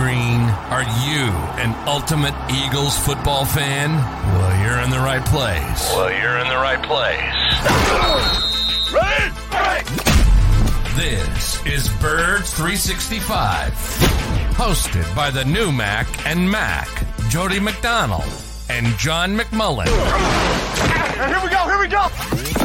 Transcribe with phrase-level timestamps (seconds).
[0.00, 0.40] Green?
[0.72, 1.28] Are you
[1.60, 3.90] an ultimate Eagles football fan?
[3.92, 5.92] Well, you're in the right place.
[5.94, 7.20] Well, you're in the right place.
[10.96, 13.72] This is Birds 365,
[14.54, 16.88] hosted by the new Mac and Mac,
[17.28, 18.32] Jody McDonald
[18.70, 19.86] and John McMullen.
[21.28, 22.59] Here we go, here we go.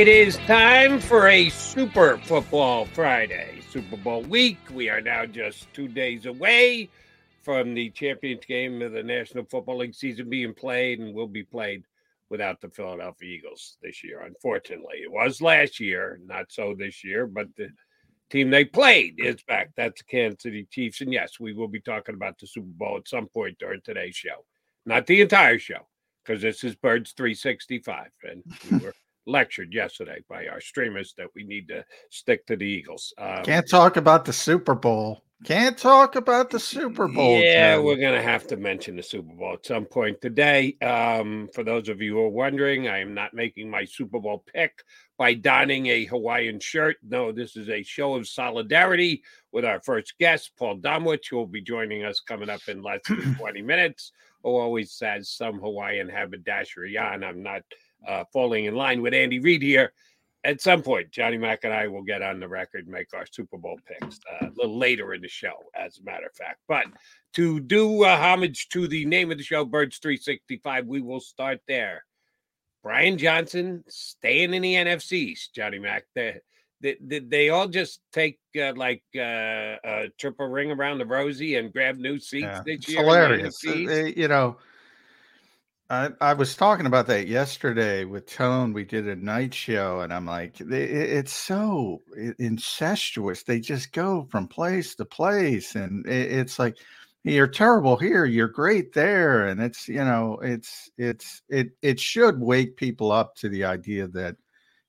[0.00, 4.56] It is time for a Super Football Friday, Super Bowl week.
[4.72, 6.88] We are now just two days away
[7.42, 11.42] from the championship game of the National Football League season being played and will be
[11.42, 11.84] played
[12.30, 15.00] without the Philadelphia Eagles this year, unfortunately.
[15.02, 17.68] It was last year, not so this year, but the
[18.30, 19.68] team they played is back.
[19.76, 21.02] That's the Kansas City Chiefs.
[21.02, 24.16] And yes, we will be talking about the Super Bowl at some point during today's
[24.16, 24.46] show.
[24.86, 25.86] Not the entire show,
[26.24, 28.06] because this is Birds 365.
[28.22, 28.94] And we were
[29.26, 33.12] lectured yesterday by our streamers that we need to stick to the Eagles.
[33.18, 35.22] Um, Can't talk about the Super Bowl.
[35.42, 37.40] Can't talk about the Super Bowl.
[37.40, 37.82] Yeah, Joe.
[37.82, 40.76] we're going to have to mention the Super Bowl at some point today.
[40.82, 44.44] Um, for those of you who are wondering, I am not making my Super Bowl
[44.52, 44.82] pick
[45.16, 46.96] by donning a Hawaiian shirt.
[47.02, 51.46] No, this is a show of solidarity with our first guest, Paul Domowitch, who will
[51.46, 56.10] be joining us coming up in less than 20 minutes, who always has some Hawaiian
[56.10, 57.24] haberdashery on.
[57.24, 57.62] I'm not
[58.06, 59.92] uh, falling in line with Andy Reid here.
[60.42, 63.26] At some point, Johnny Mack and I will get on the record and make our
[63.30, 66.60] Super Bowl picks uh, a little later in the show, as a matter of fact.
[66.66, 66.86] But
[67.34, 71.60] to do uh, homage to the name of the show, Birds 365, we will start
[71.68, 72.04] there.
[72.82, 76.04] Brian Johnson staying in the NFCs, Johnny Mack.
[76.14, 76.40] They,
[76.80, 79.20] they, they, they all just take uh, like uh,
[79.84, 83.00] a triple ring around the rosy and grab new seats Yeah, this year.
[83.02, 83.62] hilarious.
[83.66, 83.72] Uh,
[84.16, 84.56] you know,
[85.90, 88.72] I, I was talking about that yesterday with Tone.
[88.72, 92.00] We did a night show, and I'm like, it- it's so
[92.38, 93.42] incestuous.
[93.42, 96.76] They just go from place to place, and it, it's like
[97.24, 102.38] you're terrible here, you're great there, and it's you know, it's it's it it should
[102.40, 104.36] wake people up to the idea that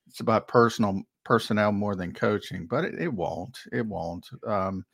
[0.10, 3.60] it's about personal personnel more than coaching, but it, it won't.
[3.74, 4.30] It won't.
[4.48, 4.86] Um,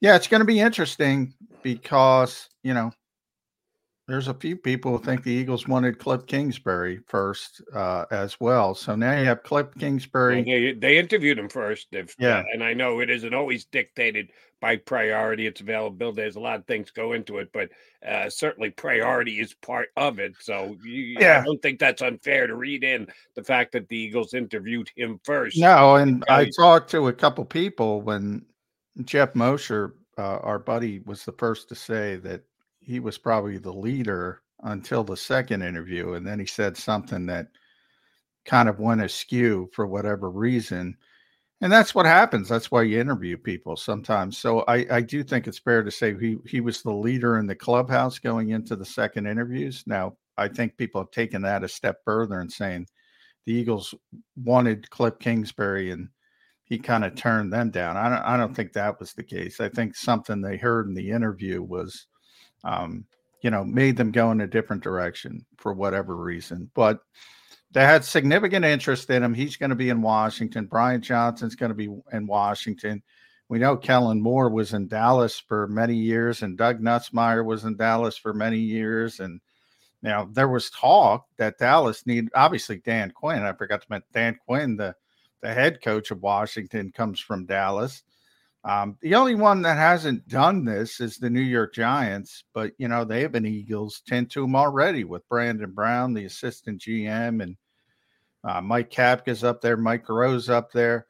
[0.00, 2.92] yeah, it's going to be interesting because you know
[4.12, 8.74] there's a few people who think the Eagles wanted Cliff Kingsbury first uh, as well.
[8.74, 10.42] So now you have Cliff Kingsbury.
[10.42, 11.86] They, they interviewed him first.
[11.92, 12.42] If, Yeah.
[12.52, 14.28] and I know it isn't always dictated
[14.60, 15.46] by priority.
[15.46, 16.16] It's availability.
[16.16, 17.70] There's a lot of things go into it, but
[18.06, 20.34] uh, certainly priority is part of it.
[20.40, 21.40] So you, Yeah.
[21.40, 25.20] I don't think that's unfair to read in the fact that the Eagles interviewed him
[25.24, 25.56] first.
[25.56, 28.44] No, and I talked to a couple people when
[29.06, 32.42] Jeff Mosher, uh, our buddy, was the first to say that
[32.82, 37.48] he was probably the leader until the second interview, and then he said something that
[38.44, 40.96] kind of went askew for whatever reason.
[41.60, 42.48] And that's what happens.
[42.48, 44.36] That's why you interview people sometimes.
[44.36, 47.46] So I, I do think it's fair to say he he was the leader in
[47.46, 49.84] the clubhouse going into the second interviews.
[49.86, 52.88] Now I think people have taken that a step further and saying
[53.46, 53.94] the Eagles
[54.36, 56.08] wanted Cliff Kingsbury and
[56.64, 57.96] he kind of turned them down.
[57.96, 59.60] I don't I don't think that was the case.
[59.60, 62.08] I think something they heard in the interview was
[62.64, 63.04] um,
[63.42, 66.70] you know, made them go in a different direction for whatever reason.
[66.74, 67.00] But
[67.72, 69.34] they had significant interest in him.
[69.34, 70.66] He's going to be in Washington.
[70.66, 73.02] Brian Johnson's going to be in Washington.
[73.48, 77.76] We know Kellen Moore was in Dallas for many years, and Doug Nussmeier was in
[77.76, 79.20] Dallas for many years.
[79.20, 79.40] And
[80.02, 83.42] now there was talk that Dallas need obviously Dan Quinn.
[83.42, 84.94] I forgot to mention Dan Quinn, the
[85.40, 88.04] the head coach of Washington, comes from Dallas.
[88.64, 92.86] Um, the only one that hasn't done this is the New York Giants, but you
[92.86, 97.42] know they have been Eagles ten to them already with Brandon Brown, the assistant GM,
[97.42, 97.56] and
[98.44, 101.06] uh, Mike Kafka's up there, Mike Rose up there.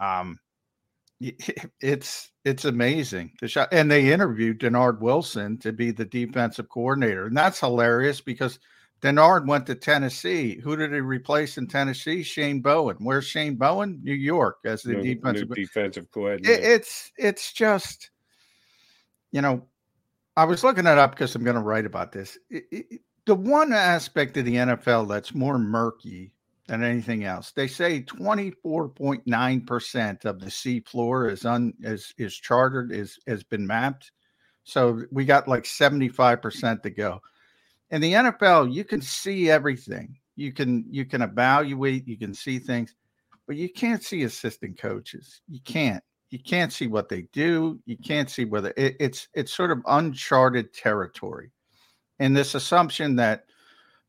[0.00, 0.38] Um,
[1.80, 7.26] it's it's amazing the shot, and they interviewed Dennard Wilson to be the defensive coordinator,
[7.26, 8.58] and that's hilarious because
[9.00, 10.58] Dennard went to Tennessee.
[10.60, 12.22] Who did he replace in Tennessee?
[12.22, 12.96] Shane Bowen.
[13.00, 14.00] Where's Shane Bowen?
[14.02, 16.50] New York as the new, defensive new defensive coordinator.
[16.50, 18.10] It, it's it's just,
[19.30, 19.66] you know,
[20.36, 22.38] I was looking it up because I'm going to write about this.
[22.48, 26.32] It, it, the one aspect of the NFL that's more murky
[26.66, 32.34] than anything else, they say 24.9 percent of the sea floor is un is is
[32.34, 34.12] chartered is has been mapped.
[34.64, 37.20] So we got like 75 percent to go
[37.90, 40.16] in the NFL, you can see everything.
[40.36, 42.94] You can you can evaluate, you can see things,
[43.46, 45.42] but you can't see assistant coaches.
[45.48, 46.02] You can't.
[46.30, 47.78] You can't see what they do.
[47.86, 51.52] You can't see whether it, it's it's sort of uncharted territory.
[52.18, 53.44] And this assumption that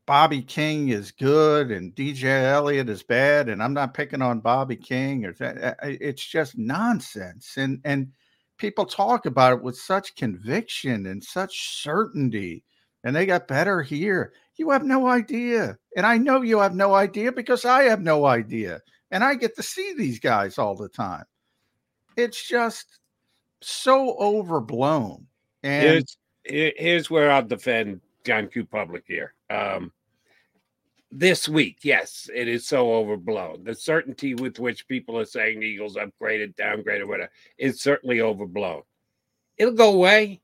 [0.05, 4.75] Bobby King is good and DJ Eliot is bad, and I'm not picking on Bobby
[4.75, 7.57] King or that, uh, uh, it's just nonsense.
[7.57, 8.11] And and
[8.57, 12.63] people talk about it with such conviction and such certainty
[13.05, 14.33] and they got better here.
[14.55, 15.77] You have no idea.
[15.95, 18.81] And I know you have no idea because I have no idea.
[19.11, 21.23] And I get to see these guys all the time.
[22.17, 22.99] It's just
[23.61, 25.27] so overblown.
[25.63, 26.03] And
[26.43, 28.65] here's, here's where I'll defend John Q.
[28.65, 29.35] Public here.
[29.51, 29.91] Um,
[31.11, 33.63] this week, yes, it is so overblown.
[33.63, 38.81] The certainty with which people are saying the Eagles upgraded, downgraded, whatever, is certainly overblown.
[39.57, 40.41] It'll go away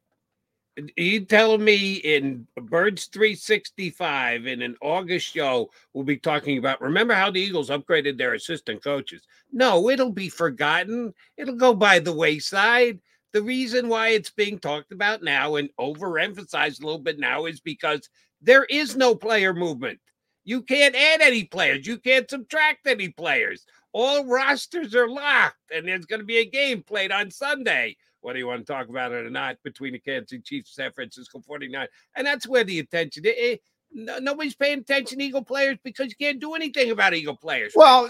[0.95, 7.13] you telling me in Birds 365 in an August show we'll be talking about remember
[7.13, 9.23] how the Eagles upgraded their assistant coaches?
[9.51, 11.13] No, it'll be forgotten.
[11.37, 12.99] It'll go by the wayside.
[13.33, 17.59] The reason why it's being talked about now and overemphasized a little bit now is
[17.59, 18.09] because
[18.41, 19.99] there is no player movement.
[20.43, 23.65] You can't add any players, you can't subtract any players.
[23.93, 28.39] All rosters are locked, and there's going to be a game played on Sunday whether
[28.39, 31.41] you want to talk about it or not, between the Kansas City Chiefs San Francisco
[31.45, 31.87] 49.
[32.15, 33.61] And that's where the attention it,
[33.93, 37.73] no, nobody's paying attention to Eagle players because you can't do anything about Eagle players.
[37.75, 38.09] Well,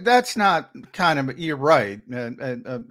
[0.00, 2.00] that's not kind of you're right.
[2.12, 2.30] Uh,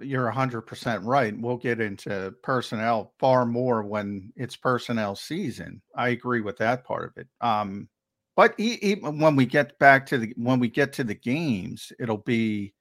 [0.00, 1.34] you're 100% right.
[1.36, 5.82] We'll get into personnel far more when it's personnel season.
[5.96, 7.28] I agree with that part of it.
[7.40, 7.88] Um,
[8.36, 12.16] but even when we get back to the when we get to the games, it'll
[12.16, 12.72] be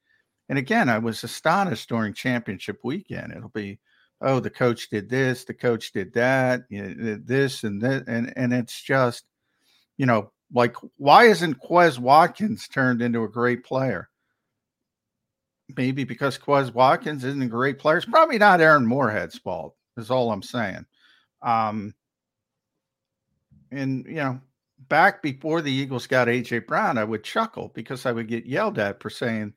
[0.52, 3.32] and again, I was astonished during championship weekend.
[3.32, 3.80] It'll be,
[4.20, 8.34] oh, the coach did this, the coach did that, you know, this and that, and
[8.36, 9.24] and it's just,
[9.96, 14.10] you know, like why isn't Quez Watkins turned into a great player?
[15.78, 17.96] Maybe because Quez Watkins isn't a great player.
[17.96, 19.78] It's probably not Aaron Moorehead's fault.
[19.96, 20.86] Is all I'm saying.
[21.42, 21.96] Um,
[23.72, 24.42] and you know,
[24.90, 28.80] back before the Eagles got AJ Brown, I would chuckle because I would get yelled
[28.80, 29.54] at for saying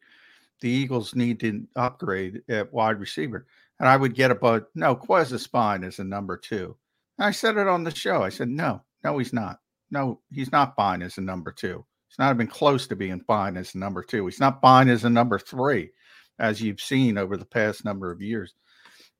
[0.64, 3.46] the Eagles need to upgrade at wide receiver.
[3.78, 6.74] And I would get about, no, Quez is fine as a number two.
[7.18, 8.22] And I said it on the show.
[8.22, 9.58] I said, no, no, he's not.
[9.90, 11.84] No, he's not fine as a number two.
[12.08, 14.24] He's not even close to being fine as a number two.
[14.24, 15.90] He's not fine as a number three,
[16.38, 18.54] as you've seen over the past number of years.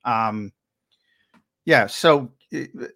[0.07, 0.51] Um,
[1.65, 2.31] yeah, so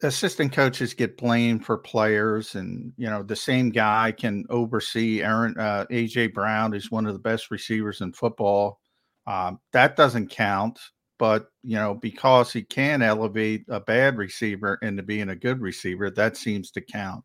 [0.03, 5.55] assistant coaches get blamed for players, and you know the same guy can oversee Aaron
[5.59, 8.81] uh, AJ Brown is one of the best receivers in football.
[9.27, 10.79] Um, that doesn't count,
[11.19, 16.11] but you know because he can elevate a bad receiver into being a good receiver,
[16.11, 17.25] that seems to count.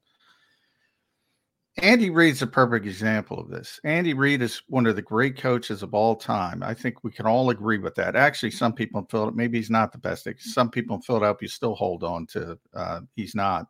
[1.81, 3.79] Andy Reid's a perfect example of this.
[3.83, 6.61] Andy Reid is one of the great coaches of all time.
[6.61, 8.15] I think we can all agree with that.
[8.15, 10.27] Actually, some people in Philadelphia, maybe he's not the best.
[10.37, 13.65] Some people in Philadelphia still hold on to uh, he's not,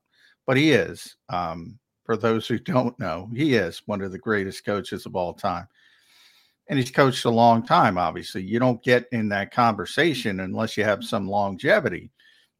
[0.45, 1.15] but he is.
[1.29, 5.33] Um, for those who don't know, he is one of the greatest coaches of all
[5.33, 5.67] time.
[6.67, 8.43] And he's coached a long time, obviously.
[8.43, 12.11] You don't get in that conversation unless you have some longevity.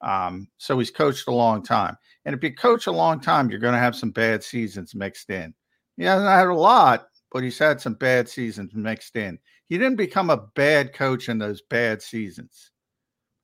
[0.02, 1.98] Um, so he's coached a long time.
[2.26, 5.30] And if you coach a long time, you're going to have some bad seasons mixed
[5.30, 5.54] in.
[5.98, 9.38] He hasn't had a lot, but he's had some bad seasons mixed in.
[9.68, 12.72] He didn't become a bad coach in those bad seasons.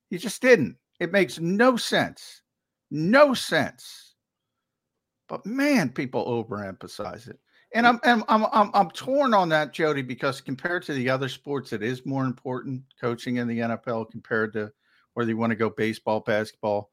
[0.10, 0.78] He just didn't.
[1.00, 2.42] It makes no sense.
[2.92, 4.16] No sense.
[5.28, 7.40] But man, people overemphasize it.
[7.74, 11.30] And I'm, I'm I'm I'm I'm torn on that, Jody, because compared to the other
[11.30, 14.72] sports, it is more important coaching in the NFL compared to
[15.14, 16.90] whether you want to go baseball, basketball,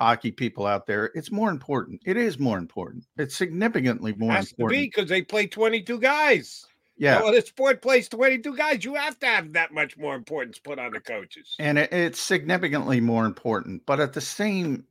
[0.00, 1.10] hockey people out there.
[1.14, 2.00] It's more important.
[2.06, 3.04] It is more important.
[3.18, 4.76] It's significantly more Has important.
[4.78, 6.66] to be because they play 22 guys.
[6.96, 7.20] yeah.
[7.22, 8.84] Well, the sport plays 22 guys.
[8.84, 11.54] You have to have that much more importance put on the coaches.
[11.58, 14.84] and it, it's significantly more important but at the same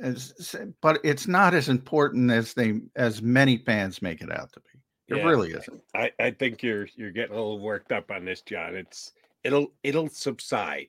[0.00, 4.60] as but it's not as important as they as many fans make it out to
[4.60, 5.24] be it Yeah.
[5.28, 8.74] really isn't I, I think you're you're getting a little worked up on this, John.
[8.74, 9.12] It's
[9.44, 10.88] it'll it'll subside.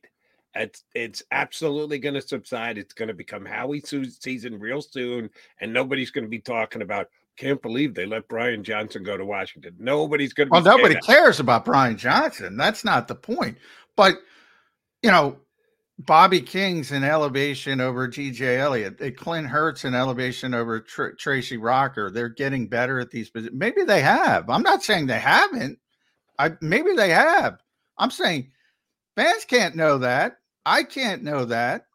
[0.56, 2.78] It's it's absolutely going to subside.
[2.78, 5.30] It's going to become Howie Su- season real soon,
[5.62, 7.08] and nobody's going to be talking about.
[7.38, 9.74] Can't believe they let Brian Johnson go to Washington.
[9.80, 10.52] Nobody's going to.
[10.52, 13.58] well be nobody cares about brian johnson that's not the point
[13.96, 14.16] but
[15.04, 15.38] you know
[16.00, 21.56] bobby king's an elevation over dj eliot Uh, clint hurtt's an elevation over Tr- tracy
[21.56, 25.80] rocker they're getting better at these maybe they have i'm not saying they haven't
[26.40, 27.60] i maybe they have
[27.98, 28.52] i'm saying
[29.20, 30.38] fans can't know that.
[30.66, 31.88] I can't know that.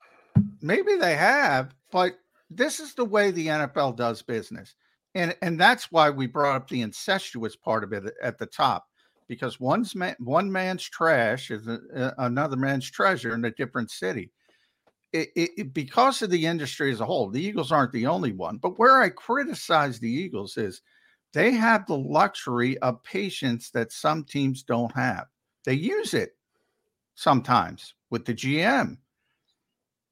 [0.60, 2.18] Maybe they have but
[2.50, 4.74] this is the way the nfl does business.
[5.14, 8.86] And and that's why we brought up the incestuous part of it at the top
[9.28, 13.90] because one's man, one man's trash is a, a- another man's treasure in a different
[13.90, 14.30] city.
[15.12, 18.32] It, it, it- because of the industry as a whole the eagles aren't the only
[18.32, 18.58] one.
[18.58, 20.82] But where i criticize the eagles is
[21.32, 25.26] they have the luxury of patience that some teams don't have.
[25.64, 26.32] They use it
[27.14, 28.96] sometimes with the gm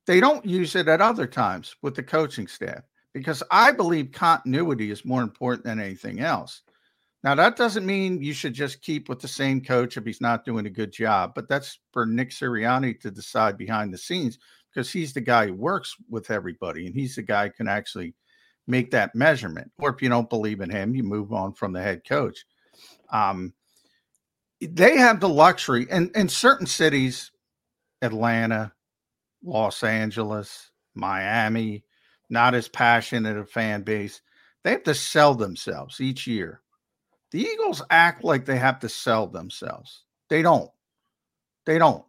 [0.06, 2.82] they don't use it at other times with the coaching staff
[3.12, 6.62] because I believe continuity is more important than anything else.
[7.22, 10.44] Now, that doesn't mean you should just keep with the same coach if he's not
[10.44, 14.38] doing a good job, but that's for Nick Sirianni to decide behind the scenes
[14.72, 18.14] because he's the guy who works with everybody and he's the guy who can actually
[18.66, 19.70] make that measurement.
[19.78, 22.44] Or if you don't believe in him, you move on from the head coach.
[23.10, 23.52] Um,
[24.66, 27.30] they have the luxury, and in certain cities,
[28.00, 28.72] Atlanta,
[29.42, 31.84] Los Angeles, Miami,
[32.30, 34.20] not as passionate a fan base.
[34.64, 36.60] They have to sell themselves each year.
[37.30, 40.04] The Eagles act like they have to sell themselves.
[40.28, 40.70] They don't.
[41.66, 42.04] They don't.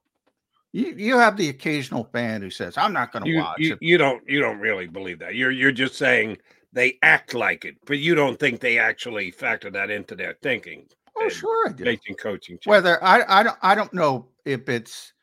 [0.73, 3.79] You you have the occasional fan who says, "I'm not going to watch you, it."
[3.81, 5.35] you don't you don't really believe that.
[5.35, 6.39] You're you're just saying
[6.73, 10.87] they act like it, but you don't think they actually factor that into their thinking,
[11.15, 11.83] Oh, sure, I do.
[11.83, 12.55] making coaching.
[12.57, 12.65] changes.
[12.67, 15.13] Whether I I don't I don't know if it's,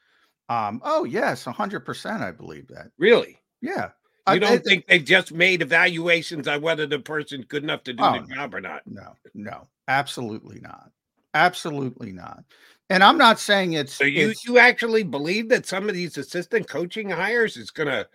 [0.49, 0.81] um.
[0.85, 2.23] Oh yes, hundred percent.
[2.23, 2.91] I believe that.
[2.99, 3.87] really, Yeah.
[3.87, 7.83] you I- don't it- think they just made evaluations on whether the person's good enough
[7.85, 8.83] to do Oh, the job or not?
[8.87, 10.91] No, no, absolutely not.
[11.35, 12.45] Absolutely not.
[12.89, 13.93] And I'm not saying it's.
[13.95, 17.89] So you it's- you actually believe that some of these assistant coaching hires is going
[17.89, 18.09] to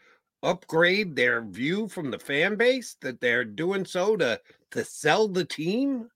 [0.43, 4.39] upgrade their view from the fan base that they're doing so to
[4.71, 6.09] to sell the team?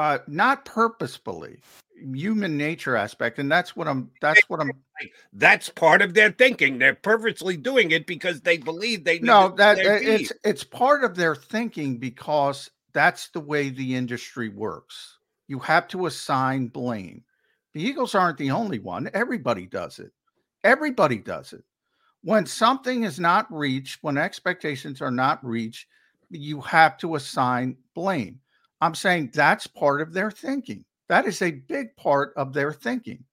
[0.00, 1.58] Uh not purposefully
[2.14, 4.72] human nature aspect and that's what i'm that's what i'm
[5.32, 6.78] that's part of their thinking.
[6.78, 10.64] They're purposely doing it because they believe they no that sell their that- it's it's
[10.64, 15.18] part of their thinking because that's the way the industry works.
[15.48, 17.24] You have to assign blame.
[17.74, 19.10] The eagles aren't the only one.
[19.14, 20.12] Everybody does it.
[20.64, 21.64] Everybody does it.
[22.22, 25.86] When something is not reached when expectations are not reached
[26.32, 28.38] you have to assign blame
[28.80, 33.24] i'm saying that's part of their thinking that is a big part of their thinking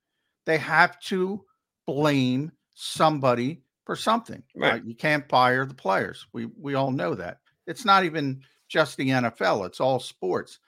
[0.45, 1.43] they have to
[1.85, 4.43] blame somebody for something.
[4.55, 4.73] Right.
[4.73, 4.85] Right.
[4.85, 6.27] You can't fire the players.
[6.33, 7.39] We we all know that.
[7.65, 10.59] It's not even just the NFL, it's all sports.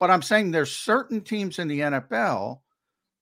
[0.00, 2.60] But I'm saying there's certain teams in the NFL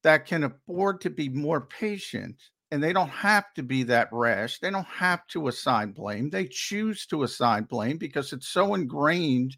[0.02, 2.36] that can afford to be more patient
[2.70, 4.58] and they don't have to be that rash.
[4.58, 6.28] They don't have to assign blame.
[6.28, 9.56] They choose to assign blame because it's so ingrained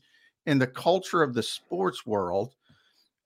[0.49, 2.55] in the culture of the sports world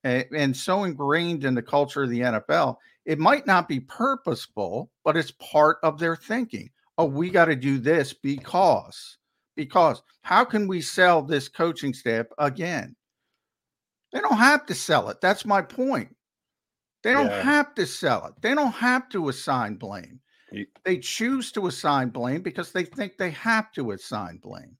[0.03, 4.89] and, and so ingrained in the culture of the NFL it might not be purposeful,
[5.03, 6.69] but it's part of their thinking.
[6.97, 9.17] Oh, we got to do this because,
[9.55, 12.95] because how can we sell this coaching staff again?
[14.13, 15.19] They don't have to sell it.
[15.21, 16.15] That's my point.
[17.03, 17.41] They don't Yeah.
[17.41, 18.41] have to sell it.
[18.41, 20.21] They don't have to assign blame.
[20.85, 24.77] They choose to assign blame because they think they have to assign blame.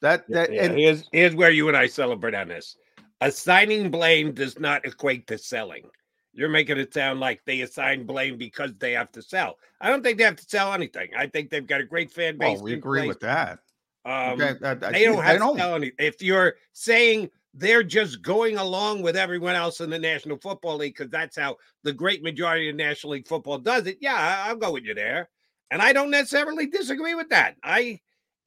[0.00, 2.76] That that Yeah, and here's here's where you and I celebrate on this.
[3.20, 5.84] Assigning blame does not equate to selling.
[6.32, 9.56] You're making it sound like they assign blame because they have to sell.
[9.80, 11.10] I don't think they have to sell anything.
[11.16, 12.56] I think they've got a great fan base.
[12.56, 13.08] well, we agree place.
[13.08, 13.58] with that.
[14.04, 15.96] Um, Okay, that- that- they don't have to sell anything.
[15.98, 20.94] If you're saying they're just going along with everyone else in the National Football League
[20.96, 24.56] because that's how the great majority of National League football does it, yeah, I- I'll
[24.56, 25.28] go with you there.
[25.72, 27.56] And I don't necessarily disagree with that.
[27.64, 27.98] I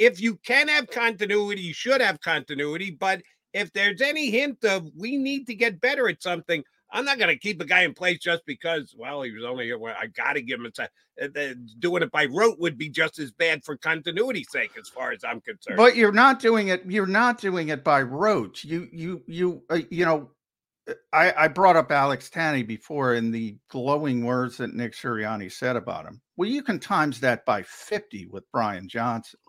[0.01, 2.89] if you can have continuity, you should have continuity.
[2.89, 3.21] But
[3.53, 7.29] if there's any hint of we need to get better at something, I'm not going
[7.29, 9.77] to keep a guy in place just because, well, he was only here.
[9.77, 10.89] Well, I got to give him a.
[11.21, 15.11] Uh, doing it by rote would be just as bad for continuity's sake, as far
[15.11, 15.77] as I'm concerned.
[15.77, 16.83] But you're not doing it.
[16.87, 18.63] You're not doing it by rote.
[18.63, 20.31] You, you, you, uh, you know.
[21.13, 25.75] I, I brought up Alex Tanney before in the glowing words that Nick Sirianni said
[25.75, 26.19] about him.
[26.37, 29.39] Well, you can times that by 50 with Brian Johnson.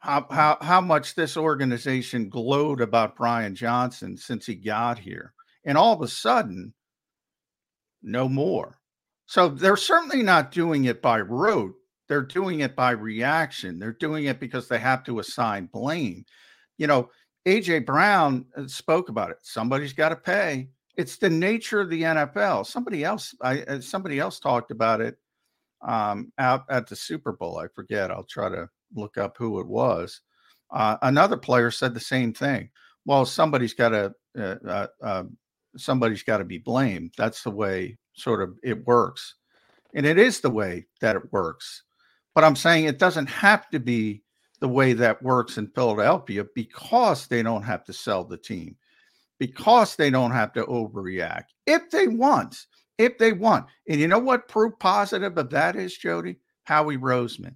[0.00, 5.76] How, how, how much this organization glowed about Brian Johnson since he got here and
[5.76, 6.72] all of a sudden,
[8.02, 8.78] no more.
[9.26, 11.74] So they're certainly not doing it by rote.
[12.08, 13.78] They're doing it by reaction.
[13.78, 16.24] They're doing it because they have to assign blame.
[16.78, 17.10] You know,
[17.46, 19.38] AJ Brown uh, spoke about it.
[19.42, 20.70] Somebody's got to pay.
[20.96, 22.66] It's the nature of the NFL.
[22.66, 25.16] Somebody else, I uh, somebody else talked about it
[25.86, 27.58] um, out at the Super Bowl.
[27.58, 28.10] I forget.
[28.10, 30.20] I'll try to look up who it was.
[30.70, 32.70] Uh, another player said the same thing.
[33.04, 35.36] Well, somebody's got to uh, uh, um,
[35.76, 37.12] somebody's got to be blamed.
[37.16, 39.34] That's the way sort of it works.
[39.94, 41.82] And it is the way that it works.
[42.34, 44.22] But I'm saying it doesn't have to be
[44.60, 48.76] the way that works in Philadelphia because they don't have to sell the team,
[49.38, 51.46] because they don't have to overreact.
[51.66, 52.66] If they want,
[52.98, 53.66] if they want.
[53.88, 56.36] And you know what proof positive of that is, Jody?
[56.64, 57.54] Howie Roseman.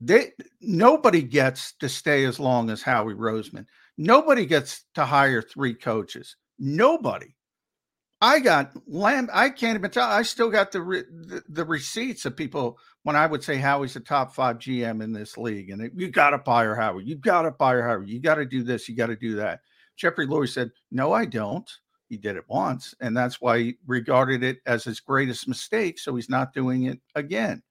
[0.00, 3.66] They nobody gets to stay as long as Howie Roseman.
[3.96, 6.36] Nobody gets to hire three coaches.
[6.58, 7.34] Nobody.
[8.20, 9.28] I got lamb.
[9.32, 10.08] I can't even tell.
[10.08, 13.96] I still got the, re, the, the receipts of people when I would say Howie's
[13.96, 17.04] a top five GM in this league, and you got to fire Howie.
[17.04, 18.08] You got to fire Howie.
[18.08, 18.88] You got to do this.
[18.88, 19.60] You got to do that.
[19.96, 21.70] Jeffrey Lurie said, "No, I don't."
[22.08, 25.98] He did it once, and that's why he regarded it as his greatest mistake.
[25.98, 27.62] So he's not doing it again.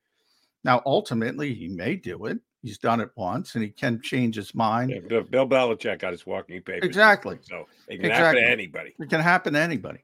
[0.63, 2.39] Now, ultimately, he may do it.
[2.62, 4.91] He's done it once, and he can change his mind.
[4.91, 6.86] Yeah, Bill Belichick got his walking paper.
[6.86, 7.38] Exactly.
[7.41, 8.15] So it can exactly.
[8.15, 8.96] happen to anybody.
[8.98, 10.00] It can happen to anybody.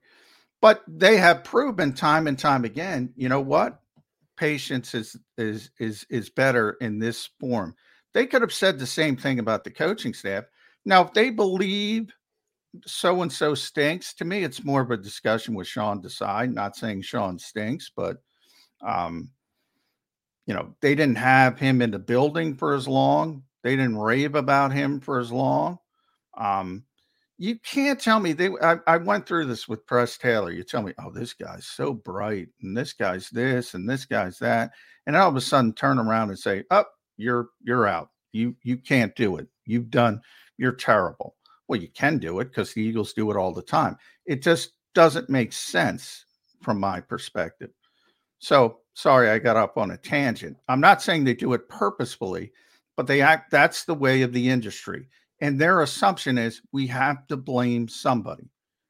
[0.61, 3.13] But they have proven time and time again.
[3.15, 3.79] You know what?
[4.35, 7.75] Patience is is is is better in this form.
[8.13, 10.43] They could have said the same thing about the coaching staff.
[10.83, 12.11] Now, if they believe
[12.85, 16.51] so and so stinks, to me, it's more of a discussion with Sean Desai.
[16.51, 18.17] Not saying Sean stinks, but
[18.85, 19.29] um,
[20.49, 23.43] you know, they didn't have him in the building for as long.
[23.61, 25.77] They didn't rave about him for as long.
[26.35, 26.85] Um,
[27.37, 28.49] you can't tell me they.
[28.59, 30.51] I, I, went through this with Press Taylor.
[30.51, 34.39] You tell me, oh, this guy's so bright, and this guy's this, and this guy's
[34.39, 34.71] that,
[35.05, 38.09] and all of a sudden turn around and say, "Up, oh, you're you're out.
[38.31, 39.47] You you can't do it.
[39.67, 40.19] You've done.
[40.57, 41.35] You're terrible."
[41.67, 43.97] Well, you can do it because the Eagles do it all the time.
[44.25, 46.25] It just doesn't make sense
[46.63, 47.69] from my perspective.
[48.39, 50.57] So sorry, I got up on a tangent.
[50.67, 52.51] I'm not saying they do it purposefully,
[52.97, 55.07] but they act that's the way of the industry.
[55.41, 58.49] And their assumption is we have to blame somebody.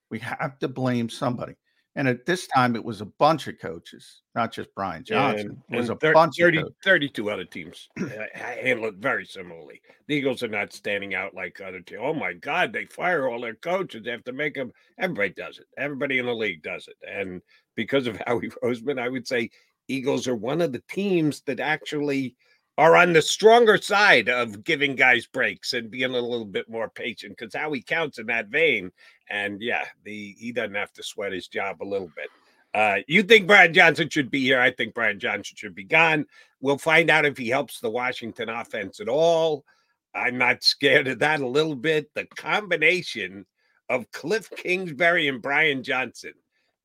[0.10, 1.56] We have to blame somebody.
[1.95, 5.62] And at this time, it was a bunch of coaches, not just Brian Johnson.
[5.69, 9.26] Yeah, it was a 30, bunch 30, of 32 other teams uh, handle it very
[9.26, 9.82] similarly.
[10.08, 12.02] The Eagles are not standing out like other teams.
[12.04, 14.04] Oh my God, they fire all their coaches.
[14.06, 14.72] They have to make them.
[14.98, 15.65] Everybody does it.
[15.78, 16.95] Everybody in the league does it.
[17.08, 17.41] And
[17.76, 19.50] because of Howie Roseman, I would say
[19.89, 22.36] Eagles are one of the teams that actually
[22.78, 26.89] are on the stronger side of giving guys breaks and being a little bit more
[26.89, 28.91] patient because how he counts in that vein.
[29.30, 32.30] And yeah, the he doesn't have to sweat his job a little bit.
[32.73, 34.62] Uh, you think Brian Johnson should be here?
[34.62, 36.25] I think Brian Johnson should be gone.
[36.62, 39.65] We'll find out if he helps the Washington offense at all.
[40.13, 42.13] I'm not scared of that a little bit.
[42.13, 43.45] The combination
[43.89, 46.34] of Cliff Kingsbury and Brian Johnson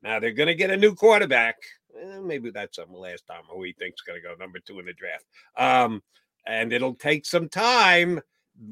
[0.04, 1.56] now they're going to get a new quarterback.
[2.00, 4.78] Eh, maybe that's something last time who he thinks is going to go number two
[4.80, 5.24] in the draft.
[5.56, 6.02] Um,
[6.46, 8.20] and it'll take some time.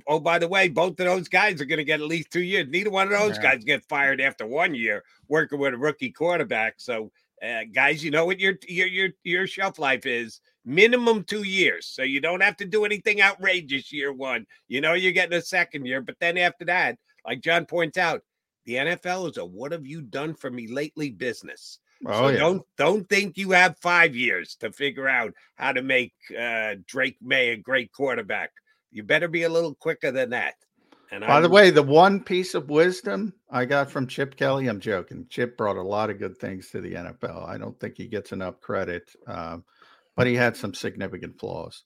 [0.07, 2.43] Oh, by the way, both of those guys are going to get at least two
[2.43, 2.69] years.
[2.69, 3.55] Neither one of those yeah.
[3.55, 6.75] guys get fired after one year working with a rookie quarterback.
[6.77, 7.11] So,
[7.43, 11.87] uh, guys, you know what your your your your shelf life is minimum two years.
[11.87, 14.47] So you don't have to do anything outrageous year one.
[14.69, 18.23] You know you're getting a second year, but then after that, like John points out,
[18.67, 21.81] the NFL is a what have you done for me lately business.
[22.07, 22.38] Oh, so yeah.
[22.38, 27.17] don't don't think you have five years to figure out how to make uh, Drake
[27.21, 28.51] Maye a great quarterback.
[28.91, 30.55] You better be a little quicker than that.
[31.12, 34.67] And by I'm, the way, the one piece of wisdom I got from Chip Kelly,
[34.67, 35.27] I'm joking.
[35.29, 37.47] Chip brought a lot of good things to the NFL.
[37.47, 39.62] I don't think he gets enough credit, um,
[40.17, 41.85] but he had some significant flaws.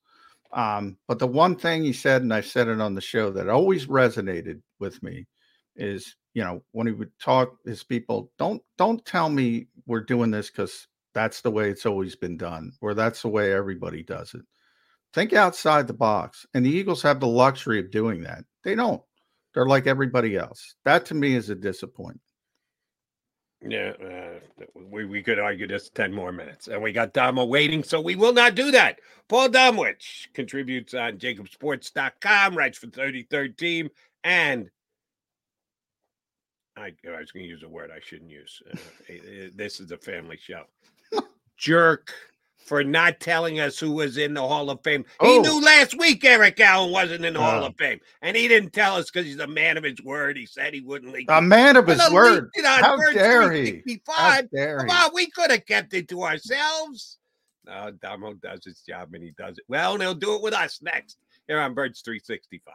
[0.52, 3.48] Um, but the one thing he said, and I said it on the show that
[3.48, 5.26] always resonated with me,
[5.74, 10.31] is you know, when he would talk his people, don't don't tell me we're doing
[10.31, 14.35] this because that's the way it's always been done, or that's the way everybody does
[14.35, 14.42] it.
[15.14, 16.44] Think outside the box.
[16.53, 18.44] And the Eagles have the luxury of doing that.
[18.64, 19.01] They don't.
[19.55, 20.75] They're like everybody else.
[20.85, 22.20] That to me is a disappointment.
[23.66, 26.68] Yeah, uh, we, we could argue this 10 more minutes.
[26.68, 29.01] And we got Damo waiting, so we will not do that.
[29.29, 33.88] Paul Domowitch contributes on jakibsports.com, writes for 33rd Team,
[34.22, 34.68] and
[36.76, 38.62] I, I was going to use a word I shouldn't use.
[38.70, 38.76] Uh,
[39.54, 40.64] this is a family show.
[41.56, 42.12] Jerk
[42.66, 45.04] for not telling us who was in the Hall of Fame.
[45.20, 45.42] Oh.
[45.42, 48.72] He knew last week Eric Allen wasn't in the Hall of Fame, and he didn't
[48.72, 50.36] tell us because he's a man of his word.
[50.36, 51.30] He said he wouldn't leak.
[51.30, 52.50] A man of his word.
[52.62, 54.00] How dare he?
[54.08, 57.18] How dare Come on, we could have kept it to ourselves.
[57.66, 60.54] No, Damo does his job and he does it well, and he'll do it with
[60.54, 62.74] us next here on Birds 365.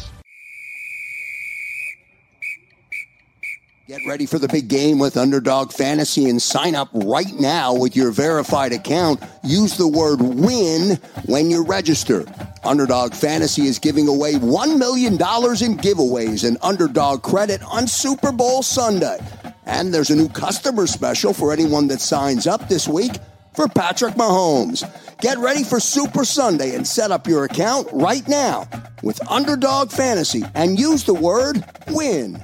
[3.91, 7.93] Get ready for the big game with Underdog Fantasy and sign up right now with
[7.93, 9.21] your verified account.
[9.43, 12.23] Use the word WIN when you register.
[12.63, 18.63] Underdog Fantasy is giving away $1 million in giveaways and underdog credit on Super Bowl
[18.63, 19.19] Sunday.
[19.65, 23.11] And there's a new customer special for anyone that signs up this week
[23.53, 24.89] for Patrick Mahomes.
[25.19, 28.69] Get ready for Super Sunday and set up your account right now
[29.03, 32.41] with Underdog Fantasy and use the word WIN.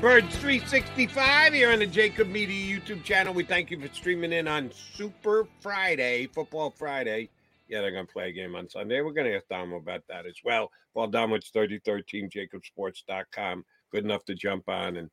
[0.00, 3.34] Birds 365 here on the JAKIB Media YouTube channel.
[3.34, 7.28] We thank you for streaming in on Super Friday, Football Friday.
[7.68, 9.02] Yeah, they're going to play a game on Sunday.
[9.02, 10.70] We're going to ask Dom about that as well.
[10.94, 13.62] Well, Dom, it's 3013, jakibsports.com.
[13.92, 14.96] Good enough to jump on.
[14.96, 15.10] And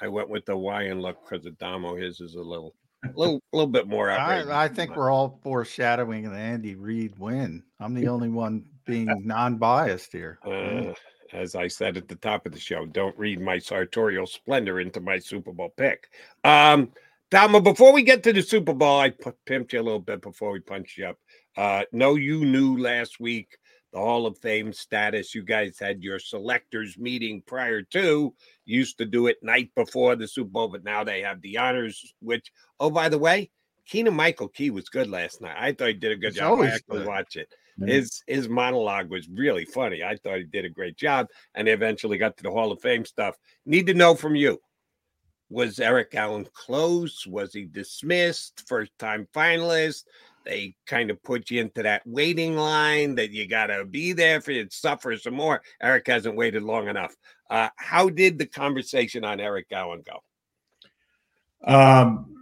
[0.00, 1.96] I went with the Hawaiian look because the Damo.
[1.96, 2.74] His is a little
[3.04, 7.62] a little, little bit more I, I, think we're all foreshadowing an Andy Reid win.
[7.78, 10.38] I'm the only one being non-biased here.
[10.46, 10.94] Uh,
[11.32, 15.00] as I said at the top of the show, don't read my sartorial splendor into
[15.00, 16.10] my Super Bowl pick.
[16.44, 16.92] Um,
[17.30, 19.10] before we get to the Super Bowl, I
[19.46, 21.18] pimped you a little bit before we punch you up.
[21.56, 23.58] Uh, no, you knew last week
[23.92, 25.34] the Hall of Fame status.
[25.34, 28.34] You guys had your selectors meeting prior to.
[28.64, 32.14] Used to do it night before the Super Bowl, but now they have the honors.
[32.20, 33.50] Which, oh, by the way,
[33.86, 35.56] Keegan Michael Key was good last night.
[35.58, 36.60] I thought he did a good job.
[36.60, 37.52] I actually watch it.
[37.78, 40.02] His his monologue was really funny.
[40.02, 42.80] I thought he did a great job, and they eventually got to the Hall of
[42.80, 43.36] Fame stuff.
[43.66, 44.60] Need to know from you:
[45.48, 47.26] Was Eric Allen close?
[47.26, 48.64] Was he dismissed?
[48.66, 50.04] First time finalist?
[50.44, 54.40] they kind of put you into that waiting line that you got to be there
[54.40, 55.62] for you to suffer some more.
[55.82, 57.14] Eric hasn't waited long enough.
[57.48, 60.22] Uh, how did the conversation on Eric Allen go?
[61.72, 62.39] Um,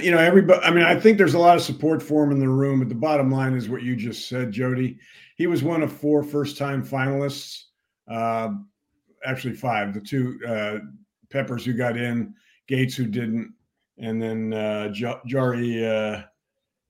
[0.00, 2.40] you know, everybody, I mean, I think there's a lot of support for him in
[2.40, 4.98] the room, but the bottom line is what you just said, Jody.
[5.36, 7.64] He was one of four first time finalists,
[8.10, 8.50] uh,
[9.24, 9.94] actually, five.
[9.94, 10.78] The two uh,
[11.30, 12.34] Peppers who got in,
[12.66, 13.54] Gates who didn't,
[13.98, 16.22] and then uh, J- Jahri uh,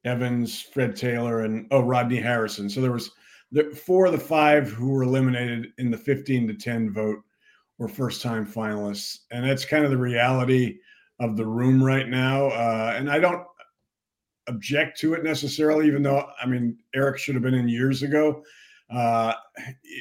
[0.05, 2.69] Evans, Fred Taylor, and oh, Rodney Harrison.
[2.71, 3.11] So there was
[3.53, 7.19] the four of the five who were eliminated in the 15 to 10 vote
[7.79, 9.21] were first time finalists.
[9.31, 10.79] And that's kind of the reality
[11.19, 12.47] of the room right now.
[12.47, 13.45] Uh, and I don't
[14.47, 18.43] object to it necessarily, even though I mean Eric should have been in years ago.
[18.91, 19.35] Uh,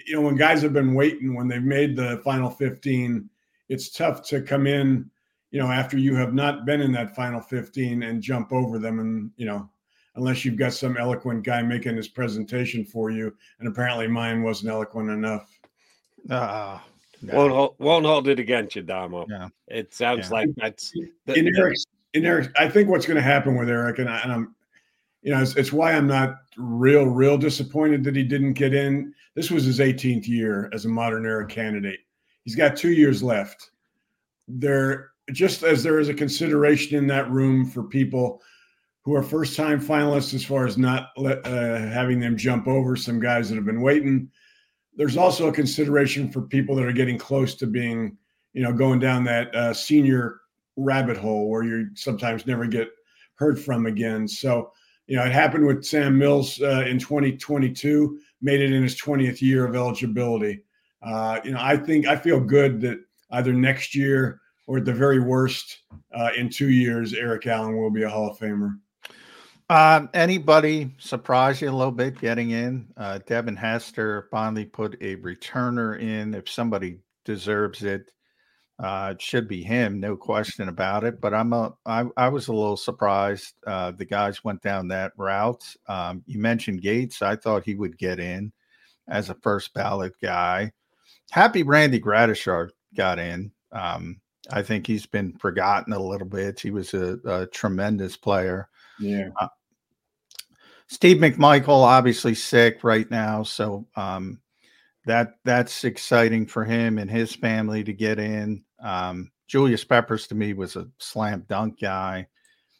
[0.05, 3.29] you know, when guys have been waiting, when they've made the final 15,
[3.69, 5.09] it's tough to come in,
[5.51, 8.99] you know, after you have not been in that final 15 and jump over them.
[8.99, 9.69] And, you know,
[10.15, 13.33] unless you've got some eloquent guy making his presentation for you.
[13.59, 15.59] And apparently mine wasn't eloquent enough.
[16.29, 16.79] Uh,
[17.21, 17.35] no.
[17.35, 19.25] Won't hold, won't hold it against you, Damo.
[19.29, 19.49] Yeah.
[19.67, 20.33] It sounds yeah.
[20.33, 20.91] like that's
[21.25, 21.85] the, in Eric's.
[22.13, 24.55] In Eric, I think what's going to happen with Eric, and, I, and I'm,
[25.21, 29.13] you know, it's, it's, why I'm not real, real disappointed that he didn't get in.
[29.35, 31.99] This was his 18th year as a modern era candidate.
[32.43, 33.71] He's got two years left.
[34.47, 38.41] There, just as there is a consideration in that room for people
[39.03, 43.19] who are first time finalists, as far as not uh, having them jump over some
[43.19, 44.31] guys that have been waiting
[44.97, 48.17] there's also a consideration for people that are getting close to being,
[48.53, 50.41] you know, going down that uh, senior
[50.75, 52.89] rabbit hole where you sometimes never get
[53.35, 54.27] heard from again.
[54.27, 54.71] So,
[55.05, 59.41] you know, it happened with Sam Mills uh, in 2022, made it in his 20th
[59.41, 60.61] year of eligibility.
[61.01, 62.99] Uh, you know, I think I feel good that
[63.31, 65.83] either next year or at the very worst
[66.13, 68.77] uh, in two years, Eric Allen will be a Hall of Famer.
[69.69, 72.87] Um, anybody surprise you a little bit getting in?
[72.95, 76.33] Uh, Devin Hester finally put a returner in.
[76.33, 78.11] If somebody deserves it,
[78.79, 81.19] uh, it should be him, no question about it.
[81.19, 83.55] But I'm a, I, I was a little surprised.
[83.65, 85.65] Uh, the guys went down that route.
[85.87, 87.21] Um, you mentioned Gates.
[87.21, 88.53] I thought he would get in
[89.09, 90.71] as a first ballot guy.
[91.31, 93.51] Happy Randy Gradishar got in.
[93.73, 96.59] Um, I think he's been forgotten a little bit.
[96.59, 98.69] He was a, a tremendous player.
[98.99, 99.29] Yeah.
[99.39, 99.47] Uh,
[100.87, 104.39] Steve McMichael obviously sick right now, so um,
[105.05, 108.63] that that's exciting for him and his family to get in.
[108.81, 112.27] Um, Julius Peppers to me was a slam dunk guy.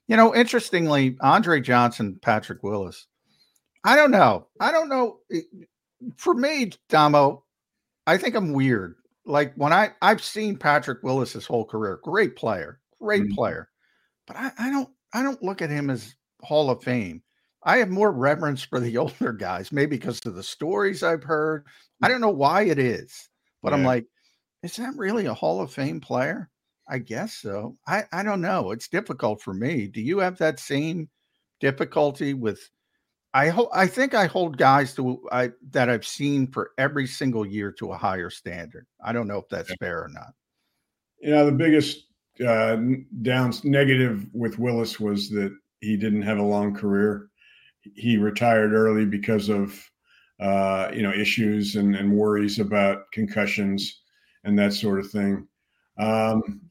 [0.08, 3.08] You know, interestingly, Andre Johnson, Patrick Willis.
[3.84, 4.48] I don't know.
[4.60, 5.20] I don't know.
[6.16, 7.44] For me, Damo,
[8.06, 8.96] I think I'm weird.
[9.26, 13.36] Like when I I've seen Patrick Willis his whole career, great player, great mm-hmm.
[13.36, 13.70] player,
[14.26, 17.22] but I, I don't I don't look at him as Hall of Fame.
[17.68, 21.66] I have more reverence for the older guys, maybe because of the stories I've heard.
[22.02, 23.30] I don't know why it is,
[23.62, 23.78] but yeah.
[23.78, 24.06] I'm like,
[24.64, 26.50] is that really a Hall of Fame player?
[26.90, 27.78] I guess so.
[27.86, 28.72] I, I don't know.
[28.72, 29.88] It's difficult for me.
[29.88, 31.10] Do you have that same
[31.60, 32.70] difficulty with?
[33.34, 37.46] I hope I think I hold guys to I that I've seen for every single
[37.46, 38.88] year to a higher standard.
[39.04, 40.34] I don't know if that's fair or not.
[41.20, 42.06] You know, the biggest
[42.48, 42.78] uh,
[43.22, 47.30] downs negative with Willis was that he didn't have a long career
[47.96, 49.80] he retired early because of
[50.40, 54.02] uh, you know issues and, and, worries about concussions
[54.44, 55.48] and that sort of thing.
[55.98, 56.62] Um,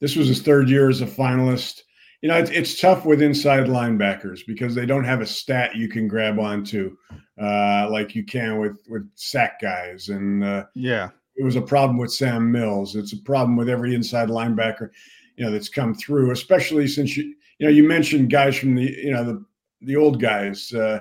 [0.00, 1.80] this was his third year as a finalist.
[2.22, 5.88] You know, it's, it's, tough with inside linebackers because they don't have a stat you
[5.88, 6.96] can grab onto
[7.40, 10.08] uh, like you can with with sack guys.
[10.08, 12.94] And uh, yeah, it was a problem with Sam Mills.
[12.94, 14.90] It's a problem with every inside linebacker,
[15.36, 16.30] you know, that's come through.
[16.30, 19.44] Especially since you you know you mentioned guys from the you know the
[19.82, 20.72] the old guys.
[20.72, 21.00] Uh,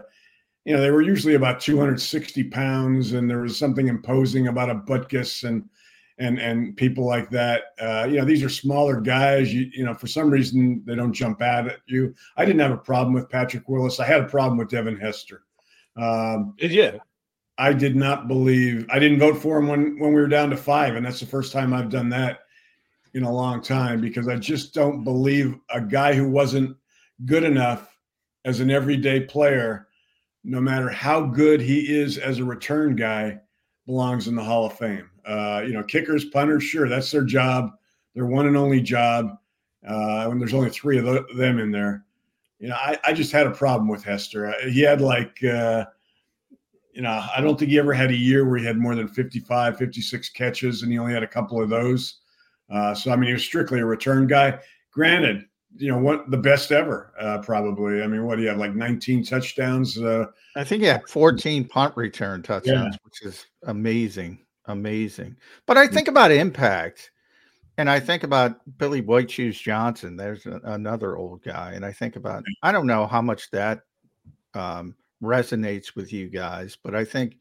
[0.65, 4.76] you know, they were usually about 260 pounds, and there was something imposing about a
[4.76, 5.68] Butkus and
[6.20, 7.74] and and people like that.
[7.80, 9.54] Uh, you know, these are smaller guys.
[9.54, 12.13] You, you know, for some reason they don't jump out at you.
[12.38, 14.00] I didn't have a problem with Patrick Willis.
[14.00, 15.44] I had a problem with Devin Hester.
[15.96, 16.98] Um, yeah.
[17.58, 20.58] I did not believe I didn't vote for him when when we were down to
[20.58, 22.42] five, and that's the first time I've done that
[23.13, 26.78] in a long time because I just don't believe a guy who wasn't
[27.26, 27.88] good enough
[28.45, 29.88] as an everyday player,
[30.43, 33.39] no matter how good he is as a return guy,
[33.86, 35.10] belongs in the Hall of Fame.
[35.25, 37.71] Uh, you know, kickers, punters, sure, that's their job,
[38.15, 39.38] their one and only job.
[39.88, 42.06] Uh, when there's only three of the, them in there,
[42.60, 44.54] you know, I, I, just had a problem with Hester.
[44.69, 45.86] He had like, uh,
[46.93, 49.08] you know, I don't think he ever had a year where he had more than
[49.08, 52.19] 55, 56 catches, and he only had a couple of those.
[52.69, 54.60] Uh, so, I mean, he was strictly a return guy.
[54.91, 58.58] Granted, you know what the best ever uh, probably i mean what do you have
[58.58, 62.99] like 19 touchdowns uh, i think he had 14 punt return touchdowns yeah.
[63.03, 65.36] which is amazing amazing.
[65.65, 67.12] But I think about impact,
[67.77, 70.15] and I think about Billy White Shoes Johnson.
[70.15, 73.82] There's a, another old guy, and I think about I don't know how much that
[74.53, 77.38] um, resonates with you guys, but I think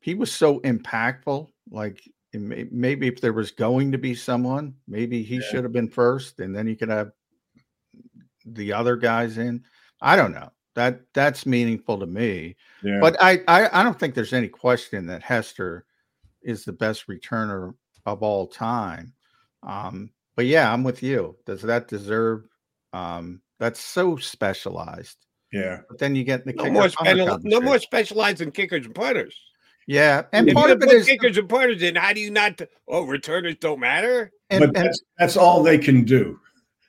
[0.00, 1.48] he was so impactful.
[1.70, 2.00] Like
[2.32, 5.42] maybe if there was going to be someone, maybe he yeah.
[5.50, 7.10] should have been first, and then you could have
[8.44, 9.64] the other guys in.
[10.00, 10.50] I don't know.
[10.74, 12.56] That that's meaningful to me.
[12.82, 12.98] Yeah.
[13.00, 15.84] But I, I I don't think there's any question that Hester
[16.42, 17.74] is the best returner
[18.06, 19.14] of all time.
[19.62, 21.36] Um, but yeah, I'm with you.
[21.46, 22.48] Does that deserve?
[22.92, 25.16] Um, that's so specialized.
[25.52, 25.80] Yeah.
[25.88, 29.38] But then you get the no more, no more specialized in kickers and punters.
[29.86, 31.82] Yeah, and if part of it is kickers and punters.
[31.82, 32.60] In how do you not?
[32.88, 34.32] Oh, returners don't matter.
[34.50, 36.40] And, but and, that's, that's all they can do.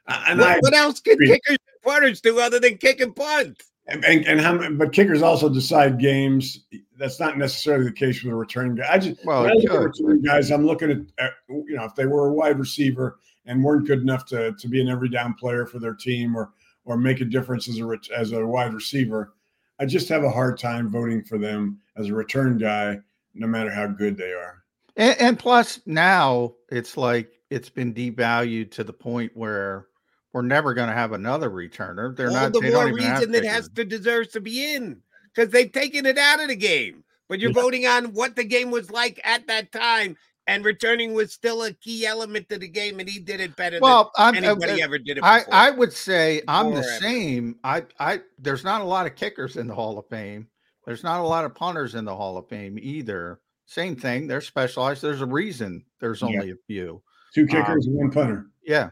[0.07, 3.63] And what, I, what else can kickers and punters do other than kick and punt?
[3.87, 6.65] And, and, and how, but kickers also decide games.
[6.97, 8.87] That's not necessarily the case with a returning guy.
[8.89, 10.51] I just well, I returning guys.
[10.51, 14.01] I'm looking at, at, you know if they were a wide receiver and weren't good
[14.01, 16.51] enough to to be an every down player for their team or
[16.85, 19.33] or make a difference as a as a wide receiver.
[19.79, 22.99] I just have a hard time voting for them as a return guy,
[23.33, 24.63] no matter how good they are.
[24.95, 29.87] And, and plus, now it's like it's been devalued to the point where
[30.35, 32.13] we're never going to have another returner.
[32.13, 32.51] They're All not.
[32.51, 35.01] The more reason that Hester deserves to be in
[35.33, 37.05] because they've taken it out of the game.
[37.29, 37.61] But you're yeah.
[37.61, 41.71] voting on what the game was like at that time, and returning was still a
[41.71, 44.85] key element to the game, and he did it better well, than I'm, anybody uh,
[44.85, 45.21] ever did it.
[45.21, 45.29] Before.
[45.29, 47.55] I, I would say I'm the same.
[47.63, 50.49] I I there's not a lot of kickers in the Hall of Fame.
[50.85, 53.39] There's not a lot of punters in the Hall of Fame either.
[53.67, 54.27] Same thing.
[54.27, 55.01] They're specialized.
[55.01, 55.85] There's a reason.
[56.01, 56.53] There's only yeah.
[56.55, 57.01] a few.
[57.33, 58.47] Two kickers um, and one punter.
[58.65, 58.89] Yeah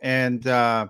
[0.00, 0.88] and uh,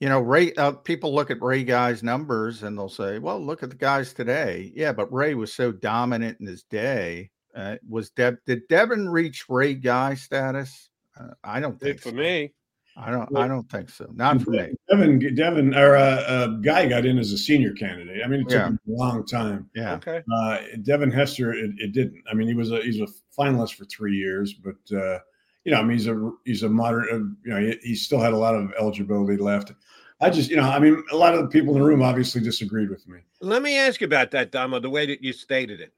[0.00, 0.52] you know, Ray.
[0.54, 4.12] Uh, people look at Ray Guy's numbers and they'll say, "Well, look at the guys
[4.12, 7.30] today." Yeah, but Ray was so dominant in his day.
[7.54, 8.36] Uh, was Dev?
[8.46, 10.90] Did Devin reach Ray Guy status?
[11.18, 12.16] Uh, I don't think for so.
[12.16, 12.52] me.
[12.96, 13.30] I don't.
[13.30, 14.08] Well, I don't think so.
[14.14, 14.74] Not for me.
[14.88, 18.20] Devin, Devin, or uh, uh, guy got in as a senior candidate.
[18.24, 18.66] I mean, it took yeah.
[18.66, 19.68] him a long time.
[19.74, 19.94] Yeah.
[19.94, 20.22] Okay.
[20.32, 22.22] Uh, Devin Hester, it, it, didn't.
[22.30, 25.18] I mean, he was a he's a finalist for three years, but uh,
[25.64, 27.12] you know, I mean, he's a he's a moderate.
[27.12, 29.72] Uh, you know, he, he, still had a lot of eligibility left.
[30.20, 32.40] I just, you know, I mean, a lot of the people in the room obviously
[32.40, 33.20] disagreed with me.
[33.40, 34.78] Let me ask you about that, Damo.
[34.78, 35.92] The way that you stated it,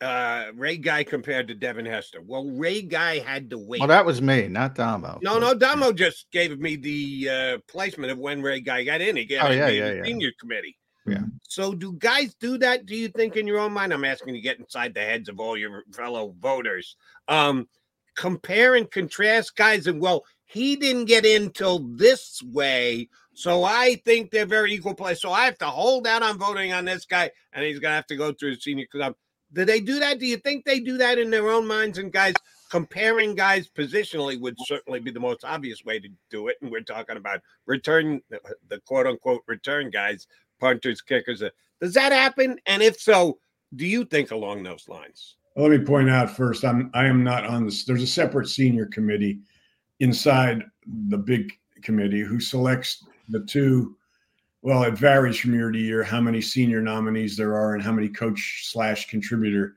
[0.00, 2.20] uh, Ray Guy compared to Devin Hester.
[2.20, 3.80] Well, Ray Guy had to wait.
[3.80, 5.18] Well, that was me, not Damo.
[5.22, 9.16] No, no, Damo just gave me the uh, placement of when Ray Guy got in.
[9.16, 10.04] He got oh, yeah, yeah, yeah.
[10.04, 10.76] senior committee.
[11.06, 11.22] Yeah.
[11.42, 12.86] So, do guys do that?
[12.86, 13.92] Do you think in your own mind?
[13.92, 16.96] I'm asking you to get inside the heads of all your fellow voters.
[17.28, 17.68] Um,
[18.16, 24.00] compare and contrast guys and well he didn't get in till this way so i
[24.04, 27.04] think they're very equal play so i have to hold out on voting on this
[27.04, 29.14] guy and he's gonna have to go through the senior club.
[29.52, 30.18] Do they do that?
[30.18, 31.98] Do you think they do that in their own minds?
[31.98, 32.34] And guys
[32.70, 36.80] comparing guys positionally would certainly be the most obvious way to do it and we're
[36.80, 38.20] talking about return
[38.68, 40.26] the quote unquote return guys
[40.58, 41.42] punters kickers.
[41.80, 42.58] Does that happen?
[42.66, 43.38] And if so
[43.76, 47.46] do you think along those lines let me point out first, I'm I am not
[47.46, 47.84] on this.
[47.84, 49.40] There's a separate senior committee
[50.00, 50.64] inside
[51.08, 53.96] the big committee who selects the two.
[54.62, 57.92] Well, it varies from year to year how many senior nominees there are and how
[57.92, 59.76] many coach slash contributor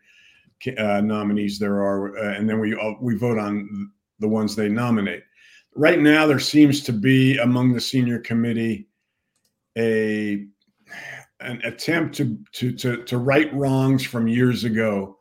[0.77, 4.69] uh, nominees there are, uh, and then we uh, we vote on the ones they
[4.69, 5.23] nominate.
[5.75, 8.87] Right now, there seems to be among the senior committee
[9.77, 10.47] a
[11.41, 15.16] an attempt to to to, to right wrongs from years ago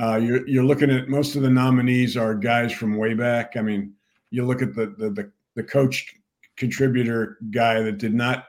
[0.00, 3.56] uh, you're, you're looking at most of the nominees are guys from way back.
[3.56, 3.94] I mean,
[4.30, 6.14] you look at the the the, the coach
[6.56, 8.46] contributor guy that did not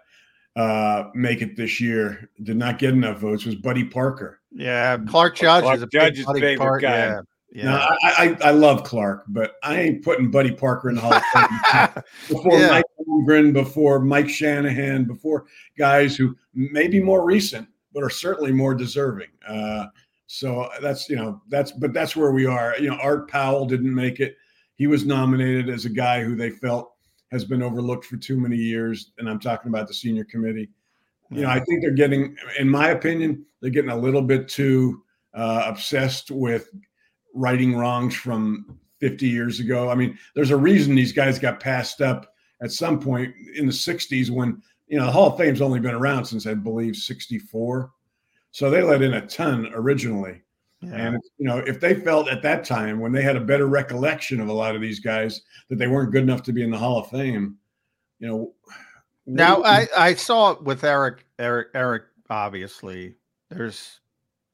[0.55, 4.41] uh, make it this year, did not get enough votes was Buddy Parker.
[4.51, 6.97] Yeah, Clark Judge Clark is a Judge's favorite Park, guy.
[6.97, 7.21] Yeah.
[7.49, 7.63] Yeah.
[7.63, 11.13] Now, I, I, I love Clark, but I ain't putting Buddy Parker in the Hall
[11.13, 12.67] of Fame before yeah.
[12.67, 15.45] Mike Holmgren, before Mike Shanahan, before
[15.77, 19.29] guys who may be more recent, but are certainly more deserving.
[19.47, 19.85] Uh,
[20.27, 22.75] so uh, that's you know that's but that's where we are.
[22.79, 24.35] You know, Art Powell didn't make it.
[24.75, 26.93] He was nominated as a guy who they felt
[27.31, 30.69] has been overlooked for too many years, and I'm talking about the senior committee.
[31.29, 35.03] You know, I think they're getting, in my opinion, they're getting a little bit too
[35.33, 36.69] uh, obsessed with
[37.33, 39.89] righting wrongs from 50 years ago.
[39.89, 43.73] I mean, there's a reason these guys got passed up at some point in the
[43.73, 47.91] 60s when you know the Hall of Fame's only been around since I believe 64.
[48.57, 50.41] So they let in a ton originally.
[50.81, 50.95] Yeah.
[50.95, 54.41] And you know, if they felt at that time when they had a better recollection
[54.41, 56.77] of a lot of these guys that they weren't good enough to be in the
[56.77, 57.57] Hall of Fame,
[58.17, 58.53] you know.
[59.27, 63.13] Now I I saw it with Eric Eric Eric obviously
[63.51, 63.99] there's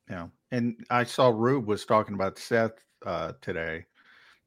[0.10, 3.86] you know and I saw Rube was talking about Seth uh, today,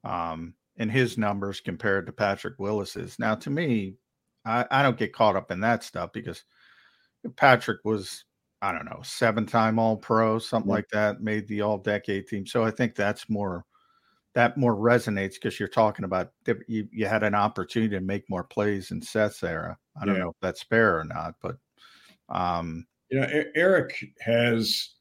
[0.05, 3.19] um, and his numbers compared to Patrick Willis's.
[3.19, 3.95] Now, to me,
[4.45, 6.45] I, I don't get caught up in that stuff because
[7.37, 8.25] Patrick was,
[8.63, 12.47] I don't know, seven time All Pro, something like that, made the All Decade team.
[12.47, 13.65] So I think that's more
[14.35, 16.31] that more resonates because you're talking about
[16.69, 19.79] you, you had an opportunity to make more plays in Seth's era.
[20.01, 20.23] I don't Yeah.
[20.25, 21.57] know if that's fair or not, but
[22.29, 24.95] um, You know, Eric has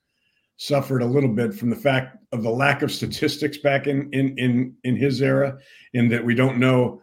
[0.57, 4.37] suffered a little bit from the fact of the lack of statistics back in in
[4.37, 5.57] in in his era,
[5.93, 7.01] in that we don't know.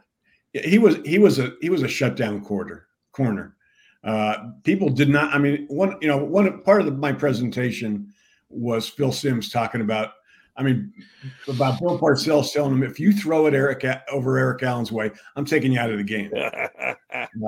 [0.53, 3.57] He was he was a he was a shutdown quarter corner.
[4.05, 5.33] Uh, people did not.
[5.33, 8.13] I mean, one you know one part of the, my presentation
[8.49, 10.15] was Phil Simms talking about.
[10.55, 10.93] I mean,
[11.49, 15.47] about Bill Parcells telling him if you throw it Eric over Eric Allen's way, I'm
[15.47, 16.31] taking you out of the game.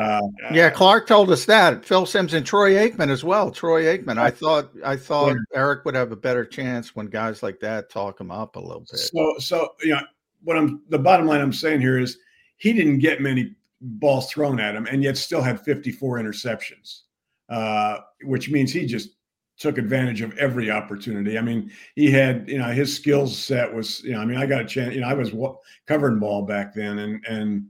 [0.00, 0.20] Uh,
[0.52, 1.84] yeah, Clark told us that.
[1.84, 3.50] Phil Simms and Troy Aikman as well.
[3.50, 4.18] Troy Aikman.
[4.18, 8.20] I thought I thought Eric would have a better chance when guys like that talk
[8.20, 8.98] him up a little bit.
[8.98, 10.00] So, so you know,
[10.42, 12.18] what I'm the bottom line I'm saying here is
[12.56, 17.02] he didn't get many balls thrown at him, and yet still had 54 interceptions,
[17.48, 19.10] uh, which means he just
[19.58, 21.38] took advantage of every opportunity.
[21.38, 24.46] I mean, he had you know his skills set was you know I mean I
[24.46, 25.56] got a chance you know I was wa-
[25.86, 27.66] covering ball back then, and and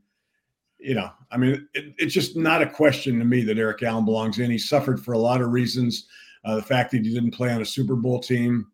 [0.78, 4.04] you know I mean it, it's just not a question to me that Eric Allen
[4.04, 4.50] belongs in.
[4.50, 6.06] He suffered for a lot of reasons.
[6.44, 8.66] Uh, the fact that he didn't play on a Super Bowl team,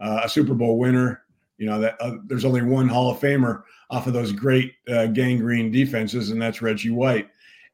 [0.00, 1.22] uh, a Super Bowl winner.
[1.58, 5.06] You know that uh, there's only one Hall of Famer off of those great uh,
[5.06, 7.28] Gang Green defenses, and that's Reggie White.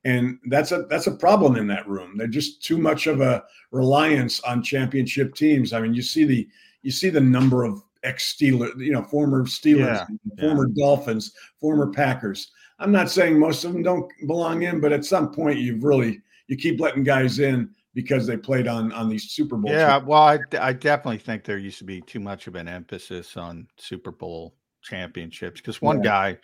[0.05, 2.17] And that's a that's a problem in that room.
[2.17, 5.73] They're just too much of a reliance on championship teams.
[5.73, 6.47] I mean, you see the
[6.83, 10.07] you see the number of ex Steelers, you know, former Steelers,
[10.37, 12.51] Yeah, former Dolphins, former Packers.
[12.79, 16.21] I'm not saying most of them don't belong in, but at some point you've really
[16.49, 19.73] you keep letting guys in because they played on on these Super Bowl.
[19.73, 20.07] Yeah, teams.
[20.07, 23.69] well, I, I definitely think there used to be too much of an emphasis on
[23.79, 24.55] Super Bowl
[24.85, 26.03] championships because one Yeah.
[26.03, 26.39] guy,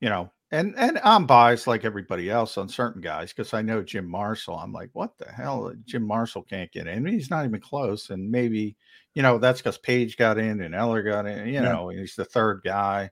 [0.00, 3.82] you know, and and I'm biased like everybody else on certain guys because I know
[3.82, 4.56] Jim Marshall.
[4.58, 5.72] I'm like, what the hell?
[5.84, 7.04] Jim Marshall can't get in.
[7.06, 8.10] He's not even close.
[8.10, 8.76] And maybe,
[9.14, 11.46] you know, that's because Page got in and Eller got in.
[11.48, 11.62] You Yeah.
[11.62, 13.10] know, he's the third guy.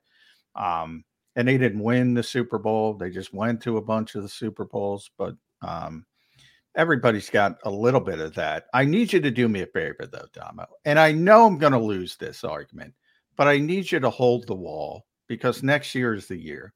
[0.55, 1.03] Um,
[1.35, 2.93] and they didn't win the Super Bowl.
[2.93, 6.05] They just went to a bunch of the Super Bowls, but um,
[6.75, 8.67] everybody's got a little bit of that.
[8.73, 10.65] I need you to do me a favor, though, Damo.
[10.85, 12.93] And I know I'm going to lose this argument,
[13.37, 16.73] but I need you to hold the wall because next year is the year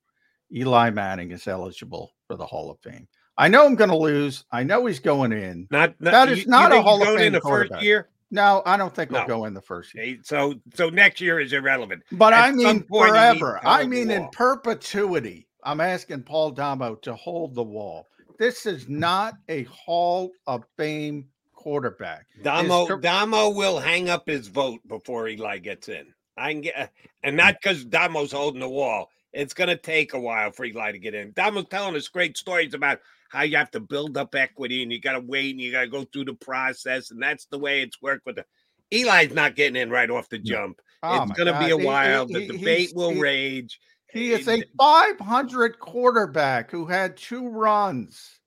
[0.54, 3.08] Eli Manning is eligible for the Hall of Fame.
[3.38, 4.44] I know I'm going to lose.
[4.52, 5.68] I know he's going in.
[5.72, 7.78] Not, not that you- is you not a think Hall of Fame in the quarterback.
[7.78, 8.10] first year.
[8.32, 10.04] No, I don't think he'll go in the first year.
[10.04, 12.04] Eh, so so next year is irrelevant.
[12.12, 13.60] But At I mean point, he needs forever.
[13.64, 15.48] I mean in perpetuity.
[15.64, 18.08] I'm asking Paul Damo to hold the wall.
[18.38, 22.28] This is not a Hall of Fame quarterback.
[22.44, 26.06] Damo Tur- Damo will hang up his vote before Eli gets in.
[26.40, 26.88] I can get, uh,
[27.24, 29.10] and not because Damo's holding the wall.
[29.34, 31.32] It's going to take a while for Eli to get in.
[31.32, 35.00] Damo's telling us great stories about how you have to build up equity and you
[35.00, 37.82] got to wait and you got to go through the process, and that's the way
[37.82, 38.46] it's worked with the.
[38.92, 40.82] Eli's not getting in right off the jump.
[41.04, 42.26] Oh it's going to be a He- while.
[42.28, 43.80] he- the debate will he- rage.
[44.12, 48.40] He is a 500 quarterback who had two runs.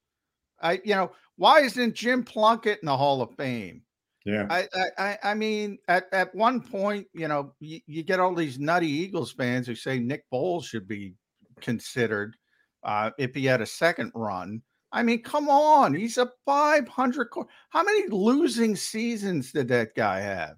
[0.60, 3.82] I, you know, why isn't Jim Plunkett in the Hall of Fame?
[4.24, 4.46] Yeah.
[4.50, 4.68] I,
[4.98, 8.88] I, I- mean, at, at one point, you know, you, you get all these nutty
[8.88, 11.14] Eagles fans who say Nick Foles should be
[11.60, 12.36] considered
[12.84, 14.62] uh, if he had a second run.
[14.92, 17.30] I mean, come on, he's a 500.
[17.30, 20.56] qu- How many losing seasons did that guy have?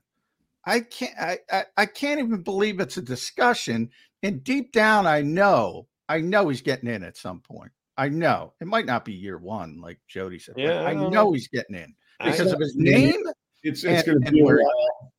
[0.67, 1.15] I can't.
[1.21, 3.91] I, I, I can't even believe it's a discussion.
[4.23, 7.71] And deep down, I know, I know he's getting in at some point.
[7.97, 10.55] I know it might not be year one, like Jody said.
[10.57, 13.23] but Yeah, I I know he's getting in because of his name.
[13.65, 15.13] It's it's going to be a while.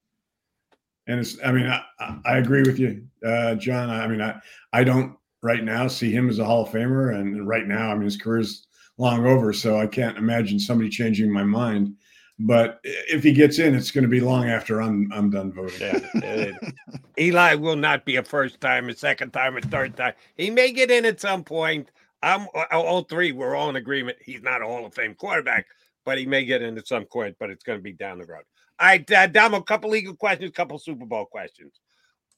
[1.08, 3.89] And it's I mean I, I- I agree with you, uh, John.
[3.89, 4.39] I mean I
[4.74, 7.93] I don't right now see him as a Hall of Famer, and right now I
[7.96, 8.68] mean his career's
[8.98, 11.96] long over, so I can't imagine somebody changing my mind.
[12.39, 16.02] But if he gets in, it's going to be long after I'm I'm done voting.
[16.16, 16.52] Yeah.
[16.64, 16.70] uh,
[17.20, 20.14] Eli will not be a first time, a second time, a third time.
[20.36, 21.89] He may get in at some point.
[22.24, 23.32] I'm all- all three.
[23.32, 24.18] We're all in agreement.
[24.22, 25.68] He's not a Hall of Fame quarterback,
[26.06, 27.36] but he may get into some point.
[27.39, 28.43] But it's going to be down the road.
[28.80, 29.58] All right, uh, Damo.
[29.58, 31.80] A couple Eagle questions, couple Super Bowl questions.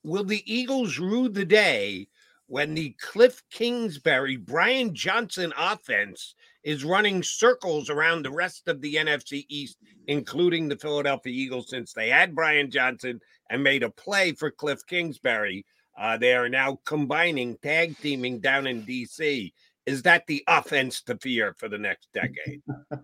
[0.03, 2.07] Will the Eagles rue the day
[2.47, 8.95] when the Cliff Kingsbury Brian Johnson offense is running circles around the rest of the
[8.95, 14.33] NFC East, including the Philadelphia Eagles, since they had Brian Johnson and made a play
[14.33, 15.65] for Cliff Kingsbury.
[15.97, 19.51] Uh, they are now combining, tag teaming down in DC.
[19.87, 22.61] Is that the offense to fear for the next decade?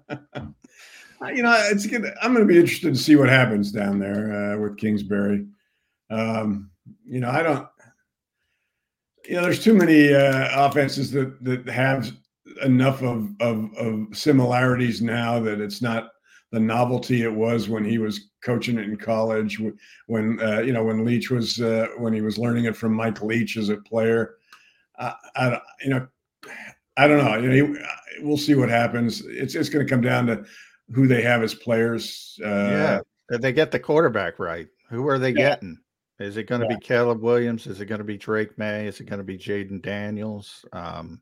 [1.34, 1.86] you know, it's.
[2.22, 5.48] I'm going to be interested to see what happens down there uh, with Kingsbury.
[6.12, 6.70] Um,
[7.08, 7.68] you know, I don't.
[9.26, 12.12] You know, there's too many uh, offenses that that have
[12.64, 16.10] enough of, of of similarities now that it's not
[16.52, 19.58] the novelty it was when he was coaching it in college.
[20.08, 23.22] When uh, you know when Leach was uh, when he was learning it from Mike
[23.22, 24.36] Leach as a player.
[25.00, 26.08] I you know,
[26.98, 27.38] I don't know.
[27.38, 27.80] You know,
[28.22, 29.24] we'll see what happens.
[29.26, 30.46] It's it's going to come down to
[30.94, 32.40] who they have as players.
[32.44, 33.00] Uh, yeah,
[33.32, 34.68] Did they get the quarterback right?
[34.90, 35.50] Who are they yeah.
[35.50, 35.80] getting?
[36.20, 36.78] Is it going to yeah.
[36.78, 37.66] be Caleb Williams?
[37.68, 38.86] Is it going to be Drake Maye?
[38.88, 40.64] Is it going to be Jayden Daniels?
[40.72, 41.22] Um,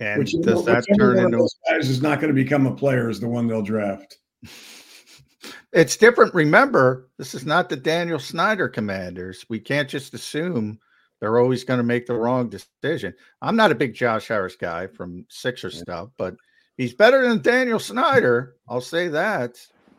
[0.00, 3.08] and Which, does that turn into those guys is not going to become a player
[3.08, 4.18] is the one they'll draft.
[5.72, 6.34] it's different.
[6.34, 9.46] Remember, this is not the Daniel Snyder Commanders.
[9.48, 10.78] We can't just assume
[11.20, 13.14] they're always going to make the wrong decision.
[13.40, 16.36] I'm not a big Josh Harris guy from Sixer stuff, but
[16.76, 18.56] he's better than Daniel Snyder.
[18.68, 19.56] I'll say that.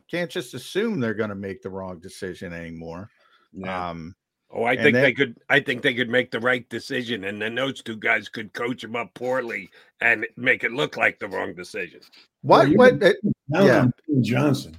[0.10, 3.10] Can't just assume they're going to make the wrong decision anymore.
[3.52, 3.90] Yeah.
[3.90, 4.16] Um,
[4.52, 5.38] oh, I think then, they could.
[5.50, 8.84] I think they could make the right decision, and then those two guys could coach
[8.84, 12.00] him up poorly and make it look like the wrong decision.
[12.42, 12.70] What?
[12.70, 13.04] Well, what?
[13.04, 13.18] It,
[13.50, 13.88] yeah,
[14.22, 14.78] Johnson.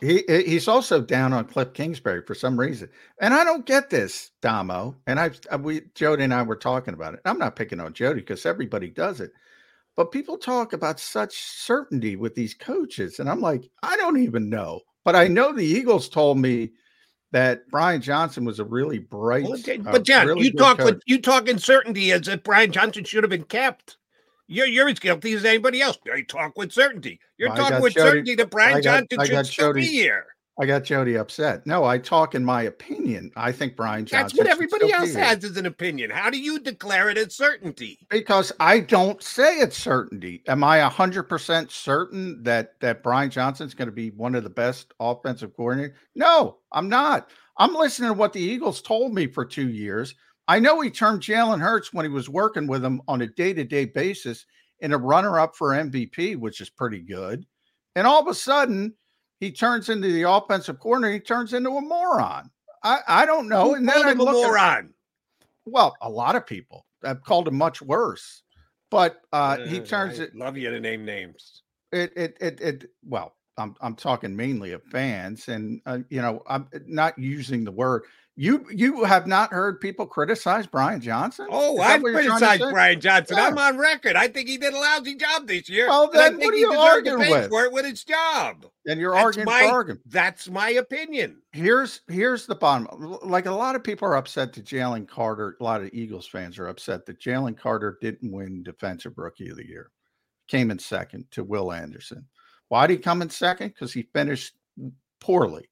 [0.00, 2.88] He he's also down on Cliff Kingsbury for some reason,
[3.20, 4.96] and I don't get this, Damo.
[5.06, 7.20] And I uh, we Jody and I were talking about it.
[7.24, 9.32] I'm not picking on Jody because everybody does it,
[9.96, 14.48] but people talk about such certainty with these coaches, and I'm like, I don't even
[14.48, 14.80] know.
[15.04, 16.70] But I know the Eagles told me
[17.32, 19.44] that Brian Johnson was a really bright.
[19.44, 22.72] Well, uh, but John, really you talk with you talk in certainty as if Brian
[22.72, 23.96] Johnson should have been kept.
[24.50, 25.96] You're you're as guilty as anybody else.
[26.04, 27.20] You talk with certainty.
[27.38, 30.26] You're talking with Jody, certainty that Brian got, Johnson should still be here.
[30.60, 31.66] I got Jody upset.
[31.66, 33.30] No, I talk in my opinion.
[33.36, 34.36] I think Brian Johnson.
[34.36, 36.10] That's what everybody else has is an opinion.
[36.10, 38.00] How do you declare it as certainty?
[38.10, 40.42] Because I don't say it's certainty.
[40.48, 44.50] Am I hundred percent certain that that Brian Johnson's going to be one of the
[44.50, 45.94] best offensive coordinators?
[46.16, 47.30] No, I'm not.
[47.56, 50.16] I'm listening to what the Eagles told me for two years.
[50.50, 53.52] I know he turned Jalen Hurts when he was working with him on a day
[53.52, 54.46] to day basis
[54.80, 57.46] in a runner up for MVP, which is pretty good.
[57.94, 58.92] And all of a sudden,
[59.38, 61.14] he turns into the offensive coordinator.
[61.14, 62.50] He turns into a moron.
[62.82, 63.68] I, I don't know.
[63.68, 64.86] Who and then I look a moron.
[64.86, 68.42] At, well, a lot of people have called him much worse.
[68.90, 70.34] But uh, uh he turns I it.
[70.34, 71.62] Love you to name names.
[71.92, 72.90] It it it it.
[73.04, 77.70] Well, I'm I'm talking mainly of fans, and uh, you know I'm not using the
[77.70, 78.02] word
[78.40, 81.46] you you have not heard people criticize Brian Johnson?
[81.50, 83.36] Oh, I've criticized Brian Johnson.
[83.36, 83.48] Yeah.
[83.48, 84.16] I'm on record.
[84.16, 85.88] I think he did a lousy job this year.
[85.88, 87.50] Well, then what are you arguing with?
[87.50, 88.64] For it with his job.
[88.86, 90.00] And you're that's arguing my, for argument.
[90.06, 91.42] That's my opinion.
[91.52, 92.88] Here's here's the bottom.
[93.22, 95.58] Like a lot of people are upset that Jalen Carter.
[95.60, 99.58] A lot of Eagles fans are upset that Jalen Carter didn't win Defensive Rookie of
[99.58, 99.90] the Year.
[100.48, 102.26] Came in second to Will Anderson.
[102.68, 103.68] Why did he come in second?
[103.68, 104.54] Because he finished
[105.20, 105.69] poorly.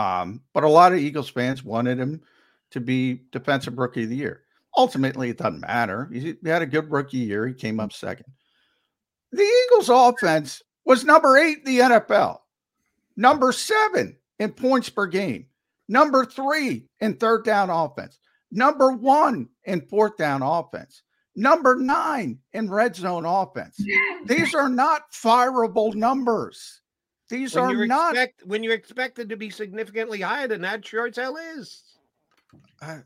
[0.00, 2.22] Um, but a lot of Eagles fans wanted him
[2.70, 4.44] to be defensive rookie of the year.
[4.76, 6.08] Ultimately, it doesn't matter.
[6.12, 7.46] He had a good rookie year.
[7.46, 8.26] He came up second.
[9.32, 12.38] The Eagles offense was number eight in the NFL,
[13.16, 15.46] number seven in points per game,
[15.88, 18.18] number three in third down offense,
[18.50, 21.02] number one in fourth down offense,
[21.36, 23.76] number nine in red zone offense.
[24.24, 26.79] These are not fireable numbers.
[27.30, 30.84] These when are not expect, when you're expected to be significantly higher than that.
[30.84, 31.82] Sure as hell is.
[32.82, 32.98] Uh,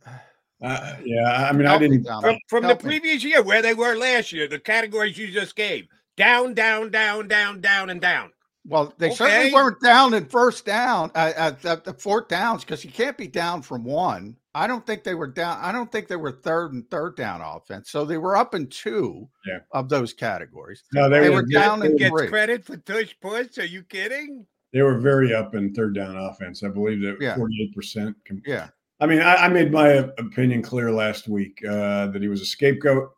[0.63, 4.33] uh, yeah, I mean, I didn't from, from the previous year where they were last
[4.33, 4.49] year.
[4.49, 8.31] The categories you just gave: down, down, down, down, down, and down.
[8.67, 9.15] Well, they okay.
[9.15, 13.19] certainly weren't down in first down, uh, at, at the fourth downs, because you can't
[13.19, 14.37] be down from one.
[14.55, 15.59] I don't think they were down.
[15.61, 17.91] I don't think they were third and third down offense.
[17.91, 19.59] So they were up in two yeah.
[19.73, 20.85] of those categories.
[20.93, 22.29] No, they, they were, were down in gets three.
[22.29, 23.59] credit for tush push.
[23.59, 24.47] Are you kidding?
[24.73, 26.63] They were very up in third down offense.
[26.63, 28.15] I believe that 48%.
[28.47, 28.69] yeah.
[29.01, 29.89] I mean, I, I, made my
[30.19, 33.11] opinion clear last week uh, that he was a scapegoat,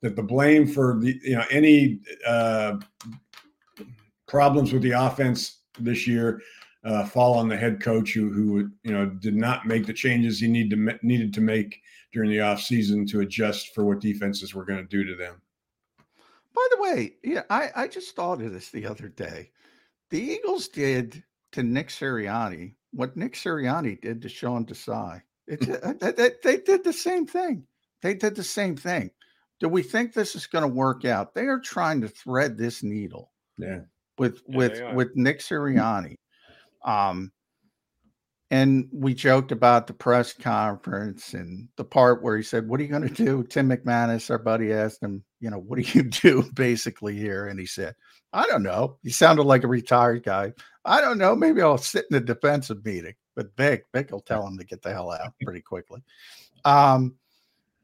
[0.00, 2.78] that the blame for the, you know, any uh,
[4.28, 6.40] problems with the offense this year
[6.84, 10.38] uh, fall on the head coach who who you know did not make the changes
[10.38, 11.80] he need to needed to make
[12.12, 15.40] during the offseason to adjust for what defenses were going to do to them.
[16.54, 19.50] By the way, yeah, I, I just thought of this the other day.
[20.10, 21.22] The Eagles did
[21.52, 25.22] to Nick Sirianni what Nick Sirianni did to Sean Desai.
[25.46, 27.64] It, uh, they, they did the same thing.
[28.02, 29.10] They did the same thing.
[29.60, 31.34] Do we think this is going to work out?
[31.34, 33.32] They are trying to thread this needle.
[33.56, 33.80] Yeah.
[34.18, 36.16] With yeah, with with Nick Sirianni
[36.84, 37.32] um,
[38.50, 42.82] and we joked about the press conference and the part where he said, What are
[42.82, 43.44] you going to do?
[43.44, 47.48] Tim McManus, our buddy, asked him, You know, what do you do basically here?
[47.48, 47.94] And he said,
[48.32, 48.96] I don't know.
[49.02, 50.52] He sounded like a retired guy.
[50.84, 51.36] I don't know.
[51.36, 53.14] Maybe I'll sit in a defensive meeting.
[53.36, 56.02] But Vic, Vic will tell him to get the hell out pretty quickly.
[56.64, 57.16] Um,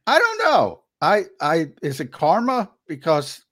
[0.06, 0.82] I don't know.
[1.00, 2.70] I, I, is it karma?
[2.88, 3.43] Because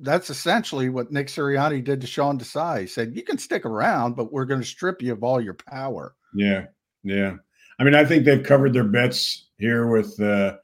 [0.00, 2.80] that's essentially what Nick Sirianni did to Sean Desai.
[2.80, 5.54] He said, You can stick around, but we're going to strip you of all your
[5.54, 6.14] power.
[6.34, 6.66] Yeah,
[7.02, 7.34] yeah.
[7.78, 10.56] I mean, I think they've covered their bets here with uh,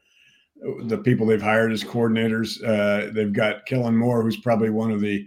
[0.85, 2.63] the people they've hired as coordinators.
[2.63, 5.27] Uh, they've got Kellen Moore, who's probably one of the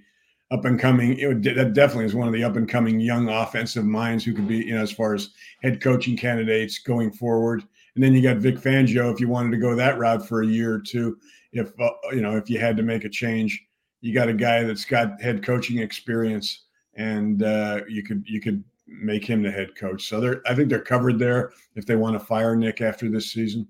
[0.51, 1.17] up and coming.
[1.41, 4.57] That definitely is one of the up and coming young offensive minds who could be,
[4.57, 5.29] you know, as far as
[5.63, 7.63] head coaching candidates going forward.
[7.95, 10.47] And then you got Vic Fangio, if you wanted to go that route for a
[10.47, 11.17] year or two.
[11.53, 13.66] If uh, you know, if you had to make a change,
[14.01, 18.63] you got a guy that's got head coaching experience, and uh, you could you could
[18.87, 20.07] make him the head coach.
[20.07, 23.31] So they're I think they're covered there if they want to fire Nick after this
[23.31, 23.67] season.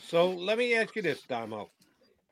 [0.00, 1.70] So let me ask you this, Damo.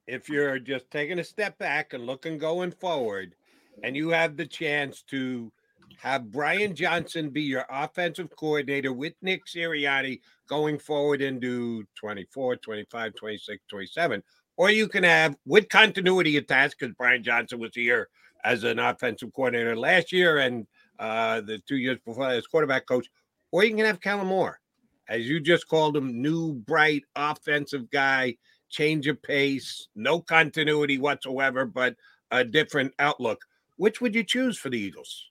[0.07, 3.35] If you're just taking a step back and looking going forward,
[3.83, 5.53] and you have the chance to
[5.99, 13.15] have Brian Johnson be your offensive coordinator with Nick Sirianni going forward into 24, 25,
[13.15, 14.23] 26, 27,
[14.61, 18.11] or you can have with continuity attached because Brian Johnson was here
[18.45, 20.67] as an offensive coordinator last year and
[20.99, 23.09] uh, the two years before as quarterback coach,
[23.53, 24.61] or you can have Kellen Moore,
[25.09, 28.37] as you just called him, new, bright, offensive guy,
[28.69, 31.97] change of pace, no continuity whatsoever, but
[32.31, 33.41] a different outlook.
[33.79, 35.31] Which would you choose for the Eagles?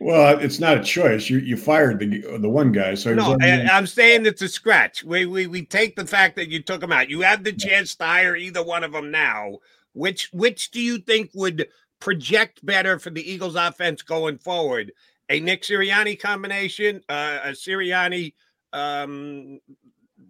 [0.00, 1.30] Well, it's not a choice.
[1.30, 3.36] You you fired the the one guy, so no.
[3.40, 5.04] I, am saying it's a scratch.
[5.04, 7.08] We, we we take the fact that you took him out.
[7.08, 9.58] You have the chance to hire either one of them now.
[9.92, 11.68] Which which do you think would
[12.00, 14.92] project better for the Eagles offense going forward?
[15.30, 18.34] A Nick Sirianni combination, uh, a Sirianni
[18.72, 19.60] um,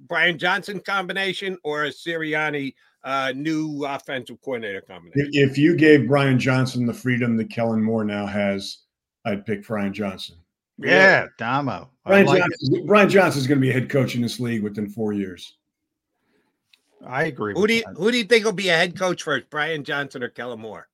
[0.07, 5.31] Brian Johnson combination, or a Sirianni uh, new offensive coordinator combination?
[5.33, 8.79] If you gave Brian Johnson the freedom that Kellen Moore now has,
[9.25, 10.37] I'd pick Brian Johnson.
[10.79, 11.91] Yeah, Damo.
[12.05, 14.63] Brian, like Johnson, Brian Johnson is going to be a head coach in this league
[14.63, 15.55] within four years.
[17.07, 17.55] I agree.
[17.55, 17.97] Who do you that.
[17.97, 20.89] who do you think will be a head coach first, Brian Johnson or Kellen Moore?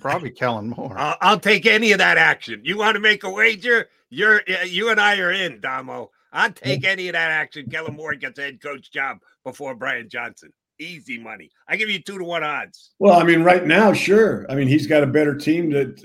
[0.00, 0.96] Probably Kellen Moore.
[0.96, 2.60] I'll, I'll, take any of that action.
[2.64, 3.88] You want to make a wager?
[4.10, 6.10] You're you and I are in, Damo.
[6.32, 7.68] I'll take any of that action.
[7.70, 10.52] Kellen Moore gets a head coach job before Brian Johnson.
[10.78, 11.50] Easy money.
[11.68, 12.90] I give you two to one odds.
[12.98, 14.44] Well, I mean, right now, sure.
[14.50, 15.96] I mean, he's got a better team that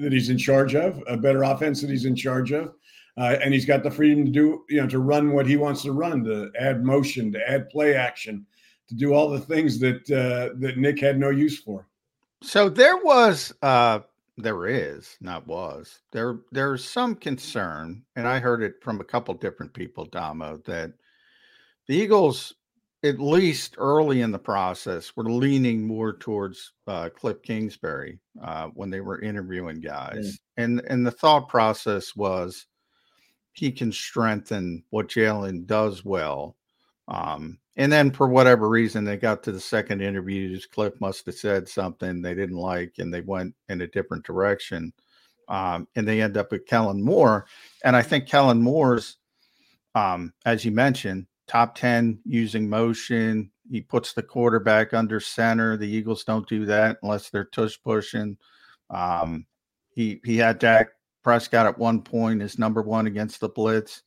[0.00, 2.74] that he's in charge of, a better offense that he's in charge of,
[3.16, 5.82] uh, and he's got the freedom to do, you know, to run what he wants
[5.82, 8.44] to run, to add motion, to add play action,
[8.88, 11.86] to do all the things that uh, that Nick had no use for.
[12.42, 14.00] So there was, uh,
[14.36, 16.40] there is, not was there.
[16.52, 20.92] There's some concern, and I heard it from a couple different people, Damo, that
[21.86, 22.54] the Eagles,
[23.02, 28.68] at least early in the process, we were leaning more towards uh, Cliff Kingsbury uh,
[28.68, 30.64] when they were interviewing guys, yeah.
[30.64, 32.66] and and the thought process was
[33.52, 36.56] he can strengthen what Jalen does well.
[37.08, 40.66] Um, and then for whatever reason, they got to the second interviews.
[40.66, 44.92] Cliff must have said something they didn't like, and they went in a different direction.
[45.48, 47.46] Um, and they end up with Kellen Moore.
[47.84, 49.16] And I think Kellen Moore's,
[49.96, 53.50] um, as you mentioned, top 10 using motion.
[53.68, 55.76] He puts the quarterback under center.
[55.76, 58.36] The Eagles don't do that unless they're tush pushing.
[58.88, 59.46] Um,
[59.90, 60.90] he he had Dak
[61.24, 64.02] Prescott at one point as number one against the blitz.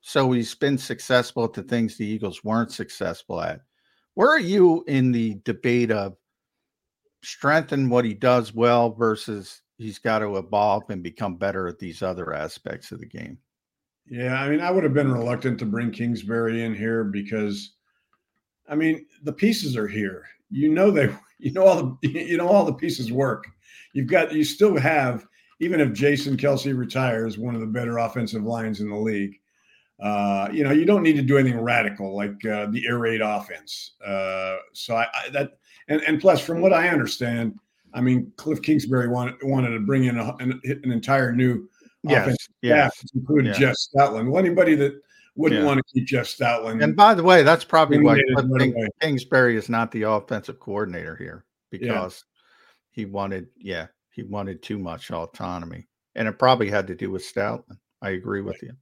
[0.00, 3.60] So he's been successful at the things the Eagles weren't successful at.
[4.14, 6.16] Where are you in the debate of
[7.22, 12.02] strengthen what he does well versus he's got to evolve and become better at these
[12.02, 13.38] other aspects of the game?
[14.10, 17.74] Yeah, I mean, I would have been reluctant to bring Kingsbury in here because,
[18.68, 20.24] I mean, the pieces are here.
[20.50, 23.46] You know they, you know all the, you know all the pieces work.
[23.92, 25.26] You've got, you still have,
[25.60, 29.34] even if Jason Kelce retires, one of the better offensive lines in the league.
[30.00, 33.20] Uh, you know, you don't need to do anything radical like uh, the air raid
[33.20, 33.94] offense.
[34.06, 37.58] Uh, so I, I, that and and plus, from what I understand,
[37.94, 41.68] I mean, Cliff Kingsbury wanted wanted to bring in a, an, an, entire new
[42.02, 43.58] yes, offense yes, staff, including yeah.
[43.58, 44.30] Jeff Stoutland.
[44.30, 45.00] Well, anybody that
[45.36, 45.66] wouldn't yeah.
[45.66, 46.82] want to keep Jeff Stoutland.
[46.82, 51.44] And by the way, that's probably why Cliff Kingsbury is not the offensive coordinator here
[51.70, 53.02] because yeah.
[53.02, 57.22] he wanted, yeah, he wanted too much autonomy, and it probably had to do with
[57.22, 57.78] Stoutland.
[58.02, 58.72] I agree with you.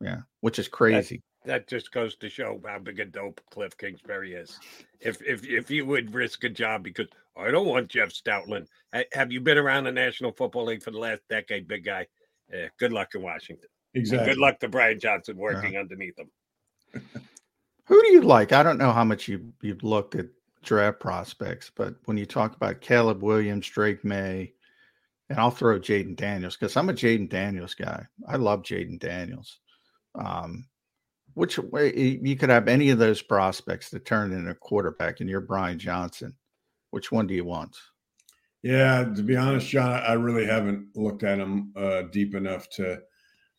[0.00, 1.22] Yeah, which is crazy.
[1.44, 4.58] That, that, just goes to show how big a dope Cliff Kingsbury is.
[5.00, 8.66] If if if you would risk a job because I don't want Jeff Stoutland.
[9.12, 12.06] Have you been around the National Football League for the last decade, big guy?
[12.78, 13.68] Good luck in Washington.
[13.94, 14.28] Exactly.
[14.28, 16.30] Good luck to Brian Johnson working underneath him.
[17.86, 18.52] Who do you like?
[18.52, 20.26] I don't know how much you you've looked at
[20.62, 24.52] draft prospects, but when you talk about Caleb Williams, Drake Maye,
[25.28, 28.04] and I'll throw Jayden Daniels because I'm a Jayden Daniels guy.
[28.28, 29.60] I love Jayden Daniels.
[30.14, 30.66] Um,
[31.34, 35.28] which way you could have any of those prospects to turn into a quarterback, and
[35.28, 36.34] you're Brian Johnson.
[36.90, 37.76] Which one do you want?
[38.62, 43.00] Yeah, to be honest, John, I really haven't looked at him uh, deep enough to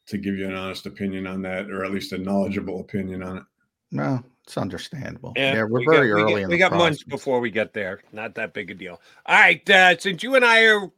[0.07, 3.37] to give you an honest opinion on that, or at least a knowledgeable opinion on
[3.39, 3.43] it.
[3.91, 5.33] No, it's understandable.
[5.35, 7.39] Yeah, Yeah, we're we very got, we early got- in We the got months before
[7.41, 7.99] we get there.
[8.13, 9.01] Not that big a deal.
[9.25, 10.89] All right, uh, since you and I are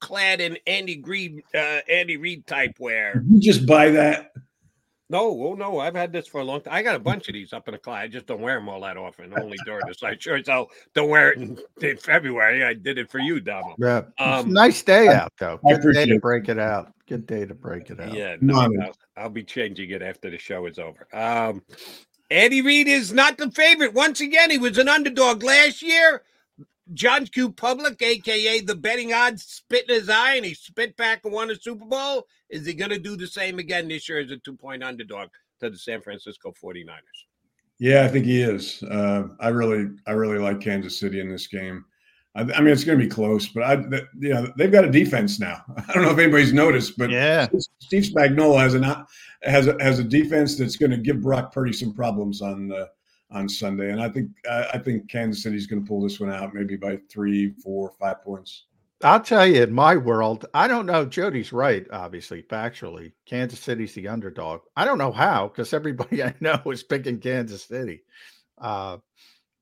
[0.00, 3.14] clad in Andy Reid, uh, Andy Reid type wear.
[3.20, 4.32] Did you just buy that?
[5.08, 6.74] No, oh no, I've had this for a long time.
[6.74, 8.00] I got a bunch of these up in the closet.
[8.00, 9.32] I just don't wear them all that often.
[9.38, 10.48] Only during the site shirts.
[10.48, 12.64] I'll don't wear it in, in February.
[12.64, 13.76] I did it for you, Damo.
[13.78, 15.60] Yeah, Um, nice day out though.
[15.64, 16.92] Good day to break it out.
[17.06, 18.12] Good day to break it out.
[18.14, 18.60] Yeah, no.
[18.82, 21.06] I'll, I'll be changing it after the show is over.
[21.12, 21.62] Um,
[22.30, 23.94] Andy Reid is not the favorite.
[23.94, 26.22] Once again, he was an underdog last year.
[26.92, 27.50] John Q.
[27.50, 31.50] Public, aka the betting odds, spit in his eye, and he spit back and won
[31.50, 32.26] a Super Bowl.
[32.48, 35.28] Is he going to do the same again this year as a two-point underdog
[35.60, 37.00] to the San Francisco 49ers?
[37.78, 38.82] Yeah, I think he is.
[38.84, 41.84] Uh, I really, I really like Kansas City in this game.
[42.34, 44.84] I, I mean, it's going to be close, but I, th- you know, they've got
[44.84, 45.62] a defense now.
[45.88, 47.48] I don't know if anybody's noticed, but Yeah.
[47.80, 49.06] Steve Spagnuolo has a
[49.42, 52.86] has a, has a defense that's going to give Brock Purdy some problems on uh,
[53.30, 56.30] on Sunday, and I think I, I think Kansas City's going to pull this one
[56.30, 58.64] out, maybe by three, four, five points.
[59.02, 61.04] I'll tell you, in my world, I don't know.
[61.04, 63.12] Jody's right, obviously, factually.
[63.26, 64.62] Kansas City's the underdog.
[64.74, 68.02] I don't know how, because everybody I know is picking Kansas City.
[68.58, 68.98] Uh,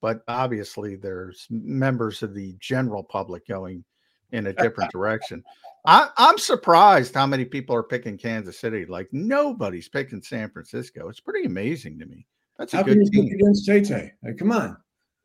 [0.01, 3.85] but obviously, there's members of the general public going
[4.31, 5.43] in a different direction.
[5.85, 8.87] I, I'm surprised how many people are picking Kansas City.
[8.87, 11.09] Like nobody's picking San Francisco.
[11.09, 12.27] It's pretty amazing to me.
[12.59, 13.41] That's a How can good you pick team.
[13.41, 14.13] against Tay Tay?
[14.23, 14.77] Like, come on.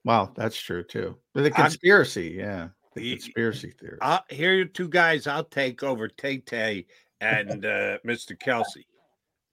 [0.06, 1.18] Well, that's true too.
[1.34, 3.98] But the I'm- conspiracy, yeah, the conspiracy theory.
[4.02, 6.86] I'll, here are two guys I'll take over Tay Tay
[7.22, 8.38] and uh, Mr.
[8.38, 8.86] Kelce.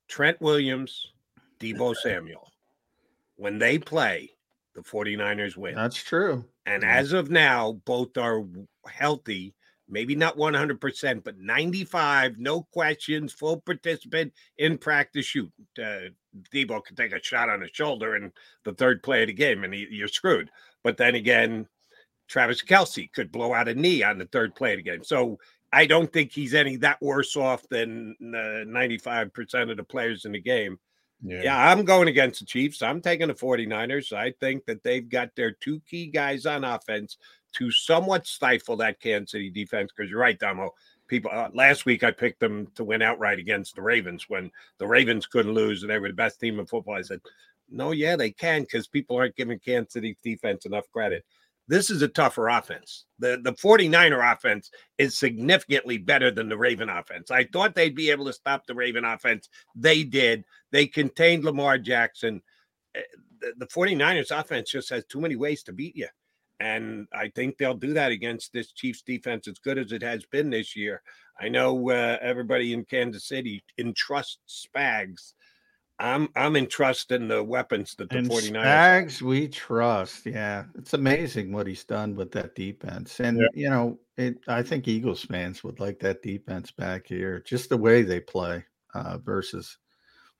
[0.09, 1.13] Trent Williams,
[1.61, 2.49] Deebo Samuel.
[3.37, 4.31] When they play,
[4.75, 5.75] the 49ers win.
[5.75, 6.45] That's true.
[6.65, 6.97] And Yeah.
[6.97, 8.45] as of now, both are
[8.89, 9.53] healthy,
[9.89, 15.53] maybe not 100%, but 95, no questions, full participant in practice shoot.
[15.79, 16.11] Uh,
[16.53, 18.33] Deebo can take a shot on the shoulder in
[18.65, 20.51] the third play of the game and he, you're screwed.
[20.83, 21.67] But then again,
[22.29, 25.05] Travis Kelce could blow out a knee on the third play of the game.
[25.05, 25.39] So
[25.73, 30.33] I don't think he's any that worse off than uh, 95% of the players in
[30.33, 30.79] the game.
[31.23, 31.57] Yeah.
[31.57, 32.83] I'm going against the Chiefs.
[32.83, 34.13] I'm taking the 49ers.
[34.13, 37.17] I think that they've got their two key guys on offense
[37.59, 39.93] to somewhat stifle that Kansas City defense.
[39.95, 40.71] Because you're right, Damo.
[41.09, 44.87] People uh, last week I picked them to win outright against the Ravens when the
[44.87, 46.97] Ravens couldn't lose and they were the best team in football.
[46.97, 47.21] I said,
[47.71, 51.25] no, yeah, they can because people aren't giving Kansas City's defense enough credit.
[51.69, 53.07] This is a tougher offense.
[53.19, 57.31] The the 49er offense is significantly better than the Raven offense.
[57.31, 59.49] I thought they'd be able to stop the Raven offense.
[59.75, 60.45] They did.
[60.71, 62.41] They contained Lamar Jackson.
[62.95, 63.01] Eh,
[63.41, 66.09] The, the 49ers offense just has too many ways to beat you.
[66.61, 70.25] And I think they'll do that against this Chiefs defense as good as it has
[70.25, 71.03] been this year.
[71.39, 75.35] I know uh, everybody in Kansas City entrusts Spags.
[75.99, 79.05] I'm I'm entrusting the weapons that the And 49ers have.
[79.05, 80.27] Spags, we trust.
[80.27, 83.47] Yeah, it's amazing what he's done with that defense, and Yeah.
[83.55, 84.39] you know, it.
[84.47, 88.65] I think Eagles fans would like that defense back here, just the way they play
[88.95, 89.79] uh, versus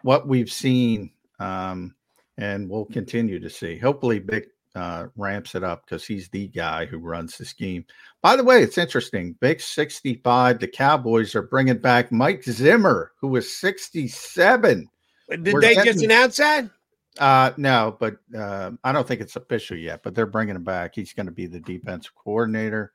[0.03, 1.11] what we've seen,
[1.41, 1.95] um,
[2.37, 3.79] and we'll continue to see.
[3.79, 7.85] Hopefully, Vic uh, ramps it up because he's the guy who runs the scheme.
[8.23, 9.35] By the way, it's interesting.
[9.41, 10.61] Vic sixty-five.
[10.61, 14.89] The Cowboys are bringing back Mike Zimmer, who was sixty-seven.
[15.31, 16.71] Did We're they just announce that?
[17.19, 20.03] Uh, no, but uh, I don't think it's official yet.
[20.03, 20.95] But they're bringing him back.
[20.95, 22.93] He's going to be the defensive coordinator.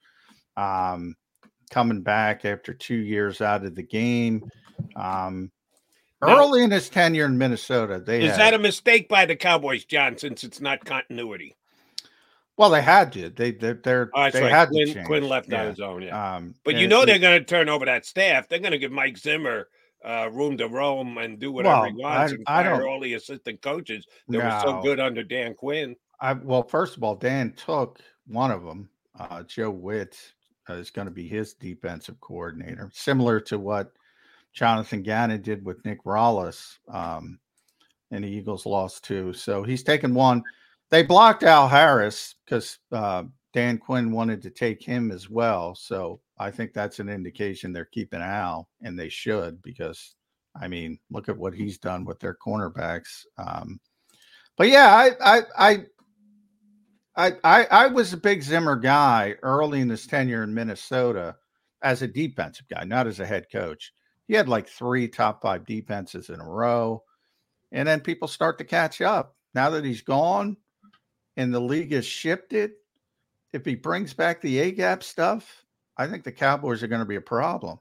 [0.56, 1.16] Um,
[1.72, 4.44] coming back after two years out of the game.
[4.96, 5.52] Um,
[6.22, 9.36] Now- early in his tenure in Minnesota, they Is had, that a mistake by the
[9.36, 11.56] Cowboys, John, since it's not continuity?
[12.62, 13.32] Well, they had to.
[13.32, 14.52] They they they're, Oh, they right.
[14.52, 15.08] had Quinn, to change.
[15.08, 15.62] Quinn left yeah.
[15.64, 16.36] on his own, yeah.
[16.36, 18.48] Um, but you know they're going to turn over that staff.
[18.48, 19.68] They're going to give Mike Zimmer
[20.06, 23.16] uh, room to roam and do whatever he wants I- and I fire all the
[23.16, 25.96] assistant coaches that were so good under Dan Quinn.
[26.20, 28.90] I well, first of all, Dan took one of them.
[29.20, 30.20] Uh, Joe Whitt
[30.70, 33.92] uh, is going to be his defensive coordinator, similar to what
[34.54, 37.40] Jonathan Gannon did with Nick Rallis, um,
[38.12, 39.34] and the Eagles lost two.
[39.34, 40.44] So he's taken one.
[40.92, 43.24] They blocked Al Harris because uh,
[43.54, 45.74] Dan Quinn wanted to take him as well.
[45.74, 50.16] So I think that's an indication they're keeping Al, and they should because
[50.60, 53.26] I mean, look at what he's done with their cornerbacks.
[53.38, 53.80] Um,
[54.58, 55.86] but yeah, I, I, I,
[57.16, 61.36] I, I, I was a big Zimmer guy early in his tenure in Minnesota
[61.82, 63.94] as a defensive guy, not as a head coach.
[64.28, 67.04] He had like three top five defenses in a row.
[67.72, 69.36] And then people start to catch up.
[69.54, 70.58] Now that he's gone
[71.38, 72.72] and the league has shifted,
[73.54, 75.66] if he brings back the A gap stuff,
[75.98, 77.80] I think the Cowboys are going to be a problem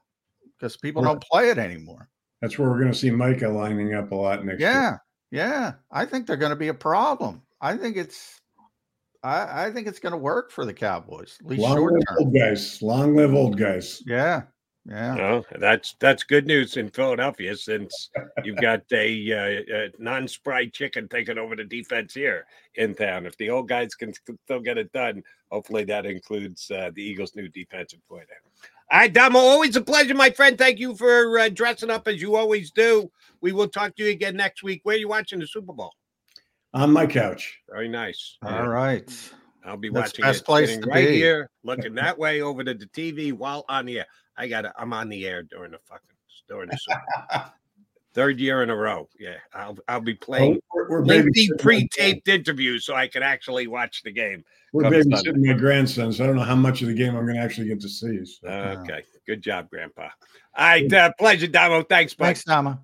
[0.57, 2.09] because people don't play it anymore.
[2.41, 5.01] That's where we're going to see Micah lining up a lot next yeah, year.
[5.31, 5.73] Yeah.
[5.91, 7.41] I think they're going to be a problem.
[7.61, 8.41] I think it's
[9.23, 11.37] I, I think it's going to work for the Cowboys.
[11.41, 12.81] At least Long live old guys.
[12.81, 14.01] Long live old guys.
[14.05, 14.43] Yeah.
[14.85, 15.13] Yeah.
[15.13, 18.09] No, that's that's good news in Philadelphia since
[18.43, 23.27] you've got a, uh, a non-spry chicken taking over the defense here in town.
[23.27, 24.11] If the old guys can
[24.45, 25.21] still get it done,
[25.51, 28.41] hopefully that includes uh, the Eagles' new defensive coordinator.
[28.91, 30.57] All right, Damo, always a pleasure, my friend.
[30.57, 33.09] Thank you for uh, dressing up as you always do.
[33.39, 34.81] We will talk to you again next week.
[34.83, 35.93] Where are you watching the Super Bowl?
[36.73, 37.59] On my couch.
[37.69, 38.37] Very nice.
[38.43, 39.09] All right.
[39.63, 41.15] I'll be That's watching best it place sitting to right be.
[41.15, 44.07] here, looking that way over to the TV while on the air.
[44.41, 46.07] I got to I'm on the air during the fucking
[46.49, 46.99] during the Super
[47.31, 47.41] Bowl.
[48.13, 49.07] Third year in a row.
[49.19, 54.01] Yeah, I'll I'll be playing we're- we're lengthy pre-taped interviews so I can actually watch
[54.03, 54.43] the game.
[54.73, 55.15] We're come Sunday.
[55.15, 57.41] babysitting my grandson, so I don't know how much of the game I'm going to
[57.41, 58.25] actually get to see.
[58.25, 58.47] So.
[58.47, 60.09] Okay, good job, Grandpa.
[60.57, 61.83] All right, uh, pleasure, Damo.
[61.83, 62.25] Thanks, bud.
[62.25, 62.79] Thanks, Damo.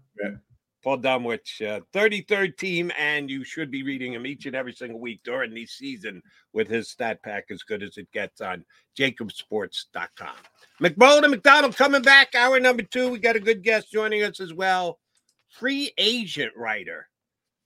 [0.88, 5.02] Paul Domowitch, uh, 33rd team, and you should be reading him each and every single
[5.02, 6.22] week during the season
[6.54, 8.64] with his stat pack as good as it gets on
[8.98, 10.36] jakibsports.com.
[10.82, 13.10] McBold and McDonald coming back, hour number two.
[13.10, 14.98] We got a good guest joining us as well.
[15.50, 17.10] Free agent writer.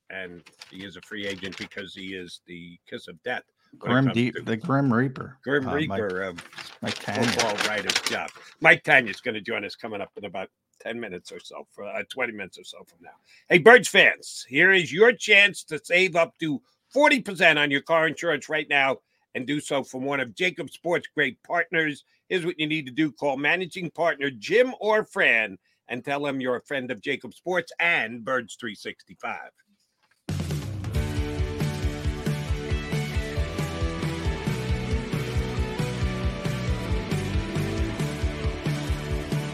[0.09, 0.41] And
[0.71, 3.43] he is a free agent because he is the kiss of death.
[3.77, 5.37] Grim Deep, the Grim Reaper.
[5.43, 6.43] Grim uh, Mike- Reaper of
[6.81, 7.27] Mike Tanner.
[7.27, 8.31] football writer's job.
[8.61, 10.49] Mike Tanner's going to join us coming up in about
[10.81, 13.11] 10 minutes or so, for uh, 20 minutes or so from now.
[13.49, 16.61] Hey, Birds fans, here is your chance to save up to
[16.95, 18.97] 40% on your car insurance right now
[19.35, 22.03] and do so from one of JAKIB Sports' great partners.
[22.27, 25.57] Here's what you need to do call managing partner Jim or Fran
[25.87, 29.51] and tell them you're a friend of JAKIB Sports and Birds 365.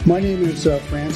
[0.07, 1.11] My name is uh, Fran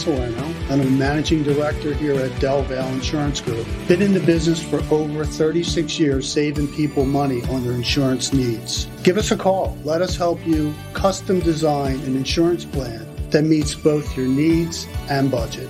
[0.69, 3.65] I'm a managing director here at Del Valle Insurance Group.
[3.87, 8.87] Been in the business for over 36 years, saving people money on their insurance needs.
[9.03, 9.77] Give us a call.
[9.85, 15.31] Let us help you custom design an insurance plan that meets both your needs and
[15.31, 15.69] budget.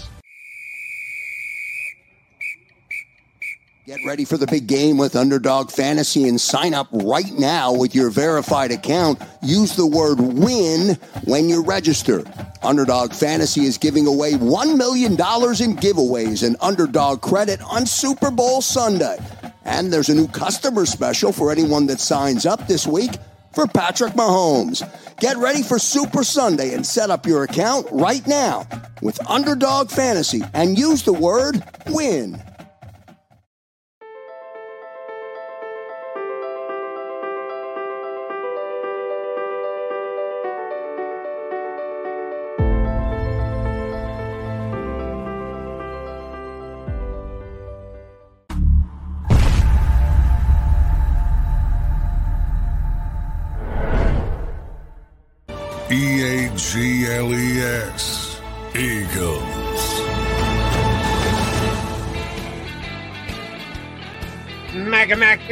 [4.01, 7.93] Get ready for the big game with Underdog Fantasy and sign up right now with
[7.93, 9.21] your verified account.
[9.43, 10.95] Use the word win
[11.25, 12.23] when you register.
[12.63, 18.63] Underdog Fantasy is giving away $1 million in giveaways and underdog credit on Super Bowl
[18.63, 19.19] Sunday.
[19.65, 23.11] And there's a new customer special for anyone that signs up this week
[23.53, 24.81] for Patrick Mahomes.
[25.19, 28.65] Get ready for Super Sunday and set up your account right now
[29.03, 32.41] with Underdog Fantasy and use the word WIN.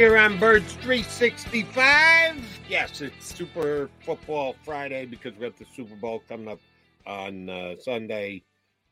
[0.00, 2.34] Here on Birds 365.
[2.70, 6.58] Yes, it's Super Football Friday because we have the Super Bowl coming up
[7.06, 8.42] on uh, Sunday.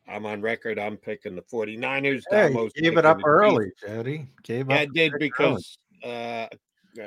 [0.07, 0.79] I'm on record.
[0.79, 2.25] I'm picking the 49ers.
[2.31, 3.73] Hey, Damo's gave it up early.
[3.81, 4.29] Jody.
[4.43, 6.49] Gave Yeah, up I did because uh, uh,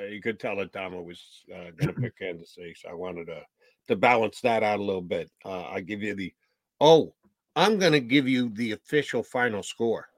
[0.09, 1.21] you could tell that Damo was
[1.53, 3.43] uh, going to pick Kansas City, so I wanted to
[3.87, 5.29] to balance that out a little bit.
[5.45, 6.33] Uh, I give you the
[6.79, 7.13] oh,
[7.55, 10.09] I'm going to give you the official final score,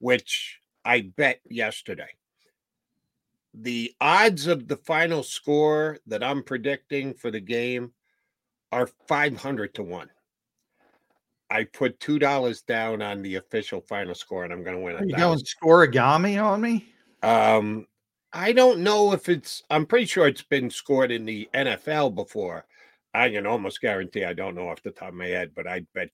[0.00, 2.08] which I bet yesterday.
[3.54, 7.92] The odds of the final score that I'm predicting for the game
[8.70, 10.08] are 500 to 1.
[11.50, 15.04] I put $2 down on the official final score and I'm going to win Are
[15.04, 16.88] you going scorigami on me?
[17.22, 17.86] Um,
[18.32, 19.62] I don't know if it's.
[19.68, 22.64] I'm pretty sure it's been scored in the NFL before.
[23.12, 24.24] I can almost guarantee.
[24.24, 26.08] I don't know off the top of my head, but I'd bet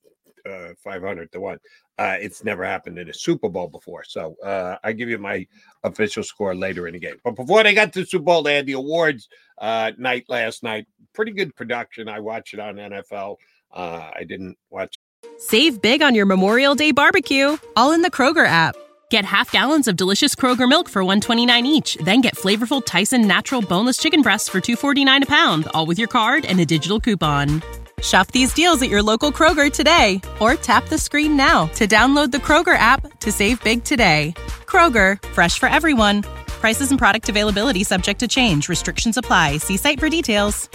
[0.45, 1.59] uh, 500 to one.
[1.99, 4.05] Uh, it's never happened in a Super Bowl before.
[4.05, 5.45] So uh, I give you my
[5.83, 7.17] official score later in the game.
[7.25, 9.27] But before they got to the Super Bowl, they had the awards
[9.57, 10.87] uh, night last night.
[11.13, 12.07] Pretty good production.
[12.07, 13.35] I watched it on NFL.
[13.73, 14.95] Uh, I didn't watch
[15.39, 18.75] Save big on your Memorial Day barbecue, all in the Kroger app.
[19.09, 23.61] Get half gallons of delicious Kroger milk for 129 each, then get flavorful Tyson natural
[23.61, 27.61] boneless chicken breasts for 249 a pound, all with your card and a digital coupon.
[28.01, 32.31] Shop these deals at your local Kroger today or tap the screen now to download
[32.31, 34.33] the Kroger app to save big today.
[34.65, 36.23] Kroger, fresh for everyone.
[36.47, 38.69] Prices and product availability subject to change.
[38.69, 39.57] Restrictions apply.
[39.57, 40.69] See site for details.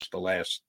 [0.00, 0.62] It's the last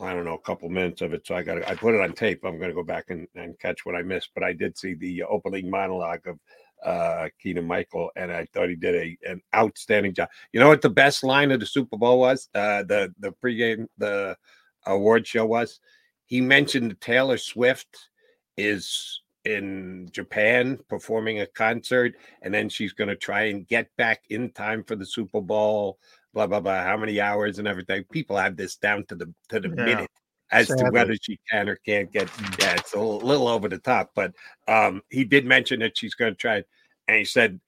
[0.00, 1.26] I don't know, a couple minutes of it.
[1.26, 2.44] So I got I put it on tape.
[2.44, 4.30] I'm going to go back and, and catch what I missed.
[4.34, 6.38] But I did see the opening monologue of
[6.84, 10.28] uh, Keegan Michael, and I thought he did a an outstanding job.
[10.52, 12.48] You know what the best line of the Super Bowl was?
[12.54, 14.36] Uh, the the pregame the
[14.86, 15.80] award show was.
[16.26, 18.08] He mentioned that Taylor Swift
[18.56, 24.22] is in Japan performing a concert, and then she's going to try and get back
[24.30, 25.98] in time for the Super Bowl.
[26.32, 26.82] Blah blah blah.
[26.82, 28.04] How many hours and everything?
[28.10, 29.84] People have this down to the to the Yeah.
[29.84, 30.10] minute
[30.50, 32.28] as to whether she can or can't get.
[32.60, 34.32] Yeah, it's a little, little over the top, but
[34.68, 36.62] um, he did mention that she's going to try,
[37.08, 37.60] and he said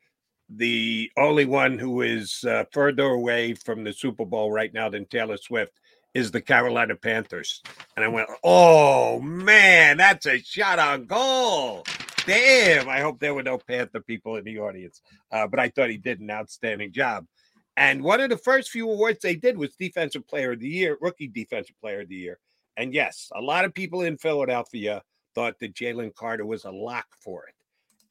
[0.49, 5.05] the only one who is uh, further away from the Super Bowl right now than
[5.07, 5.73] Taylor Swift
[6.15, 7.63] is the Carolina Panthers.
[7.97, 11.85] And I went, oh man, that's a shot on goal.
[12.27, 12.89] Damn.
[12.89, 15.03] I hope there were no Panther people in the audience.
[15.31, 17.27] Uh, but I thought he did an outstanding job.
[17.77, 20.97] And one of the first few awards they did was Defensive Player of the Year,
[21.01, 22.39] Rookie Defensive Player of the Year.
[22.77, 25.03] And yes, a lot of people in Philadelphia
[25.35, 27.55] thought that Jalen Carter was a lock for it.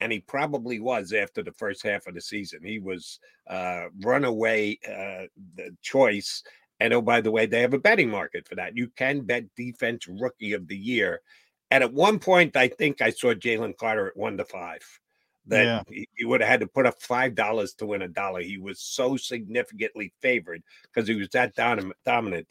[0.01, 2.59] And he probably was after the first half of the season.
[2.63, 6.43] He was uh, runaway uh, the choice.
[6.79, 8.75] And oh, by the way, they have a betting market for that.
[8.75, 11.21] You can bet defense rookie of the year.
[11.71, 14.81] And at one point, I think I saw Jalen Carter at one to five.
[15.47, 15.83] That Yeah.
[15.87, 18.41] he, he would have had to put up five dollars to win a dollar.
[18.41, 21.95] He was so significantly favored because he was that dominant.
[22.03, 22.47] dominant.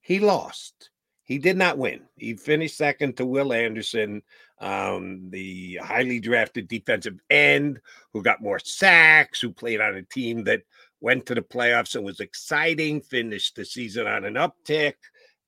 [0.00, 0.90] He lost.
[1.28, 2.00] He did not win.
[2.16, 4.22] He finished second to Will Anderson,
[4.60, 7.80] um, the highly drafted defensive end
[8.14, 10.62] who got more sacks, who played on a team that
[11.02, 14.94] went to the playoffs and was exciting, finished the season on an uptick,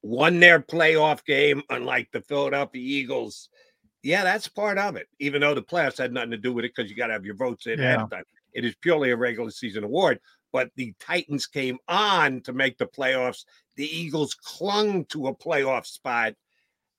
[0.02, 3.48] won their playoff game, unlike the Philadelphia Eagles.
[4.02, 6.72] Yeah, that's part of it, even though the playoffs had nothing to do with it
[6.76, 8.24] because you got to have your votes in ahead of time.
[8.52, 10.20] It is purely a regular season award.
[10.52, 13.44] But the Titans came on to make the playoffs.
[13.76, 16.34] The Eagles clung to a playoff spot.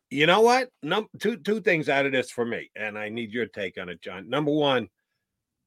[0.10, 0.70] You know what?
[0.84, 3.90] Num- two two things out of this for me, and I need your take on
[3.90, 4.30] it, John.
[4.30, 4.90] Number one,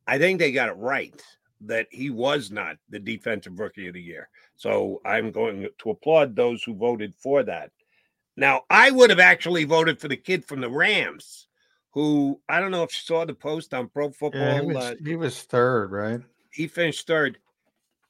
[0.07, 1.23] I think they got it right
[1.63, 4.29] that he was not the defensive rookie of the year.
[4.57, 7.71] So I'm going to applaud those who voted for that.
[8.37, 11.47] Now, I would have actually voted for the kid from the Rams,
[11.91, 14.41] who I don't know if you saw the post on Pro Football.
[14.41, 16.21] Yeah, he uh, he was third, right?
[16.55, 17.39] he finished third.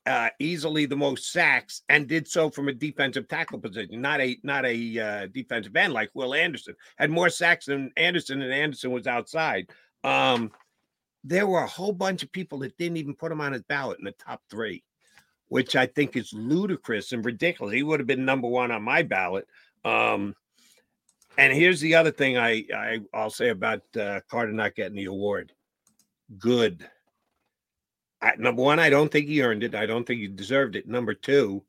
[0.06, 4.36] Uh, easily the most sacks and did so from a defensive tackle position, not a
[4.42, 6.74] not a uh, defensive end like Will Anderson.
[6.96, 9.70] Had more sacks than Anderson, and Anderson was outside.
[10.02, 10.52] Um,
[11.24, 13.98] there were a whole bunch of people that didn't even put him on his ballot
[13.98, 14.84] in the top three,
[15.48, 17.74] which I think is ludicrous and ridiculous.
[17.74, 19.48] He would have been number one on my ballot.
[19.86, 20.34] Um,
[21.38, 25.06] and here's the other thing I, I I'll say about uh, Carter not getting the
[25.06, 25.52] award.
[26.38, 26.88] Good.
[28.24, 29.74] I, number one, I don't think he earned it.
[29.74, 30.88] I don't think he deserved it.
[30.88, 31.62] Number two,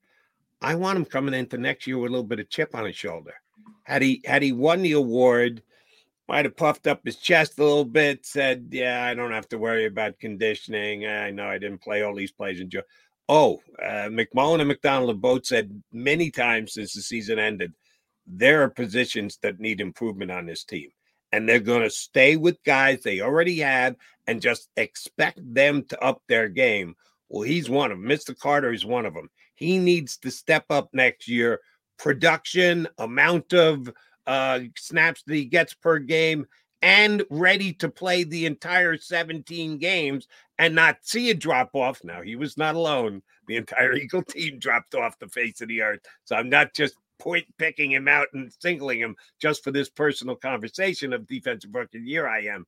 [0.61, 2.95] I want him coming into next year with a little bit of chip on his
[2.95, 3.33] shoulder.
[3.83, 5.61] Had he had he won the award,
[6.29, 9.57] might have puffed up his chest a little bit, said, "Yeah, I don't have to
[9.57, 11.05] worry about conditioning.
[11.05, 12.83] I know I didn't play all these plays Joe."
[13.27, 17.73] Oh, uh, McMullen and McDonald have both said many times since the season ended,
[18.25, 20.89] there are positions that need improvement on this team,
[21.33, 23.97] and they're going to stay with guys they already have
[24.27, 26.95] and just expect them to up their game.
[27.29, 28.07] Well, he's one of them.
[28.07, 28.37] Mr.
[28.37, 29.29] Carter is one of them.
[29.55, 31.59] He needs to step up next year.
[31.97, 33.91] Production, amount of
[34.27, 36.45] uh, snaps that he gets per game,
[36.81, 40.27] and ready to play the entire 17 games
[40.59, 42.03] and not see a drop off.
[42.03, 43.21] Now, he was not alone.
[43.47, 46.01] The entire Eagle team dropped off the face of the earth.
[46.25, 50.35] So I'm not just point picking him out and singling him just for this personal
[50.35, 52.27] conversation of defensive rookie of the year.
[52.27, 52.65] I am.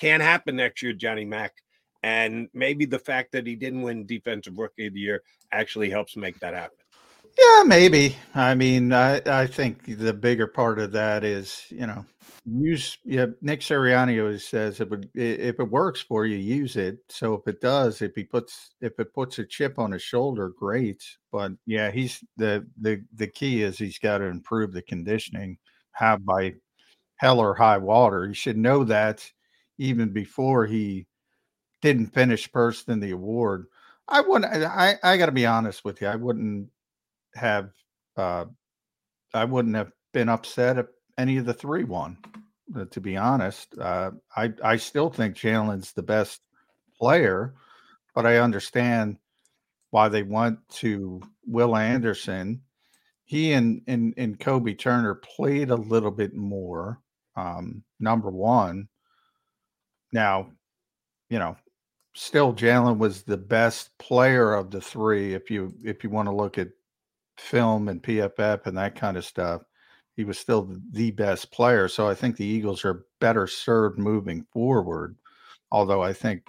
[0.00, 1.52] Can't happen next year, Johnny Mack.
[2.02, 5.22] And maybe the fact that he didn't win defensive rookie of the year
[5.52, 6.78] actually helps make that happen.
[7.38, 8.16] Yeah, maybe.
[8.34, 12.04] I mean, I, I think the bigger part of that is, you know,
[12.44, 12.98] use.
[13.04, 16.98] Yeah, Nick Sirianni always says it if it works for you, use it.
[17.08, 20.50] So if it does, if he puts if it puts a chip on his shoulder,
[20.58, 21.02] great.
[21.30, 25.58] But yeah, he's the the the key is he's got to improve the conditioning,
[25.92, 26.54] have by
[27.16, 28.28] hell or high water.
[28.28, 29.30] He should know that
[29.80, 31.06] even before he
[31.80, 33.66] didn't finish first in the award.
[34.06, 34.52] I wouldn't.
[34.52, 36.06] I I got to be honest with you.
[36.06, 36.68] I wouldn't
[37.34, 37.70] have
[38.16, 38.44] uh,
[39.32, 42.18] I wouldn't have been upset if any of the three won.
[42.76, 46.42] Uh, to be honest, uh, I I still think Jalen's the best
[46.98, 47.54] player,
[48.14, 49.16] but I understand
[49.90, 52.60] why they went to Will Anderson.
[53.24, 57.00] He and and, and Kobie Turner played a little bit more.
[57.34, 58.89] Um, number one.
[60.12, 60.50] Now,
[61.28, 61.56] you know,
[62.14, 65.34] still Jalen was the best player of the three.
[65.34, 66.68] If you if you want to look at
[67.38, 69.62] film and PFF and that kind of stuff,
[70.16, 71.88] he was still the best player.
[71.88, 75.16] So I think the Eagles are better served moving forward.
[75.70, 76.42] Although I think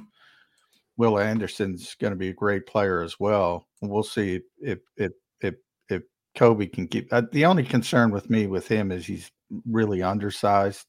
[0.97, 3.68] Will Anderson's going to be a great player as well.
[3.82, 5.55] We'll see if if if
[5.89, 6.03] if
[6.38, 7.12] Kobie can keep.
[7.12, 9.32] Uh, the only concern with me with him is he's
[9.66, 10.86] really undersized.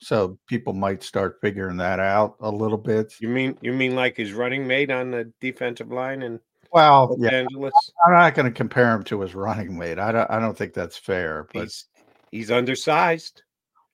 [0.00, 3.14] So people might start figuring that out a little bit.
[3.20, 6.40] You mean you mean like his running mate on the defensive line and
[6.74, 7.72] well, Los yeah, Angeles.
[8.04, 9.98] I'm not going to compare him to his running mate.
[9.98, 10.30] I don't.
[10.30, 11.46] I don't think that's fair.
[11.54, 11.84] But he's,
[12.32, 13.42] he's undersized.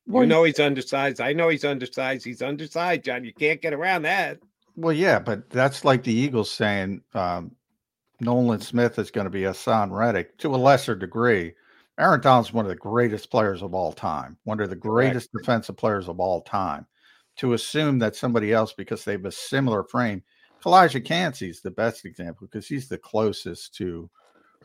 [0.06, 1.20] Well, you know he's undersized.
[1.20, 2.24] I know he's undersized.
[2.24, 3.24] He's undersized, John.
[3.24, 4.38] You can't get around that.
[4.76, 7.54] Well, yeah, but that's like the Eagles saying um,
[8.20, 11.52] Nolan Smith is going to be Haason Reddick to a lesser degree.
[12.00, 15.44] Aaron Donald's one of the greatest players of all time, one of the greatest Correct.
[15.44, 16.86] defensive players of all time.
[17.36, 20.22] To assume that somebody else, because they have a similar frame,
[20.62, 24.10] Calijah Kancey's the best example because he's the closest to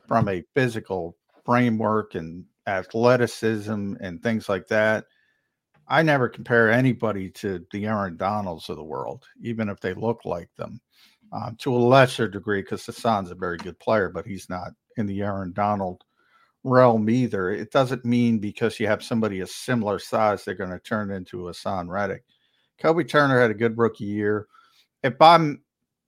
[0.07, 1.15] from a physical
[1.45, 5.05] framework and athleticism and things like that.
[5.87, 10.25] I never compare anybody to the Aaron Donalds of the world, even if they look
[10.25, 10.81] like them,
[11.31, 15.05] um, to a lesser degree, because Haason's a very good player, but he's not in
[15.05, 16.03] the Aaron Donald
[16.65, 17.51] realm either.
[17.51, 21.43] It doesn't mean because you have somebody a similar size, they're going to turn into
[21.43, 22.23] Haason Reddick.
[22.81, 24.47] Kobie Turner had a good rookie year.
[25.03, 25.61] If I'm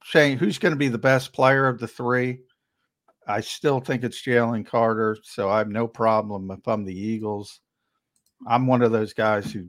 [0.04, 2.40] saying who's going to be the best player of the three,
[3.28, 5.18] I still think it's Jalen Carter.
[5.22, 7.62] So I have no problem if I'm the Eagles.
[8.48, 9.68] I'm one of those guys who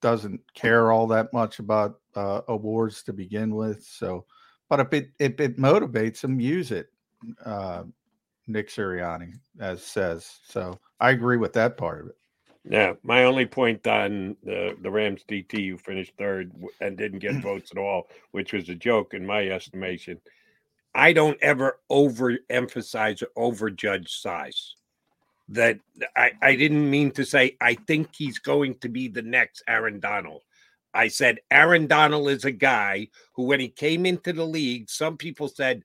[0.00, 3.84] doesn't care all that much about uh, awards to begin with.
[3.84, 4.24] So,
[4.68, 6.88] but if it if it motivates him, use it.
[7.44, 7.84] Uh,
[8.52, 10.38] Nick Sirianni, as says.
[10.46, 12.16] So I agree with that part of it.
[12.64, 17.36] Yeah, my only point on the the Rams DT who finished third and didn't get
[17.42, 20.20] votes at all, which was a joke in my estimation.
[20.94, 24.74] I don't ever overemphasize or overjudge size.
[25.48, 25.80] That
[26.16, 29.98] I, I didn't mean to say I think he's going to be the next Aaron
[29.98, 30.42] Donald.
[30.92, 35.16] I said Aaron Donald is a guy who, when he came into the league, some
[35.16, 35.84] people said,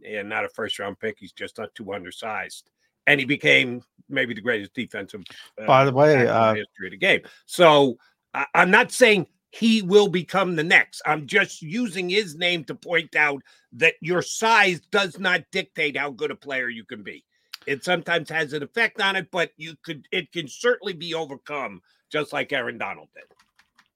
[0.00, 1.18] "Yeah, not a first round pick.
[1.18, 2.70] He's just not too undersized."
[3.06, 5.22] and he became maybe the greatest defensive.
[5.60, 7.20] Uh, By the way, uh, history of the game.
[7.46, 7.98] So
[8.34, 11.02] I, am not saying he will become the next.
[11.06, 13.42] I'm just using his name to point out
[13.72, 17.24] that your size does not dictate how good a player you can be.
[17.66, 21.82] It sometimes has an effect on it, but you could it can certainly be overcome,
[22.10, 23.24] just like Aaron Donald did.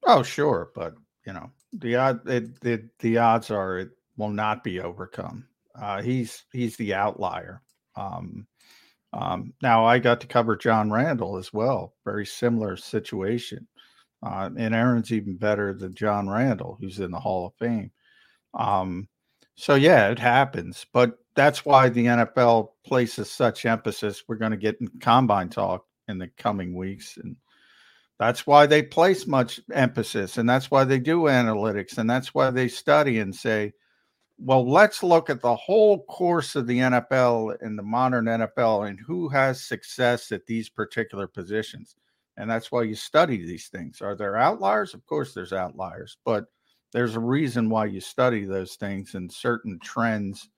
[0.05, 0.94] Oh, sure, but
[1.27, 5.47] you know the odd it, the the odds are it will not be overcome.
[5.74, 7.62] Uh, he's he's the outlier.
[7.97, 8.47] Um,
[9.12, 11.94] um, now I got to cover John Randle as well.
[12.05, 13.66] Very similar situation.
[14.22, 17.90] Uh, and Aaron's even better than John Randle, who's in the Hall of Fame.
[18.55, 19.09] Um,
[19.55, 24.24] so yeah, it happens, but that's why the NFL places such emphasis.
[24.28, 27.36] We're going to get in combine talk in the coming weeks, and
[28.21, 32.51] that's why they place much emphasis, and that's why they do analytics, and that's why
[32.51, 33.73] they study and say,
[34.39, 39.01] well, let's look at the whole course of the NFL and the modern NFL and
[39.01, 41.97] who has success at these particular positions.
[42.37, 44.03] And that's why you study these things.
[44.03, 44.93] Are there outliers?
[44.93, 46.45] Of course, there's outliers, but
[46.93, 50.51] there's a reason why you study those things, and certain trends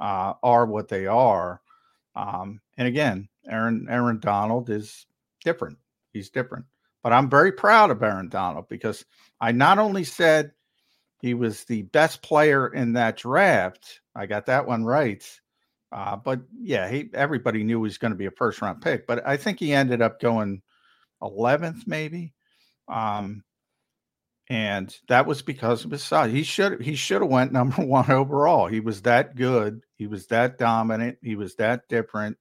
[0.00, 1.60] uh, are what they are.
[2.16, 5.06] Um, and again, Aaron Aaron Donald is
[5.44, 5.76] different.
[6.14, 6.64] He's different.
[7.02, 9.04] But I'm very proud of Aaron Donald because
[9.40, 10.52] I not only said
[11.20, 14.00] he was the best player in that draft.
[14.14, 15.24] I got that one right.
[15.92, 19.06] Uh, but yeah, he everybody knew he was going to be a first round pick,
[19.06, 20.62] but I think he ended up going
[21.22, 22.32] 11th, maybe.
[22.88, 23.44] Um,
[24.48, 26.32] and that was because of his size.
[26.32, 28.66] He should he should have went number one overall.
[28.66, 29.82] He was that good.
[29.96, 31.18] He was that dominant.
[31.22, 32.36] He was that different.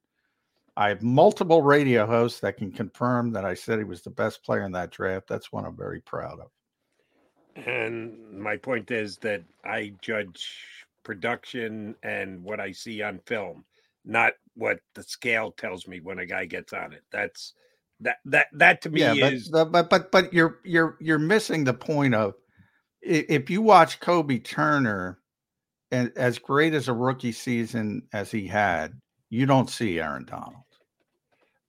[0.77, 4.43] I have multiple radio hosts that can confirm that I said he was the best
[4.43, 5.27] player in that draft.
[5.27, 7.65] That's one I'm very proud of.
[7.65, 10.47] And my point is that I judge
[11.03, 13.65] production and what I see on film,
[14.05, 17.03] not what the scale tells me when a guy gets on it.
[17.11, 17.53] That's
[17.99, 21.63] that that that to me yeah, but, is but but but you're you're you're missing
[21.63, 22.33] the point of
[23.01, 25.19] if you watch Kobie Turner
[25.91, 28.93] and as great as a rookie season as he had,
[29.31, 30.55] you don't see Aaron Donald.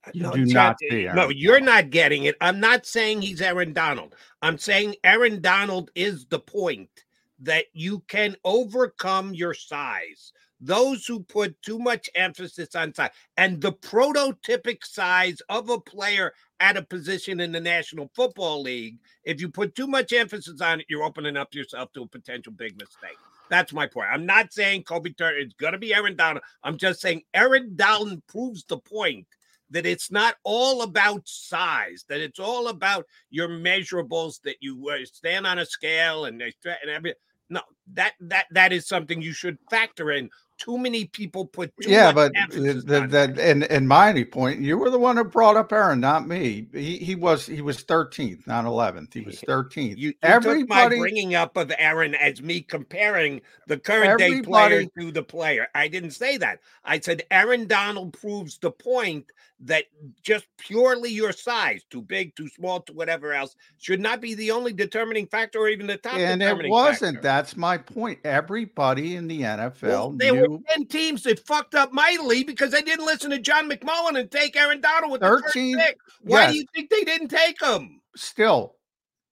[0.05, 1.16] Uh, you no, do not see Aaron.
[1.16, 2.34] No, you're not getting it.
[2.40, 4.16] I'm not saying he's Aaron Donald.
[4.43, 6.90] I'm saying Aaron Donald is the point
[7.39, 10.32] that you can overcome your size.
[10.60, 16.32] Those who put too much emphasis on size and the prototypic size of a player
[16.59, 20.80] at a position in the National Football League, if you put too much emphasis on
[20.80, 23.18] it, you're opening up yourself to a potential big mistake.
[23.53, 24.09] That's my point.
[24.11, 26.43] I'm not saying Kobie Turner is going to be Aaron Donald.
[26.65, 29.27] I'm just saying Aaron Donald proves the point
[29.69, 35.05] that it's not all about size, that it's all about your measurables, that you uh,
[35.05, 37.15] stand on a scale and they and every.
[37.51, 37.61] No,
[37.93, 40.31] that that that is something you should factor in
[40.62, 44.98] too many people put yeah but that, that and and my point you were the
[44.98, 49.12] one who brought up aaron not me he, he was he was 13th not 11th
[49.12, 53.40] he was 13th you, you everybody took my bringing up of aaron as me comparing
[53.66, 58.12] the current day player to the player i didn't say that i said aaron donald
[58.12, 59.26] proves the point
[59.64, 59.84] that
[60.22, 64.51] just purely your size, too big, too small, to whatever else, should not be the
[64.51, 66.14] only determining factor or even the top.
[66.14, 67.16] And it wasn't.
[67.16, 67.22] Factor.
[67.22, 68.18] That's my point.
[68.24, 70.51] Everybody in the NFL well, there knew...
[70.51, 74.31] were ten teams that fucked up mightily because they didn't listen to John McMullen and
[74.31, 75.99] take Aaron Donald with 13, the pick.
[76.23, 76.53] Why yes.
[76.53, 78.01] do you think they didn't take him?
[78.16, 78.77] Still,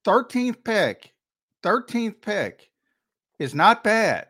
[0.04, 1.12] 13th pick,
[1.62, 2.70] 13th pick
[3.38, 4.26] is not bad.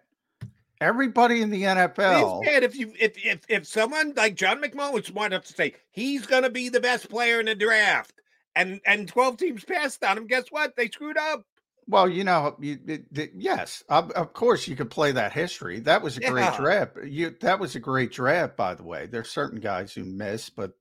[0.80, 2.40] Everybody in the NFL.
[2.40, 5.52] It's bad if you if if if someone like John McMullen was smart enough to
[5.52, 8.14] say he's going to be the best player in the draft,
[8.56, 10.26] and and twelve teams passed on him.
[10.26, 10.76] Guess what?
[10.76, 11.44] They screwed up.
[11.90, 15.80] Well, you know, you, it, it, yes, of, of, course you could play that history.
[15.80, 16.30] That was a yeah.
[16.30, 16.96] great draft.
[17.04, 19.06] You that was a great draft, by the way.
[19.06, 20.72] There's certain guys who miss, but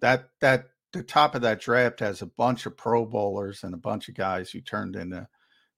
[0.00, 3.78] that that the top of that draft has a bunch of Pro Bowlers and a
[3.78, 5.28] bunch of guys who turned into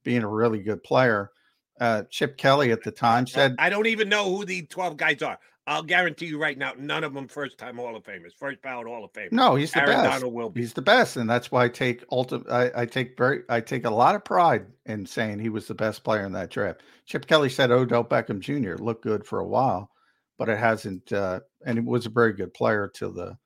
[0.05, 1.33] being a really good player
[1.81, 5.23] uh, Chip Kelly at the time said, I don't even know who the 12 guys
[5.23, 5.39] are.
[5.69, 8.87] I'll guarantee you right now, none of them first time Hall of Famers, first ballot
[8.87, 9.33] Hall of Famers.
[9.33, 10.11] No, he's the Aaron best.
[10.11, 10.63] Donald will be.
[10.63, 12.49] He's the best, and that's why I take ultimate.
[12.49, 15.75] I, I, take very, I take a lot of pride in saying he was the
[15.75, 16.83] best player in that draft.
[17.05, 18.83] Chip Kelly said Odell Beckham Jr.
[18.83, 19.91] looked good for a while,
[20.39, 23.37] but it hasn't, uh, and it was a very good player till the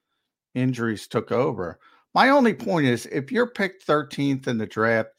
[0.55, 1.81] injuries took over.
[2.15, 5.11] My only point is, if you're picked 13th in the draft,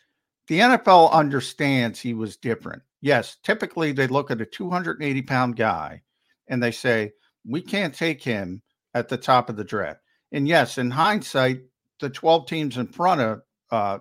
[0.48, 6.02] the NFL understands he was different yes, typically they look at a 280 pound guy
[6.48, 7.12] and they say,
[7.46, 8.62] we can't take him
[8.94, 10.00] at the top of the draft.
[10.32, 11.62] And yes, in hindsight,
[12.00, 13.42] the 12 teams in front of
[13.72, 14.00] uh,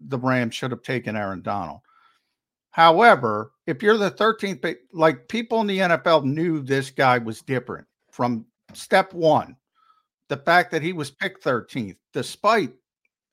[0.00, 1.80] the Rams should have taken Aaron Donald.
[2.70, 7.86] However, if you're the 13th, like people in the NFL knew this guy was different
[8.10, 9.56] from step one.
[10.28, 12.72] The fact that he was picked 13th, despite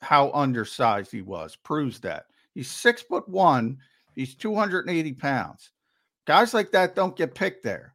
[0.02, 2.26] how undersized he was, proves that.
[2.54, 3.78] He's six foot one.
[4.16, 5.72] He's 280 pounds.
[6.26, 7.95] Guys like that don't get picked there.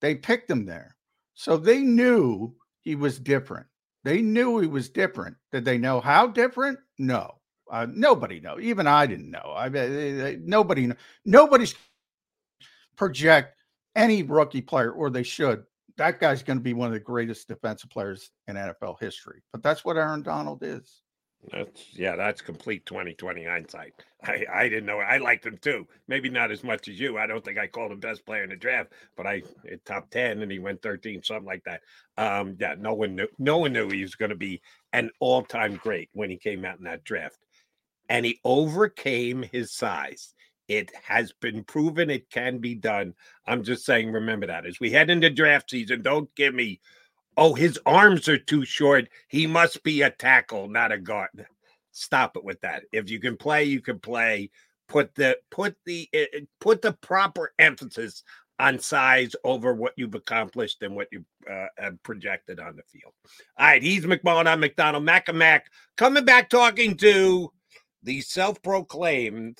[0.00, 0.96] They picked him there.
[1.34, 3.66] So they knew he was different.
[4.04, 5.36] They knew he was different.
[5.52, 6.78] Did they know how different?
[6.98, 7.34] No.
[7.70, 8.58] Uh, nobody know.
[8.58, 9.54] Even I didn't know.
[9.56, 10.90] I mean, nobody
[11.24, 11.74] nobody's
[12.96, 13.60] project
[13.94, 15.64] any rookie player, or they should.
[15.96, 19.42] That guy's going to be one of the greatest defensive players in NFL history.
[19.52, 21.02] But that's what Aaron Donald is.
[21.50, 23.94] That's yeah, that's complete 2020 hindsight.
[24.22, 25.86] I, I didn't know I liked him too.
[26.06, 27.16] Maybe not as much as you.
[27.16, 29.42] I don't think I called him best player in the draft, but I
[29.86, 31.80] top 10 and he went 13, something like that.
[32.18, 34.60] Um, yeah, no one knew no one knew he was gonna be
[34.92, 37.38] an all-time great when he came out in that draft.
[38.08, 40.34] And he overcame his size.
[40.68, 43.14] It has been proven it can be done.
[43.46, 46.80] I'm just saying, remember that as we head into draft season, don't give me
[47.36, 49.08] oh, his arms are too short.
[49.28, 51.46] He must be a tackle, not a guard.
[51.92, 52.84] Stop it with that.
[52.92, 54.50] If you can play, you can play.
[54.88, 58.24] Put the put the uh, put the proper emphasis
[58.58, 63.12] on size over what you've accomplished and what you uh, have projected on the field.
[63.56, 64.46] All right, he's McMullen.
[64.46, 65.04] I'm McDonald.
[65.04, 65.26] Mac
[65.96, 67.52] coming back talking to
[68.02, 69.58] the self-proclaimed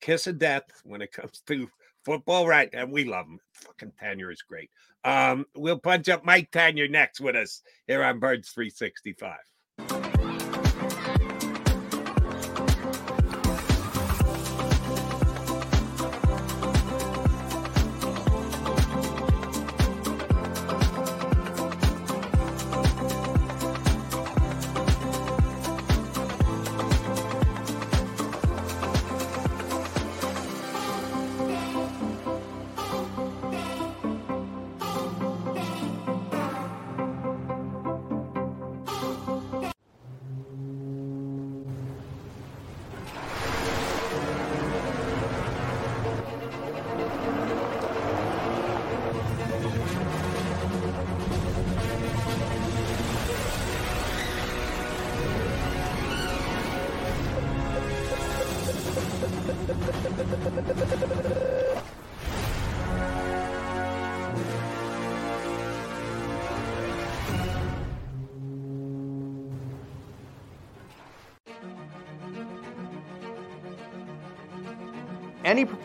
[0.00, 1.68] kiss of death when it comes to
[2.04, 2.70] football, right?
[2.72, 3.40] And we love him.
[3.58, 4.70] Fucking Tanier is great.
[5.04, 9.36] Um, we'll punch up Mike Tanier next with us here on Birds 365.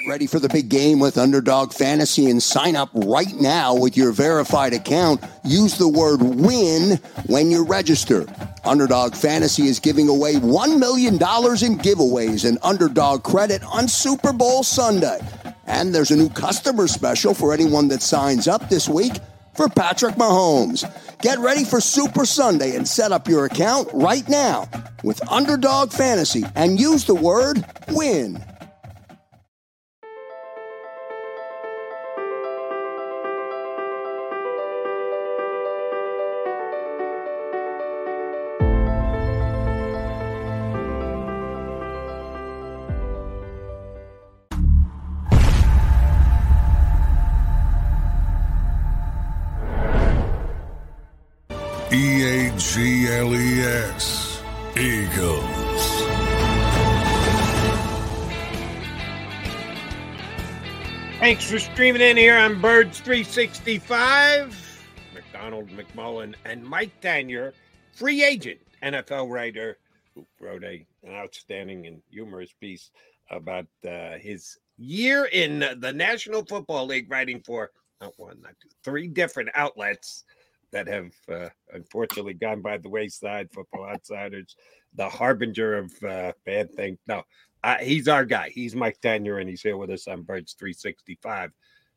[0.00, 3.98] Get ready for the big game with Underdog Fantasy and sign up right now with
[3.98, 5.22] your verified account.
[5.44, 6.96] Use the word win
[7.26, 8.24] when you register.
[8.64, 14.62] Underdog Fantasy is giving away $1 million in giveaways and underdog credit on Super Bowl
[14.62, 15.18] Sunday.
[15.66, 19.12] And there's a new customer special for anyone that signs up this week
[19.52, 20.90] for Patrick Mahomes.
[21.20, 24.66] Get ready for Super Sunday and set up your account right now
[25.04, 28.42] with Underdog Fantasy and use the word win.
[61.30, 64.88] Thanks for streaming in here on Birds 365.
[65.14, 67.52] McDonald McMullen and Mike Tanier,
[67.92, 69.78] free agent NFL writer,
[70.12, 72.90] who wrote a, an outstanding and humorous piece
[73.30, 77.70] about uh, his year in the National Football League, writing for
[78.00, 80.24] not one, not two, three different outlets
[80.72, 83.48] that have uh, unfortunately gone by the wayside.
[83.52, 84.56] Football Outsiders,
[84.96, 86.98] the harbinger of uh, bad things.
[87.06, 87.22] No,
[87.62, 88.50] uh, he's our guy.
[88.50, 91.52] He's Mike Tanier, and he's here with us on Birds 365.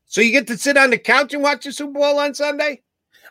[0.06, 2.82] So you get to sit on the couch and watch the Super Bowl on Sunday?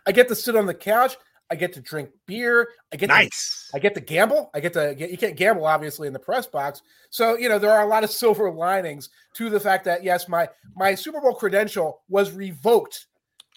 [0.06, 1.16] I get to sit on the couch.
[1.52, 2.70] I get to drink beer.
[2.92, 3.68] I get nice.
[3.70, 4.50] To, I get to gamble.
[4.56, 5.12] I get to get.
[5.12, 6.82] You can't gamble obviously in the press box.
[7.12, 10.28] So you know there are a lot of silver linings to the fact that yes,
[10.28, 13.06] my my Super Bowl credential was revoked.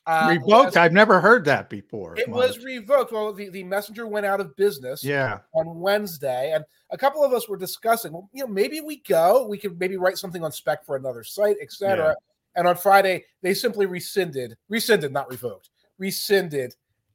[0.06, 0.76] Uh, revoked.
[0.76, 2.16] I've never heard that before.
[2.16, 2.36] It much.
[2.36, 3.12] was revoked.
[3.12, 5.02] Well, the, the messenger went out of business.
[5.02, 5.40] Yeah.
[5.52, 8.12] On Wednesday, and a couple of us were discussing.
[8.12, 9.46] Well, you know, maybe we go.
[9.48, 12.06] We could maybe write something on spec for another site, etc.
[12.06, 12.14] Yeah.
[12.54, 16.74] And on Friday, they simply rescinded, rescinded, not revoked, rescinded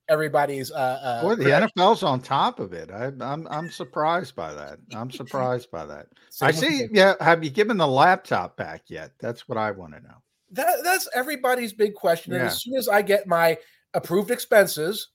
[0.09, 0.71] everybody's.
[0.71, 2.91] Uh, uh, Boy, the NFL's on top of it.
[2.91, 4.79] I, am I'm, I'm surprised by that.
[4.93, 6.07] I'm surprised by that.
[6.41, 6.87] I see.
[6.91, 9.13] Yeah, have you given the laptop back yet?
[9.19, 10.17] That's what I want to know.
[10.51, 12.33] That that's everybody's big question.
[12.33, 13.57] And as soon as I get my
[13.93, 15.09] approved expenses,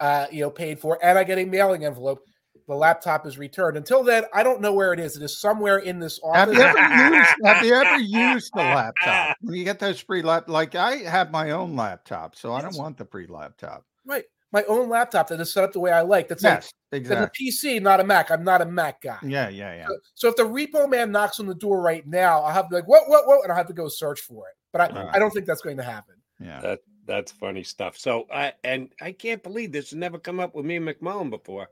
[0.00, 2.20] uh, you know, paid for, and I get a mailing envelope,
[2.66, 3.76] the laptop is returned.
[3.76, 5.16] Until then, I don't know where it is.
[5.16, 6.56] It is somewhere in this office.
[6.56, 9.36] Have you ever used, have you ever used the laptop?
[9.40, 12.76] When you get those free lap, like I have my own laptop, so I don't
[12.76, 13.84] want the free laptop.
[14.04, 16.28] Right my own laptop that is set up the way I like.
[16.28, 17.46] That's yes, like, exactly.
[17.46, 18.30] a PC, not a Mac.
[18.30, 19.18] I'm not a Mac guy.
[19.22, 19.86] Yeah, yeah, yeah.
[19.86, 22.70] So, so, if the repo man knocks on the door right now, I'll have to
[22.70, 24.54] be like, what, what, what, and I'll have to go search for it.
[24.72, 25.14] But I, right.
[25.14, 26.14] I don't think that's going to happen.
[26.40, 27.96] Yeah, that that's funny stuff.
[27.98, 31.30] So I and I can't believe this has never come up with me and McMullen
[31.30, 31.68] before.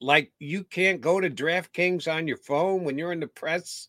[0.00, 3.88] Like you can't go to DraftKings on your phone when you're in the press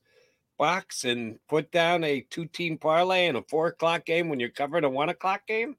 [0.58, 4.50] box and put down a two team parlay in a four o'clock game when you're
[4.50, 5.76] covering a one o'clock game.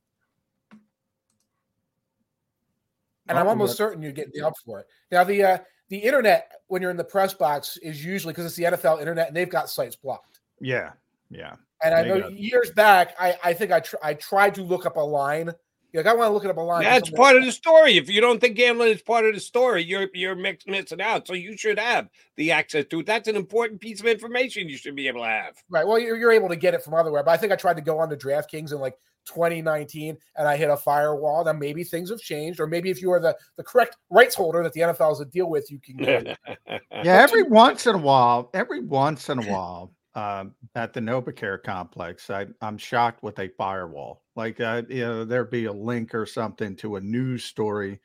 [3.29, 4.87] and I'm almost certain you're get up for it.
[5.11, 5.59] Now the uh,
[5.89, 9.29] the internet when you're in the press box is usually because it's the NFL internet
[9.29, 10.41] and they've got sites blocked.
[10.61, 10.93] Yeah,
[11.31, 11.57] yeah.
[11.85, 14.97] And I know years back, I I think I tr- I tried to look up
[14.97, 15.53] a line.
[15.95, 16.85] Like I want to look it up a line.
[16.85, 17.99] That's part of the story.
[17.99, 21.27] If you don't think gambling is part of the story, you're you're missing out.
[21.27, 23.07] So you should have the access to it.
[23.07, 25.55] That's an important piece of information you should be able to have.
[25.69, 25.87] Right.
[25.87, 27.23] Well, you're, you're able to get it from otherwhere.
[27.23, 28.95] But I think I tried to go on to DraftKings in like
[29.27, 32.61] 2019 and I hit a firewall, then maybe things have changed.
[32.61, 35.25] Or maybe if you are the, the correct rights holder that the NFL has to
[35.25, 39.51] deal with, you can get yeah, every once in a while, every once in a
[39.51, 44.23] while, um, at the NovaCare complex, I, I'm shocked with a firewall.
[44.37, 48.01] Like, uh, you know, there'd be a link or something to a news story,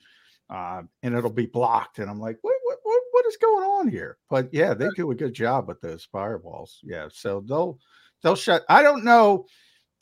[0.49, 3.87] uh, and it'll be blocked, and I'm like, what, what, what, what is going on
[3.89, 4.17] here?
[4.29, 6.77] But yeah, they do a good job with those firewalls.
[6.83, 7.79] Yeah, so they'll
[8.23, 8.63] they'll shut.
[8.69, 9.45] I don't know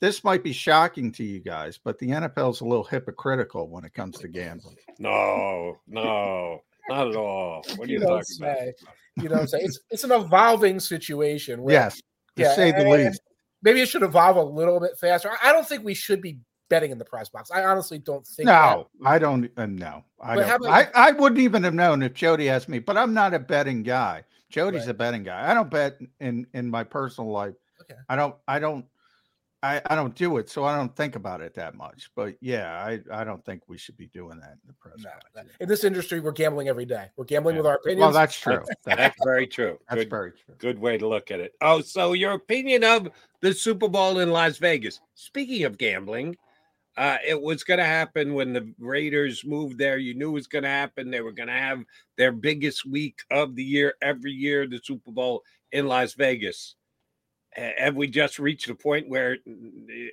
[0.00, 3.84] this might be shocking to you guys, but the NFL is a little hypocritical when
[3.84, 4.76] it comes to gambling.
[4.98, 7.64] No, no, not at all.
[7.76, 8.96] What are you, you talking say, about?
[9.16, 11.62] You know, what it's it's an evolving situation.
[11.62, 11.96] Where, yes,
[12.36, 13.20] to yeah, say the least.
[13.62, 15.30] Maybe it should evolve a little bit faster.
[15.42, 16.38] I don't think we should be
[16.68, 17.50] betting in the press box.
[17.50, 18.46] I honestly don't think.
[18.46, 19.08] No, that.
[19.08, 19.50] I don't.
[19.56, 20.44] Uh, no, I don't.
[20.44, 22.78] About, I, I wouldn't even have known if Jody asked me.
[22.78, 24.24] But I'm not a betting guy.
[24.50, 24.90] Jody's right.
[24.90, 25.50] a betting guy.
[25.50, 27.54] I don't bet in in my personal life.
[27.80, 27.98] Okay.
[28.08, 28.34] I don't.
[28.46, 28.84] I don't
[29.62, 32.10] I, I don't do it, so I don't think about it that much.
[32.14, 35.02] But yeah, I, I don't think we should be doing that in the press.
[35.02, 37.08] No, in this industry, we're gambling every day.
[37.16, 37.62] We're gambling yeah.
[37.62, 38.00] with our opinions.
[38.00, 38.62] Well, that's true.
[38.84, 39.78] That's, very true.
[39.88, 40.54] That's good, very true.
[40.58, 41.54] Good way to look at it.
[41.60, 43.08] Oh, so your opinion of
[43.40, 45.00] the Super Bowl in Las Vegas.
[45.14, 46.36] Speaking of gambling,
[46.96, 49.98] uh, it was going to happen when the Raiders moved there.
[49.98, 51.10] You knew it was going to happen.
[51.10, 51.82] They were going to have
[52.16, 55.42] their biggest week of the year every year, the Super Bowl
[55.72, 56.76] in Las Vegas
[57.56, 59.38] have we just reached a point where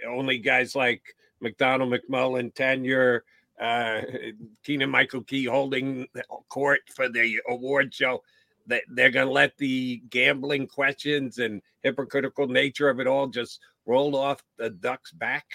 [0.07, 1.02] only guys like
[1.41, 3.22] McDonald, McMullen, Tanier,
[3.60, 4.02] uh,
[4.64, 6.07] Keegan Michael Key holding
[6.49, 8.24] court for the award show,
[8.68, 13.60] that they're going to let the gambling questions and hypocritical nature of it all just
[13.86, 15.45] roll off the Ducks' back?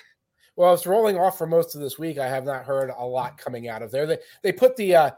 [0.57, 2.19] Well, it's rolling off for most of this week.
[2.19, 4.07] I have not heard a lot coming out of there.
[4.07, 5.11] They they put the uh,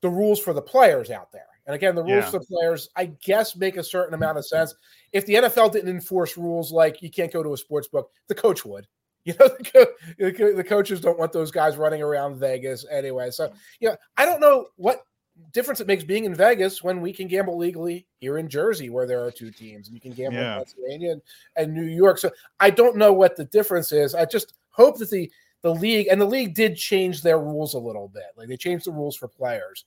[0.00, 1.46] the rules for the players out there.
[1.66, 2.30] And again, the rules yeah.
[2.30, 4.74] for players, I guess, make a certain amount of sense.
[5.12, 8.34] If the NFL didn't enforce rules like you can't go to a sports book, the
[8.34, 8.86] coach would.
[9.26, 9.48] You know,
[10.18, 13.30] the, co- the coaches don't want those guys running around Vegas anyway.
[13.30, 13.50] So,
[13.80, 15.06] you know, I don't know what
[15.52, 19.06] difference it makes being in Vegas when we can gamble legally here in Jersey, where
[19.06, 20.52] there are two teams, and you can gamble yeah.
[20.52, 21.22] in Pennsylvania and,
[21.56, 22.18] and New York.
[22.18, 22.30] So
[22.60, 24.14] I don't know what the difference is.
[24.14, 25.30] I just hope that the
[25.62, 28.24] the league and the league did change their rules a little bit.
[28.36, 29.86] Like they changed the rules for players.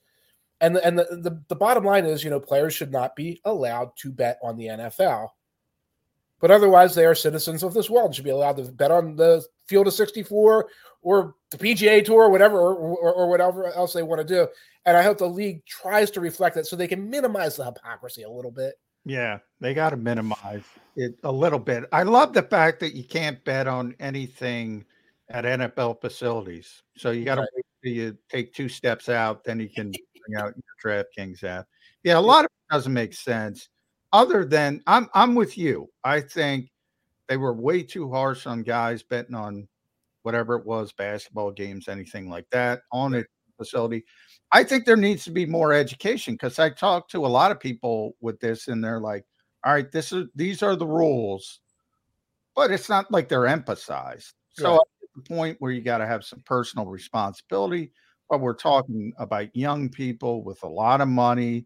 [0.59, 3.39] And the, and the, the, the bottom line is, you know, players should not be
[3.45, 5.29] allowed to bet on the NFL.
[6.39, 8.07] But otherwise, they are citizens of this world.
[8.07, 10.67] and Should be allowed to bet on the field of 64
[11.01, 14.47] or the PGA Tour, or whatever, or, or, or whatever else they want to do.
[14.85, 18.23] And I hope the league tries to reflect that so they can minimize the hypocrisy
[18.23, 18.75] a little bit.
[19.05, 20.65] Yeah, they got to minimize
[20.97, 21.85] it a little bit.
[21.93, 24.83] I love the fact that you can't bet on anything
[25.29, 26.83] at NFL facilities.
[26.97, 27.49] So you got to right.
[27.55, 29.93] wait till you take two steps out, then you can
[30.35, 31.65] out your DraftKings app.
[32.03, 33.69] Yeah, a lot of it doesn't make sense.
[34.13, 35.89] Other than I'm I'm with you.
[36.03, 36.69] I think
[37.27, 39.67] they were way too harsh on guys betting on
[40.23, 43.27] whatever it was, basketball games, anything like that, on it
[43.57, 44.05] facility.
[44.51, 47.59] I think there needs to be more education because I talk to a lot of
[47.59, 49.25] people with this, and they're like,
[49.65, 51.59] "All right, this is these are the rules,"
[52.55, 54.33] but it's not like they're emphasized.
[54.51, 54.79] So Right.
[55.03, 57.91] at the point where you got to have some personal responsibility,
[58.29, 61.65] but we're talking about young people with a lot of money.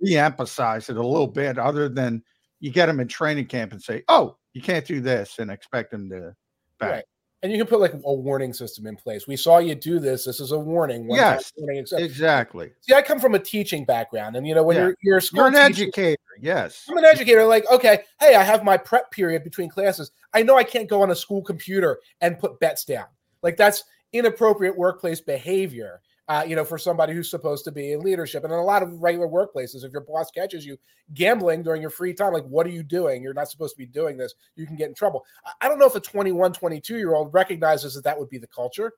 [0.00, 2.22] Re-emphasize it a little bit, other than
[2.60, 5.90] you get them in training camp and say, "Oh, you can't do this," and expect
[5.92, 6.34] them to
[6.80, 6.90] back.
[6.90, 7.04] Right.
[7.44, 9.26] And you can put like a warning system in place.
[9.26, 10.24] We saw you do this.
[10.24, 11.08] This is a warning.
[11.08, 12.72] one Yes, warning, exactly.
[12.82, 14.82] See, I come from a teaching background, and you know, when Yeah.
[14.86, 16.84] you're you're a school You're an teacher- educator, yes.
[16.88, 17.44] I'm an educator.
[17.44, 20.10] Like, okay, hey, I have my prep period between classes.
[20.34, 23.06] I know I can't go on a school computer and put bets down.
[23.42, 23.82] Like that's
[24.12, 26.00] inappropriate workplace behavior.
[26.28, 28.82] Uh, you know, for somebody who's supposed to be in leadership, and in a lot
[28.82, 30.78] of regular workplaces, if your boss catches you
[31.14, 33.22] gambling during your free time, like, what are you doing?
[33.22, 34.32] You're not supposed to be doing this.
[34.54, 35.24] You can get in trouble.
[35.60, 38.46] I- don't know if a 21, 22 year old recognizes that that would be the
[38.46, 38.92] culture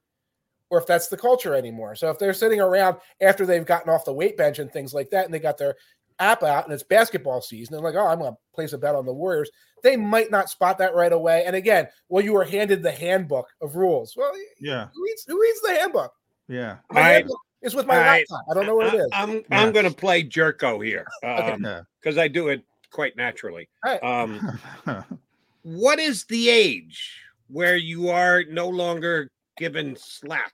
[0.71, 1.95] or if that's the culture anymore.
[1.95, 5.11] So if they're sitting around after they've gotten off the weight bench and things like
[5.11, 5.77] that, and they got their
[6.19, 8.95] app out and it's basketball season, and like, oh, I'm going to place a bet
[8.95, 9.51] on the Warriors,
[9.83, 11.45] they might not spot that right away.
[11.47, 14.15] And again, well, you were handed the handbook of rules.
[14.17, 16.13] Well, Yeah, who reads, who reads the handbook?
[16.49, 16.77] yeah.
[16.91, 17.13] My All right.
[17.17, 18.27] handbook is with my All right.
[18.31, 18.47] laptop.
[18.51, 19.09] I don't know what it is.
[19.13, 19.43] I, am Yeah.
[19.51, 21.57] I'm going to play Jerko here Okay.
[22.01, 23.69] because I do it quite naturally.
[23.85, 24.03] All right.
[24.03, 24.59] Um,
[25.63, 27.19] what is the age
[27.49, 30.53] where you are no longer given slack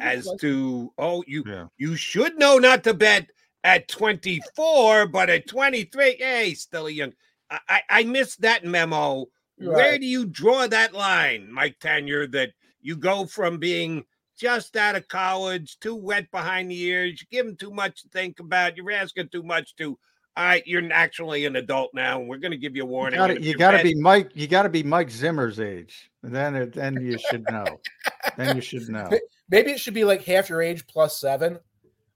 [0.00, 1.66] as to oh you Yeah.
[1.78, 3.26] you should know not to bet
[3.64, 7.12] at 24 but at 23 hey still a young
[7.50, 9.26] i i, I missed that memo
[9.56, 12.50] where do you draw that line mike Tanier that
[12.80, 14.04] you go from being
[14.38, 18.08] just out of college too wet behind the ears you give them too much to
[18.08, 19.98] think about you're asking too much to
[20.36, 23.18] all right you're actually an adult now and we're going to give you a warning
[23.18, 24.32] gotta, and if you you gotta be Mike.
[24.34, 26.10] You gotta be Mike Zimmer's age.
[26.24, 27.64] Then, it, then you should know.
[28.36, 29.08] then you should know.
[29.48, 31.58] Maybe it should be like half your age plus seven.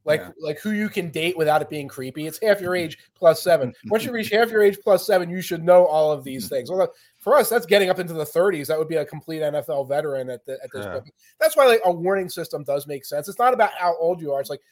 [0.08, 0.30] Like Yeah.
[0.40, 2.26] like who you can date without it being creepy.
[2.26, 2.84] It's half your mm-hmm.
[2.86, 3.74] age plus seven.
[3.88, 6.54] Once you reach half your age plus seven, you should know all of these mm-hmm.
[6.54, 6.70] things.
[6.70, 8.68] Although for us, that's getting up into the 30s.
[8.68, 10.92] That would be a complete NFL veteran at, the, at this Yeah.
[10.92, 11.14] point.
[11.38, 13.28] That's why like a warning system does make sense.
[13.28, 14.40] It's not about how old you are.
[14.40, 14.62] It's like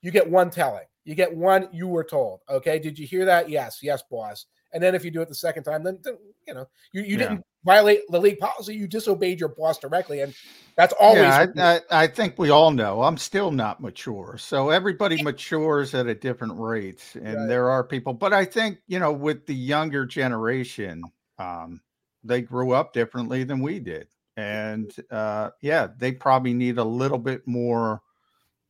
[0.00, 0.86] you get one telling.
[1.04, 2.40] You get one you were told.
[2.48, 2.78] Okay.
[2.78, 3.50] Did you hear that?
[3.50, 3.80] Yes.
[3.82, 4.46] Yes, boss.
[4.72, 6.16] And then if you do it the second time, then, then
[6.48, 7.28] you know you, you Yeah.
[7.28, 8.74] didn't violate the league policy.
[8.74, 10.34] You disobeyed your boss directly, and
[10.76, 14.36] that's always yeah, I, I, I think we all know I'm still not mature.
[14.38, 17.48] So everybody matures at a different rate, and Right.
[17.48, 18.14] there are people.
[18.14, 21.02] But I think you know, with the younger generation,
[21.38, 21.80] um,
[22.24, 27.18] they grew up differently than we did, and uh, yeah, they probably need a little
[27.18, 28.02] bit more.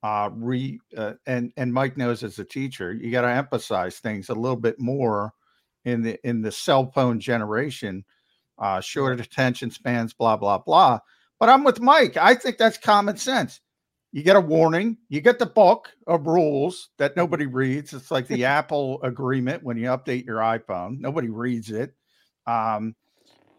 [0.03, 4.31] Uh, re uh, and and Mike knows as a teacher, you got to emphasize things
[4.31, 5.35] a little bit more
[5.85, 8.05] in the in the cell phone generation,
[8.61, 11.01] uh, short attention spans, blah blah blah.
[11.39, 12.17] But I'm with Mike.
[12.17, 13.61] I think that's common sense.
[14.13, 17.93] You get a warning, you get the book of rules that nobody reads.
[17.93, 21.95] It's like the Apple agreement when you update your iPhone, nobody reads it.
[22.47, 22.97] Um,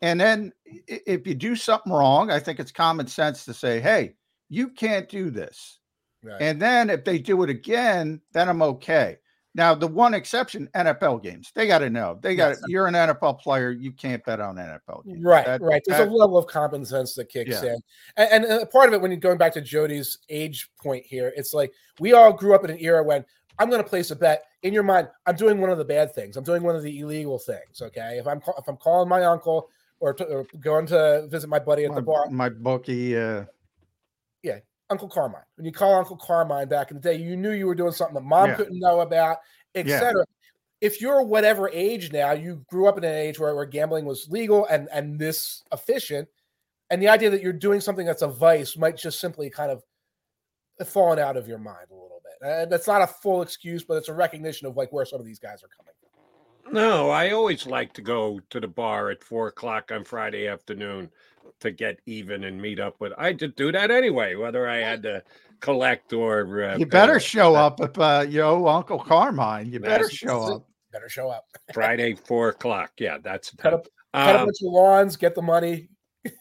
[0.02, 4.15] and then if you do something wrong, I think it's common sense to say, hey,
[4.49, 5.80] you can't do this.
[6.23, 6.41] Right.
[6.41, 9.18] And then if they do it again, then I'm okay.
[9.53, 12.18] Now, the one exception, NFL games, they got to know.
[12.22, 12.61] They got Yes.
[12.68, 15.23] you're an NFL player, you can't bet on NFL games.
[15.23, 15.82] Right, That- right.
[15.86, 17.73] There's that- a level of common sense that kicks Yeah.
[17.73, 17.80] in,
[18.15, 21.34] and, and uh, part of it when you're going back to Jody's age point here,
[21.36, 23.26] it's like we all grew up in an era when
[23.60, 24.45] I'm going to place a bet.
[24.64, 26.38] In your mind, I'm doing one of the bad things.
[26.38, 27.82] I'm doing one of the illegal things.
[27.82, 29.69] Okay, if I'm if I'm calling my uncle
[29.99, 33.44] or, to, or going to visit my buddy at the bar, my bookie, uh,
[34.91, 35.41] Uncle Carmine.
[35.55, 38.15] When you call Uncle Carmine back in the day, you knew you were doing something
[38.15, 38.55] that mom Yeah.
[38.55, 39.38] couldn't know about,
[39.73, 39.81] Yeah.
[39.81, 40.26] etc.
[40.81, 44.27] If you're whatever age now, you grew up in an age where, where gambling was
[44.30, 46.27] legal and and this efficient,
[46.89, 49.81] and the idea that you're doing something that's a vice might just simply kind of
[50.80, 52.47] have fallen out of your mind a little bit.
[52.47, 55.26] And that's not a full excuse, but it's a recognition of like where some of
[55.26, 55.93] these guys are coming
[56.63, 56.73] from.
[56.73, 61.11] No, I always like to go to the bar at four o'clock on Friday afternoon
[61.61, 63.13] to get even and meet up with.
[63.17, 65.23] I just do that anyway, whether I had to
[65.59, 66.63] collect or.
[66.63, 67.19] Uh, you better pay.
[67.25, 69.71] show up if uh, yo Uncle Carmine.
[69.71, 70.67] You better That's- show up.
[70.91, 71.45] Better show up.
[71.73, 72.91] Friday four o'clock.
[72.99, 73.51] Yeah, that's.
[73.55, 75.88] Cut up, cut up Um, with your lawns, get the money.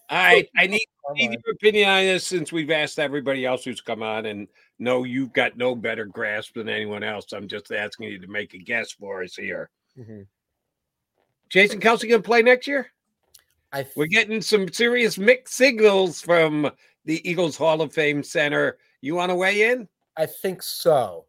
[0.09, 0.84] I I need,
[1.14, 4.48] need your opinion on this since we've asked everybody else who's come on, and
[4.80, 7.26] no, you've got no better grasp than anyone else.
[7.32, 9.70] I'm just asking you to make a guess for us here.
[9.97, 10.26] Mhm.
[11.48, 12.90] Jason Kelce gonna play next year?
[13.72, 16.70] I We're getting some serious mixed signals from
[17.05, 18.78] the Eagles Hall of Fame Center.
[19.01, 19.88] You want to weigh in?
[20.16, 21.26] I think so.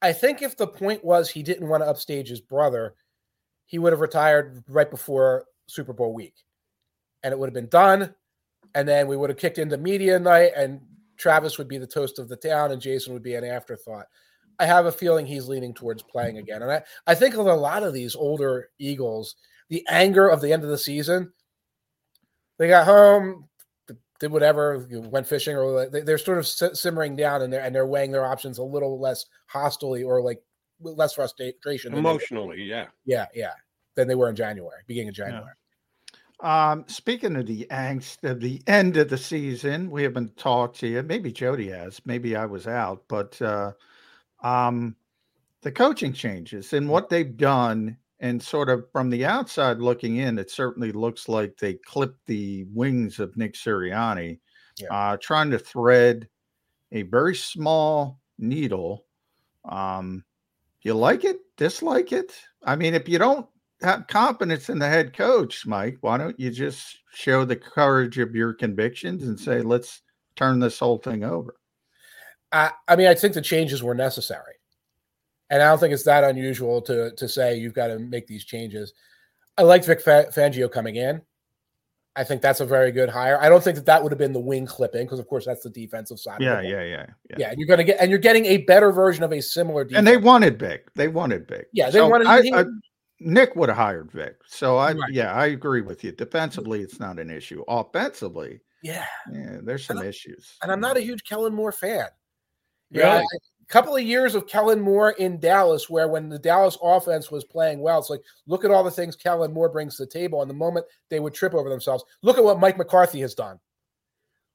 [0.00, 2.94] I think if the point was he didn't want to upstage his brother,
[3.66, 6.34] he would have retired right before Super Bowl week.
[7.22, 8.14] And it would have been done.
[8.74, 10.80] And then we would have kicked into media night and
[11.16, 14.06] Travis would be the toast of the town and Jason would be an afterthought.
[14.60, 16.62] I have a feeling he's leaning towards playing again.
[16.62, 19.34] And I, I think with a lot of these older Eagles,
[19.68, 21.32] the anger of the end of the season,
[22.58, 23.48] they got home,
[24.20, 28.10] did whatever, went fishing, or they're sort of simmering down and they're and they're weighing
[28.10, 30.42] their options a little less hostily or like
[30.80, 31.94] less frustration.
[31.94, 33.52] Emotionally, yeah, yeah, yeah,
[33.94, 35.44] than they were in January, beginning of January.
[35.44, 35.52] Yeah.
[36.40, 40.86] Um, speaking of the angst of the end of the season, we haven't talked to
[40.86, 41.02] you.
[41.02, 42.00] Maybe Jody has.
[42.04, 43.72] Maybe I was out, but uh,
[44.42, 44.94] um,
[45.62, 50.38] the coaching changes and what they've done, and sort of from the outside looking in,
[50.38, 54.40] it certainly looks like they clipped the wings of Nick Sirianni,
[54.78, 54.88] yeah.
[54.92, 56.28] uh, trying to thread
[56.92, 59.04] a very small needle.
[59.64, 60.24] Um,
[60.82, 61.38] you like it?
[61.56, 62.32] Dislike it?
[62.64, 63.46] I mean, if you don't
[63.82, 68.34] have confidence in the head coach, Mike, why don't you just show the courage of
[68.34, 70.02] your convictions and say, let's
[70.34, 71.54] turn this whole thing over?
[72.50, 74.54] I, I mean, I think the changes were necessary.
[75.50, 78.44] And I don't think it's that unusual to to say you've got to make these
[78.44, 78.92] changes.
[79.56, 81.22] I liked Vic Fangio coming in.
[82.18, 83.40] I think that's a very good hire.
[83.40, 85.62] I don't think that that would have been the wing clipping because, of course, that's
[85.62, 86.40] the defensive side.
[86.40, 87.36] Yeah, yeah, yeah, yeah.
[87.38, 89.84] Yeah, you're to get and you're getting a better version of a similar.
[89.84, 89.98] Defense.
[89.98, 90.92] And they wanted Vic.
[90.94, 91.68] They wanted Vic.
[91.72, 92.26] Yeah, they so wanted.
[92.26, 92.64] I, I,
[93.20, 94.36] Nick would have hired Vic.
[94.48, 95.12] So I, right.
[95.12, 96.10] yeah, I agree with you.
[96.10, 97.62] Defensively, it's not an issue.
[97.68, 100.56] Offensively, yeah, yeah, there's some and issues.
[100.60, 102.08] And I'm not a huge Kellen Moore fan.
[102.90, 103.22] Yeah,
[103.68, 107.80] couple of years of Kellen Moore in Dallas, where when the Dallas offense was playing
[107.80, 110.40] well, it's like, look at all the things Kellen Moore brings to the table.
[110.40, 113.60] And the moment they would trip over themselves, look at what Mike McCarthy has done.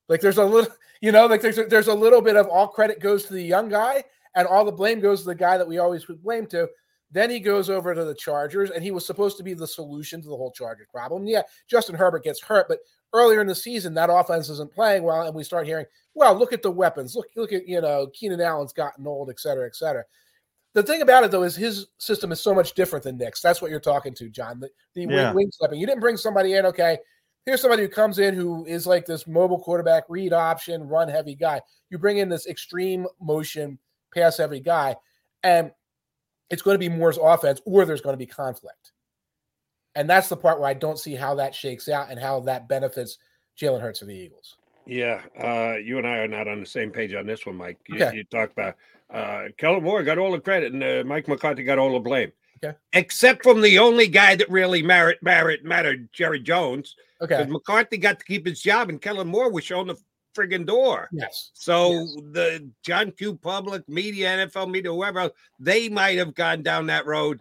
[0.10, 2.68] Like there's a little, you know, like there's a, there's a little bit of all
[2.68, 4.04] credit goes to the young guy,
[4.36, 6.68] and all the blame goes to the guy that we always would blame to.
[7.12, 10.20] Then he goes over to the Chargers, and he was supposed to be the solution
[10.24, 11.28] to the whole Chargers problem.
[11.28, 12.80] Yeah, Justin Herbert gets hurt, but
[13.14, 15.86] earlier in the season, that offense isn't playing well, and we start hearing,
[16.16, 17.16] well, look at the weapons.
[17.16, 20.04] Look, look at you know, Keenan Allen's gotten old, et cetera, et cetera.
[20.74, 23.42] The thing about it though is his system is so much different than Nick's.
[23.42, 24.60] That's what you're talking to, John.
[24.60, 25.28] The, the yeah.
[25.28, 25.80] wing, wing stepping.
[25.80, 26.98] You didn't bring somebody in, okay.
[27.46, 31.36] Here's somebody who comes in who is like this mobile quarterback, read option, run heavy
[31.36, 31.62] guy.
[31.90, 33.78] You bring in this extreme motion,
[34.16, 34.96] pass heavy guy,
[35.44, 35.72] and
[36.50, 38.93] it's going to be Moore's offense or there's going to be conflict.
[39.96, 42.68] And that's the part where I don't see how that shakes out and how that
[42.68, 43.18] benefits
[43.60, 44.58] Jalen Hurts of the Eagles.
[44.86, 47.80] Yeah, uh, you and I are not on the same page on this one, Mike.
[47.88, 48.18] You, okay.
[48.18, 48.76] you talk about
[49.14, 52.32] uh, Kellen Moore got all the credit and uh, Mike McCarthy got all the blame.
[52.64, 52.78] Okay.
[52.94, 56.96] Except from the only guy that really merit, merit mattered, Jerry Jones.
[57.22, 57.38] Okay.
[57.38, 59.96] Because McCarthy got to keep his job and Kellen Moore was shown the
[60.36, 61.10] friggin' door.
[61.12, 61.52] Yes.
[61.54, 62.16] So yes.
[62.32, 63.36] the John Q.
[63.36, 67.40] Public media, NFL media, whoever else, they might have gone down that road.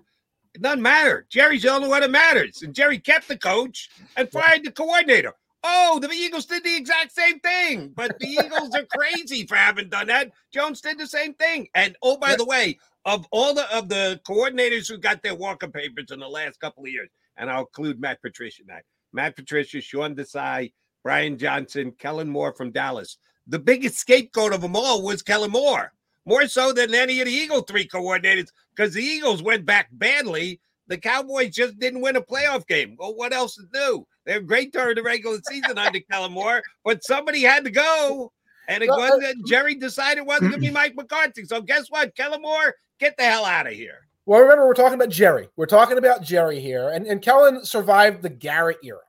[0.54, 1.26] It doesn't matter.
[1.30, 2.62] Jerry's the only one that matters.
[2.62, 5.32] And Jerry kept the coach and fired the coordinator.
[5.64, 9.88] Oh, the Eagles did the exact same thing, but the Eagles are crazy for having
[9.88, 10.32] done that.
[10.52, 11.68] Jones did the same thing.
[11.74, 15.68] And oh, by the way, of all the of the coordinators who got their walker
[15.68, 18.78] papers in the last couple of years, and I'll include Matt Patricia now.
[19.12, 20.72] Matt Patricia, Sean Desai,
[21.02, 23.18] Brian Johnson, Kellen Moore from Dallas.
[23.46, 25.92] The biggest scapegoat of them all was Kellen Moore,
[26.24, 30.60] more so than any of the Eagle three coordinators, because the Eagles went back badly.
[30.88, 32.96] The Cowboys just didn't win a playoff game.
[32.98, 34.06] Well, what else to do?
[34.24, 38.32] They're great during the regular season under Kellen Moore, but somebody had to go.
[38.68, 41.44] And it uh, wasn't Jerry decided it wasn't going to be Mike McCarthy.
[41.44, 42.14] So guess what?
[42.14, 43.98] Kellen Moore, get the hell out of here.
[44.24, 45.48] Well, remember, we're talking about Jerry.
[45.56, 46.90] We're talking about Jerry here.
[46.90, 49.00] And, and Kellen survived the Garrett era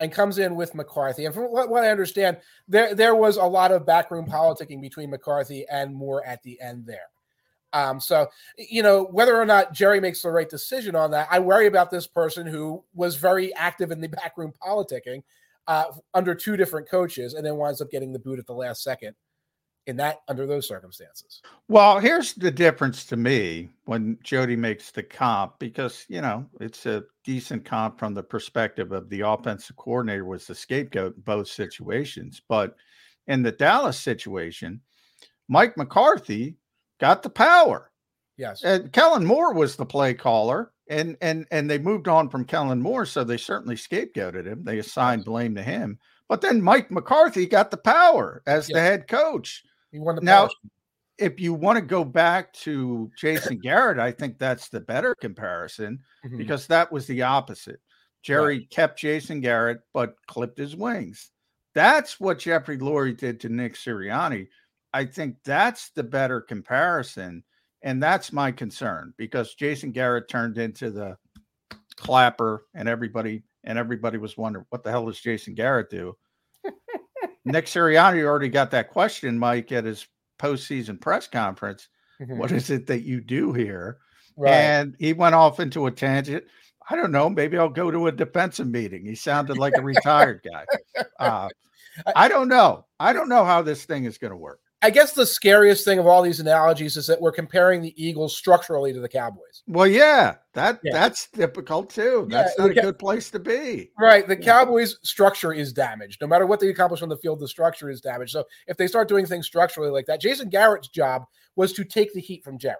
[0.00, 1.24] and comes in with McCarthy.
[1.24, 5.66] And from what, I understand, there there was a lot of backroom politicking between McCarthy
[5.70, 7.08] and Moore at the end there.
[7.72, 11.38] Um, so you know whether or not Jerry makes the right decision on that, I
[11.38, 15.22] worry about this person who was very active in the backroom politicking
[15.66, 18.82] uh, under two different coaches, and then winds up getting the boot at the last
[18.82, 19.14] second
[19.86, 21.40] in that under those circumstances.
[21.68, 26.86] Well, here's the difference to me when Jody makes the comp because you know it's
[26.86, 31.48] a decent comp from the perspective of the offensive coordinator was the scapegoat in both
[31.48, 32.76] situations, but
[33.26, 34.80] in the Dallas situation,
[35.48, 36.56] Mike McCarthy
[37.00, 37.90] got the power.
[38.36, 40.72] Yes, and Kellen Moore was the play caller.
[40.88, 44.62] And and and they moved on from Kellen Moore, so they certainly scapegoated him.
[44.62, 45.98] They assigned blame to him.
[46.28, 49.64] But then Mike McCarthy got the power as the head coach.
[49.92, 50.48] He won the now.
[51.18, 56.00] If you want to go back to Jason Garrett, I think that's the better comparison
[56.24, 56.36] mm-hmm.
[56.36, 57.80] because that was the opposite.
[58.22, 58.70] Jerry right.
[58.70, 61.30] kept Jason Garrett but clipped his wings.
[61.74, 64.48] That's what Jeffrey Lurie did to Nick Sirianni.
[64.92, 67.44] I think that's the better comparison.
[67.82, 71.16] And that's my concern because Jason Garrett turned into the
[71.96, 76.16] clapper and everybody and everybody was wondering what the hell does Jason Garrett do?
[77.46, 80.06] Nick Sirianni already got that question, Mike, at his
[80.38, 81.88] postseason press conference.
[82.20, 82.36] Mhm.
[82.36, 83.98] What is it that you do here?
[84.36, 84.52] Right.
[84.52, 86.44] And he went off into a tangent.
[86.90, 87.28] I don't know.
[87.30, 89.04] Maybe I'll go to a defensive meeting.
[89.04, 90.64] He sounded like a retired guy.
[91.18, 91.48] Uh,
[92.16, 92.84] I don't know.
[93.00, 94.60] I don't know how this thing is going to work.
[94.82, 98.36] I guess the scariest thing of all these analogies is that we're comparing the Eagles
[98.36, 99.62] structurally to the Cowboys.
[99.66, 100.92] Well, yeah, that Yeah.
[100.92, 102.28] that's difficult too.
[102.30, 102.80] Yeah, That's not okay.
[102.80, 103.90] a good place to be.
[103.98, 104.28] Right.
[104.28, 106.20] The Cowboys' structure is damaged.
[106.20, 108.32] No matter what they accomplish on the field, the structure is damaged.
[108.32, 111.24] So if they start doing things structurally like that, Jason Garrett's job
[111.56, 112.76] was to take the heat from Jerry.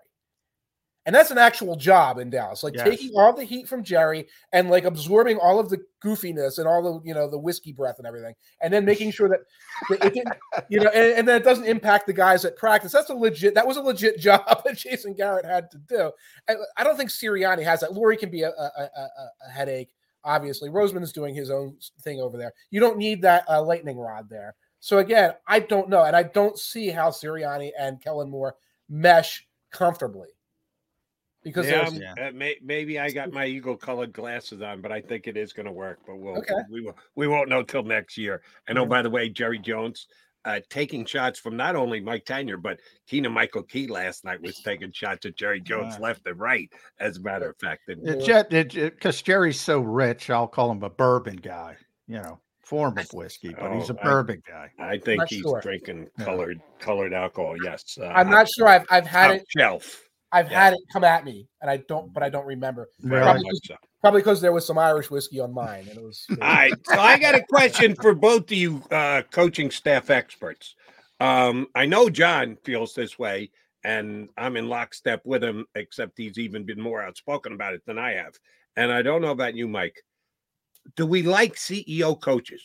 [1.06, 2.88] And that's an actual job in Dallas, like Yes.
[2.88, 6.82] taking all the heat from Jerry and like absorbing all of the goofiness and all
[6.82, 9.40] the you know the whiskey breath and everything, and then making sure that,
[10.04, 10.34] it didn't,
[10.68, 12.90] you know, and, and then it doesn't impact the guys at practice.
[12.92, 13.54] That's a legit.
[13.54, 16.10] That was a legit job that Jason Garrett had to do.
[16.48, 17.90] And I don't think Sirianni has that.
[17.90, 19.92] Lurie can be a, a, a, a- a headache.
[20.24, 22.52] Obviously, Roseman is doing his own thing over there.
[22.70, 24.56] You don't need that uh, lightning rod there.
[24.80, 28.56] So again, I don't know, and I don't see how Sirianni and Kellen Moore
[28.88, 30.28] mesh comfortably
[31.46, 35.00] because yeah, there's uh, may, maybe I got my eagle colored glasses on, but I
[35.00, 36.00] think it is going to work.
[36.06, 36.54] But we'll Okay.
[36.70, 38.42] we will we won't know till next year.
[38.68, 38.82] I know.
[38.82, 38.88] Yeah.
[38.88, 40.06] By the way, Jerry Jones
[40.44, 42.78] uh, taking shots from not only Mike Tanier but
[43.08, 46.08] Keegan Michael Key last night was taking shots at Jerry Jones Wow.
[46.08, 46.70] left and right.
[47.00, 50.82] As a matter of fact, and It jet because Jerry's so rich, I'll call him
[50.82, 51.76] a bourbon guy.
[52.08, 54.70] You know, form of whiskey, but he's a Oh, I- bourbon guy.
[54.78, 55.60] I think Not he's sure.
[55.60, 56.24] drinking Yeah.
[56.24, 57.56] colored colored alcohol.
[57.64, 58.68] Yes, uh, I'm not sure.
[58.68, 59.44] I've I've had it.
[59.48, 60.02] shelf.
[60.32, 60.64] I've Yeah.
[60.64, 62.88] had it come at me, and I don't, but I don't remember.
[63.00, 63.76] Very Probably much so.
[64.00, 66.26] Probably because there was some Irish whiskey on mine, and it was.
[66.30, 66.74] All right.
[66.84, 70.74] So I got a question for both of you uh, coaching staff experts.
[71.18, 73.50] Um, I know John feels this way,
[73.84, 77.98] and I'm in lockstep with him, except he's even been more outspoken about it than
[77.98, 78.34] I have.
[78.76, 80.02] And I don't know about you, Mike.
[80.94, 82.62] Do we like CEO coaches?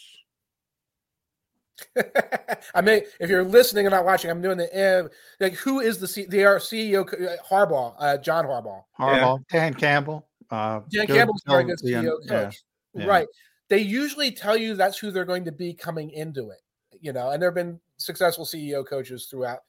[2.76, 5.08] I mean, if you're listening and not watching, I'm doing the uh,
[5.40, 5.54] like.
[5.54, 7.96] Who is the C, the our CEO co- uh, Harbaugh?
[7.98, 8.84] Uh, John Harbaugh.
[9.00, 10.28] Harbaugh, Dan Campbell.
[10.50, 12.62] Uh, Dan good- Campbell's a very good CEO coach.
[12.94, 13.06] yeah.
[13.06, 13.28] Right.
[13.70, 16.60] They usually tell you that's who they're going to be coming into it.
[17.00, 19.60] You know, and there have been successful CEO coaches throughout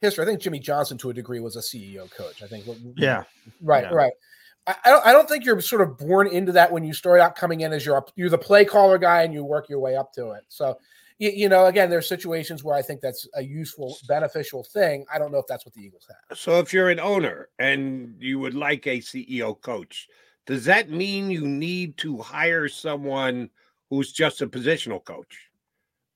[0.00, 0.24] history.
[0.24, 2.42] I think Jimmy Johnson, to a degree, was a CEO coach.
[2.42, 2.66] I think.
[2.96, 3.22] Yeah.
[3.62, 3.84] Right.
[3.84, 3.94] Yeah.
[3.94, 4.12] Right.
[4.66, 5.06] I, I don't.
[5.06, 7.72] I don't think you're sort of born into that when you start out coming in
[7.72, 10.32] as you're a, you're the play caller guy and you work your way up to
[10.32, 10.44] it.
[10.48, 10.76] So.
[11.18, 15.06] You, you know, again, there's situations where I think that's a useful, beneficial thing.
[15.12, 16.36] I don't know if that's what the Eagles have.
[16.36, 20.08] So if you're an owner and you would like a CEO coach,
[20.46, 23.50] does that mean you need to hire someone
[23.90, 25.48] who's just a positional coach?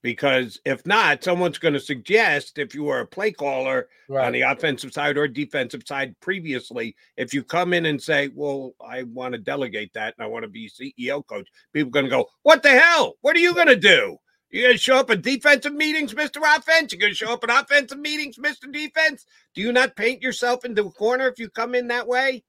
[0.02, 4.40] Because if not, someone's going to suggest if you were a play caller on the
[4.40, 9.32] offensive side or defensive side previously, if you come in and say, Well, I want
[9.35, 12.27] to delegate that and I want to be CEO coach, people are going to go,
[12.44, 13.16] What the hell?
[13.20, 14.16] What are you going to do?
[14.51, 16.39] You're going to show up at defensive meetings, Mr.
[16.39, 16.93] Offense?
[16.93, 18.70] You're going to show up at offensive meetings, Mr.
[18.70, 19.24] Defense?
[19.55, 22.43] Do you not paint yourself into a corner if you come in that way?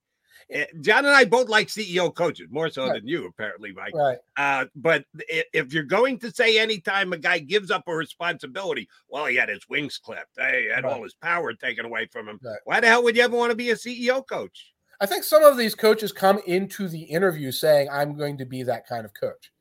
[0.50, 2.96] Eh, John and I both like CEO coaches, more so Right.
[2.96, 3.94] than you, apparently, Mike.
[3.94, 4.18] Right.
[4.36, 9.28] Uh, but if you're going to say anytime a guy gives up a responsibility, well,
[9.28, 12.40] he had his wings clipped, hey, he had all his power taken away from him.
[12.44, 12.60] Right.
[12.66, 14.74] Why the hell would you ever want to be a CEO coach?
[15.00, 18.64] I think some of these coaches come into the interview saying, I'm going to be
[18.64, 19.52] that kind of coach.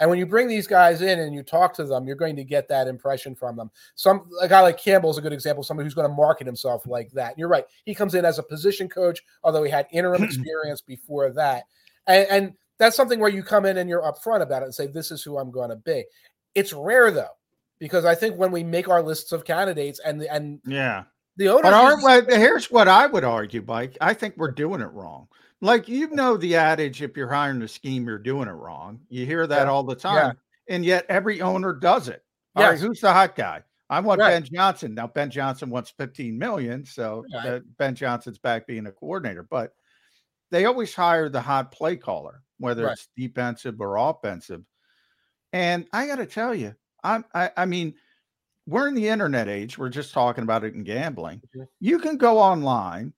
[0.00, 2.44] And when you bring these guys in and you talk to them, you're going to
[2.44, 3.70] get that impression from them.
[3.94, 6.86] Some a guy like Campbell is a good example, somebody who's going to market himself
[6.86, 7.32] like that.
[7.32, 7.66] And you're right.
[7.84, 11.64] He comes in as a position coach, although he had interim experience before that.
[12.06, 14.86] And, and that's something where you come in and you're upfront about it and say,
[14.86, 16.04] This is who I'm going to be.
[16.54, 17.36] It's rare though,
[17.78, 21.04] because I think when we make our lists of candidates and and Yeah.
[21.36, 23.98] the owners But here's what I would argue, Mike.
[24.00, 25.28] I think we're doing it wrong.
[25.60, 29.00] Like you know the adage, if you're hiring a scheme, you're doing it wrong.
[29.08, 29.70] You hear that Yeah.
[29.70, 30.32] all the Yeah.
[30.32, 30.38] time,
[30.68, 32.24] and yet every owner does it.
[32.56, 32.80] All right, Yes.
[32.80, 33.62] who's the hot guy?
[33.90, 34.30] I want Right.
[34.30, 34.94] Ben Johnson.
[34.94, 37.62] Now Ben Johnson wants 15 million, so Right.
[37.76, 39.42] Ben Johnson's back being a coordinator.
[39.42, 39.74] But
[40.50, 42.92] they always hire the hot play caller, whether Right.
[42.92, 44.64] it's defensive or offensive.
[45.52, 47.94] And I got to tell you, I'm, I, I mean,
[48.66, 49.76] we're in the internet age.
[49.78, 51.42] We're just talking about it in gambling.
[51.56, 51.66] Mhm.
[51.80, 53.12] You can go online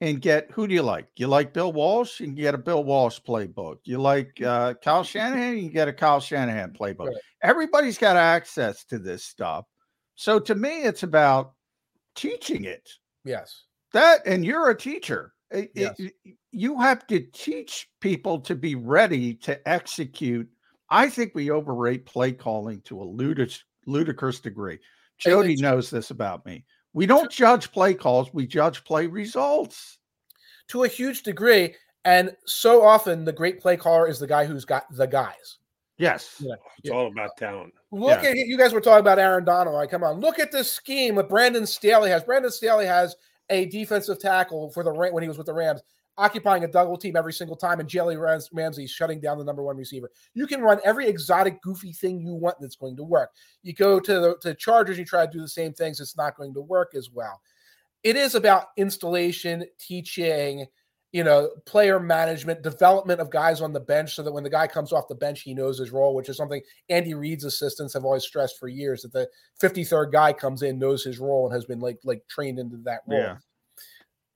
[0.00, 1.08] and get who do you like?
[1.16, 2.20] You like Bill Walsh?
[2.20, 3.78] You can get a Bill Walsh playbook.
[3.84, 5.56] You like uh, Kyle Shanahan?
[5.56, 7.08] You can get a Kyle Shanahan playbook.
[7.08, 7.16] Right.
[7.42, 9.64] Everybody's got access to this stuff.
[10.14, 11.52] So to me, it's about
[12.14, 12.88] teaching it.
[13.24, 13.64] yes.
[13.94, 15.32] That and you're a teacher.
[15.50, 16.34] It- it- Yes.
[16.52, 20.46] you have to teach people to be ready to execute.
[20.90, 24.78] I think we overrate play calling to a ludic- ludicrous degree.
[25.18, 26.64] Jody knows this about me.
[26.94, 29.98] We don't judge play calls, we judge play results.
[30.68, 31.74] to a huge degree.
[32.04, 35.58] And so often, the great play caller is the guy who's got the guys.
[35.96, 36.36] Yes.
[36.40, 36.54] Yeah.
[36.84, 37.72] It's all about talent.
[37.90, 38.30] Look Yeah.
[38.30, 39.74] at you guys were talking about Aaron Donald.
[39.74, 42.22] Like, come on, look at this scheme that Brandon Staley has.
[42.22, 43.16] Brandon Staley has
[43.50, 45.80] a defensive tackle for the when he was with the Rams,
[46.18, 49.62] occupying a double team every single time, and Jalen Rams- Ramsey shutting down the number
[49.62, 50.10] one receiver.
[50.34, 53.30] You can run every exotic, goofy thing you want that's going to work.
[53.62, 56.36] You go to the to Chargers, you try to do the same things, it's not
[56.36, 57.40] going to work as well.
[58.02, 60.66] It is about installation, teaching,
[61.12, 64.66] you know, player management, development of guys on the bench so that when the guy
[64.66, 68.04] comes off the bench, he knows his role, which is something Andy Reid's assistants have
[68.04, 69.28] always stressed for years that the
[69.62, 73.00] 53rd guy comes in, knows his role, and has been like like trained into that
[73.06, 73.20] role.
[73.20, 73.36] Yeah.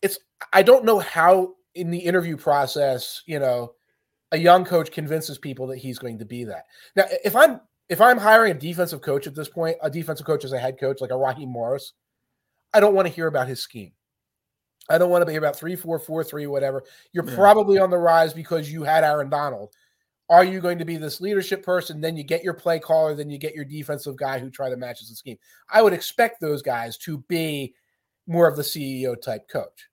[0.00, 0.18] It's
[0.52, 3.74] I don't know how in the interview process, you know,
[4.32, 6.64] a young coach convinces people that he's going to be that.
[6.96, 10.44] Now, if I'm if I'm hiring a defensive coach at this point, a defensive coach
[10.44, 11.92] as a head coach, like a Raheem Morris,
[12.72, 13.92] I don't want to hear about his scheme.
[14.88, 16.84] I don't want to be about three, four, four, three, whatever.
[17.12, 17.34] You're Yeah.
[17.34, 19.74] probably on the rise because you had Aaron Donald.
[20.28, 22.00] Are you going to be this leadership person?
[22.00, 24.76] Then you get your play caller, then you get your defensive guy who try to
[24.76, 25.36] match the scheme.
[25.68, 27.74] I would expect those guys to be
[28.26, 29.88] more of the CEO type coach.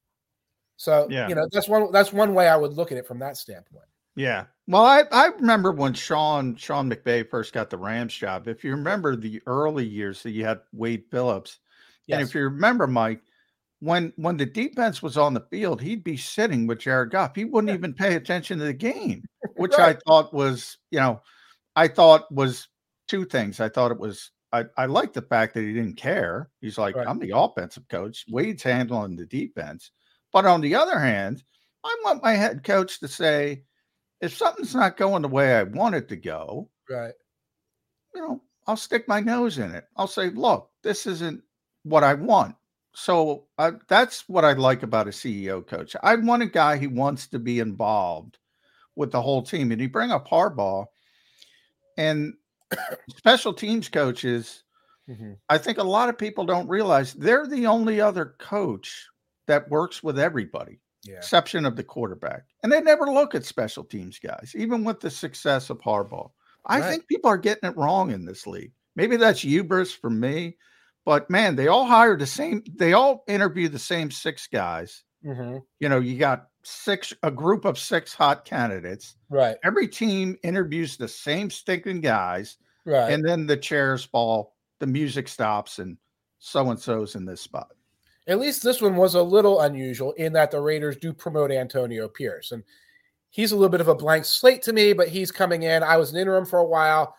[0.80, 1.28] So Yeah.
[1.28, 3.84] you know that's one that's one way I would look at it from that standpoint.
[4.16, 4.46] Yeah.
[4.66, 8.48] Well, I, I remember when Sean Sean McVay first got the Rams job.
[8.48, 11.60] If you remember the early years that you had Wade Phillips,
[12.10, 13.22] and if you remember, Mike,
[13.82, 17.36] when when the defense was on the field, he'd be sitting with Jared Goff.
[17.36, 19.24] He wouldn't even pay attention to the game,
[19.58, 21.22] which I thought was, you know,
[21.76, 22.70] I thought was
[23.10, 23.60] two things.
[23.60, 26.50] I thought it was I, I liked the fact that he didn't care.
[26.62, 27.08] He's like, Right.
[27.08, 28.26] I'm the offensive coach.
[28.30, 29.92] Wade's handling the defense.
[30.32, 31.44] But on the other hand,
[31.84, 33.64] I want my head coach to say,
[34.22, 37.14] if something's not going the way I want it to go, Right.
[38.14, 39.86] you know, I'll stick my nose in it.
[39.96, 41.42] I'll say, look, this isn't
[41.84, 42.56] what I want.
[42.94, 45.96] So I, that's what I like about a CEO coach.
[46.04, 48.38] I want a guy who wants to be involved
[48.96, 49.72] with the whole team.
[49.72, 50.86] And you bring up Harbaugh
[51.98, 52.34] and
[53.18, 54.64] special teams coaches.
[55.10, 55.38] Mhm.
[55.50, 59.08] I think a lot of people don't realize they're the only other coach
[59.50, 61.18] that works with everybody, Yeah.
[61.18, 62.46] exception of the quarterback.
[62.64, 66.32] And they never look at special teams guys, even with the success of Harbaugh.
[66.66, 66.90] I Right.
[66.90, 68.72] think people are getting it wrong in this league.
[68.96, 70.58] Maybe that's hubris for me,
[71.06, 75.04] but man, they all hire the same, they all interview the same six guys.
[75.26, 75.62] Mhm.
[75.80, 79.16] You know, you got six, a group of six hot candidates.
[79.30, 79.58] Right.
[79.64, 83.12] Every team interviews the same stinking guys Right.
[83.14, 85.98] and then the chairs fall, the music stops, and
[86.40, 87.72] so and so's in this spot.
[88.30, 92.08] At least this one was a little unusual in that the Raiders do promote Antonio
[92.08, 92.52] Pierce.
[92.52, 92.64] And
[93.32, 95.82] he's a little bit of a blank slate to me, but he's coming in.
[95.82, 97.16] I was an interim for a while.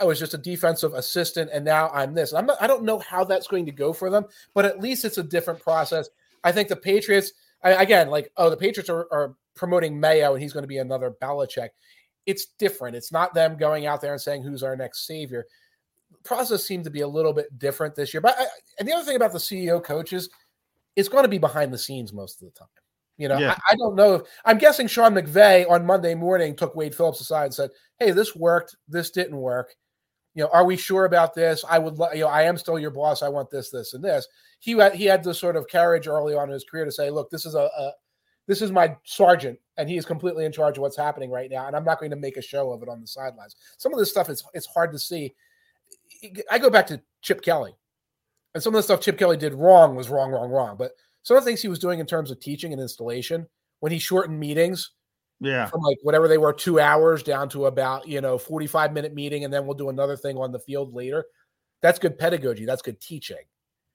[0.00, 2.32] I was just a defensive assistant, and now I'm this.
[2.32, 4.24] I'm not, I don't know how that's going to go for them,
[4.54, 6.08] but at least it's a different process.
[6.42, 7.32] I think the Patriots,
[7.62, 10.78] I, again, like, oh, the Patriots are, are promoting Mayo and he's going to be
[10.78, 11.68] another Belichick.
[12.26, 12.96] It's different.
[12.96, 15.46] It's not them going out there and saying who's our next savior.
[16.24, 18.20] process seemed to be a little bit different this year.
[18.20, 18.46] But I,
[18.78, 20.28] and the other thing about the CEO coaches,
[20.96, 22.68] it's going to be behind the scenes most of the time.
[23.16, 23.56] You know, Yeah.
[23.68, 24.14] I, I don't know.
[24.14, 28.10] If, I'm guessing Sean McVay on Monday morning took Wade Phillips aside and said, "Hey,
[28.10, 28.76] this worked.
[28.88, 29.74] This didn't work.
[30.34, 31.64] You know, are we sure about this?
[31.68, 33.22] I would, you know, I am still your boss.
[33.22, 34.26] I want this, this, and this."
[34.58, 37.10] He had he had the sort of courage early on in his career to say,
[37.10, 37.92] "Look, this is a, a
[38.48, 41.68] this is my sergeant, and he is completely in charge of what's happening right now,
[41.68, 44.00] and I'm not going to make a show of it on the sidelines." Some of
[44.00, 45.34] this stuff is it's hard to see.
[46.50, 47.76] I go back to Chip Kelly,
[48.54, 50.76] and some of the stuff Chip Kelly did wrong was wrong, wrong, wrong.
[50.78, 53.46] But some of the things he was doing in terms of teaching and installation,
[53.80, 54.90] when he shortened meetings
[55.40, 55.66] Yeah.
[55.66, 59.44] from like whatever they were two hours down to about you know 45 minute meeting,
[59.44, 61.24] and then we'll do another thing on the field later.
[61.82, 62.64] That's good pedagogy.
[62.64, 63.44] That's good teaching.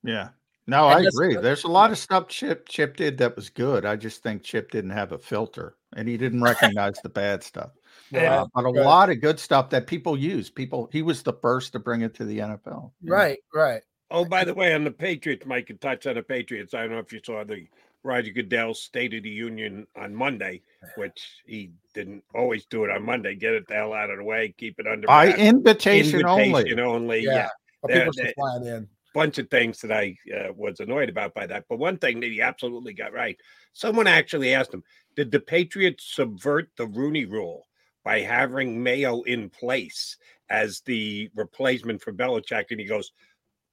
[0.04, 0.30] Yeah.
[0.68, 1.36] No, And I agree.
[1.36, 3.86] There's a lot of stuff Chip Chip did that was good.
[3.86, 7.72] I just think Chip didn't have a filter and he didn't recognize the bad stuff.
[8.12, 8.86] Yeah, Uh, but a right.
[8.86, 10.50] lot of good stuff that people use.
[10.50, 12.92] People he was the first to bring it to the NFL.
[13.02, 13.16] you know?
[13.16, 13.82] Right, right.
[14.12, 16.74] Oh, by the way, on the Patriots, Mike, can touch on the Patriots.
[16.74, 17.68] I don't know if you saw the
[18.04, 20.62] Roger Goodell State of the Union on Monday,
[20.96, 23.36] which he didn't always do it on Monday.
[23.36, 25.40] Get it the hell out of the way, keep it under By wraps.
[25.40, 26.46] invitation only.
[26.48, 27.20] Invitation only.
[27.20, 27.50] Yeah, Yeah.
[27.82, 28.90] but There- people still there- flying in.
[29.14, 31.66] bunch of things that I uh, was annoyed about by that.
[31.68, 33.38] But one thing that he absolutely got right.
[33.74, 34.84] Someone actually asked him,
[35.16, 37.68] "Did the Patriots subvert the Rooney Rule
[38.04, 40.16] by having Mayo in place
[40.50, 43.12] as the replacement for Belichick?" And he goes.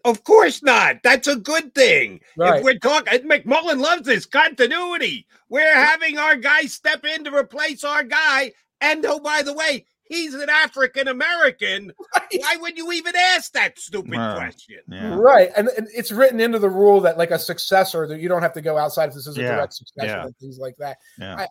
[0.06, 1.02] Of course not.
[1.02, 2.20] That's a good thing.
[2.38, 2.58] Right.
[2.58, 5.26] If we're talking, McMullen loves this continuity.
[5.48, 8.52] We're having our guy step in to replace our guy.
[8.80, 11.92] And oh, by the way, he's an African American.
[12.32, 14.36] Why would you even ask that stupid Wow.
[14.36, 14.78] question?
[14.88, 15.16] Yeah.
[15.16, 18.42] Right, and, and it's written into the rule that like a successor that you don't
[18.42, 20.26] have to go outside if this is a Yeah, direct succession yeah.
[20.26, 20.98] and things like that.
[21.18, 21.36] Yeah.
[21.36, 21.46] I,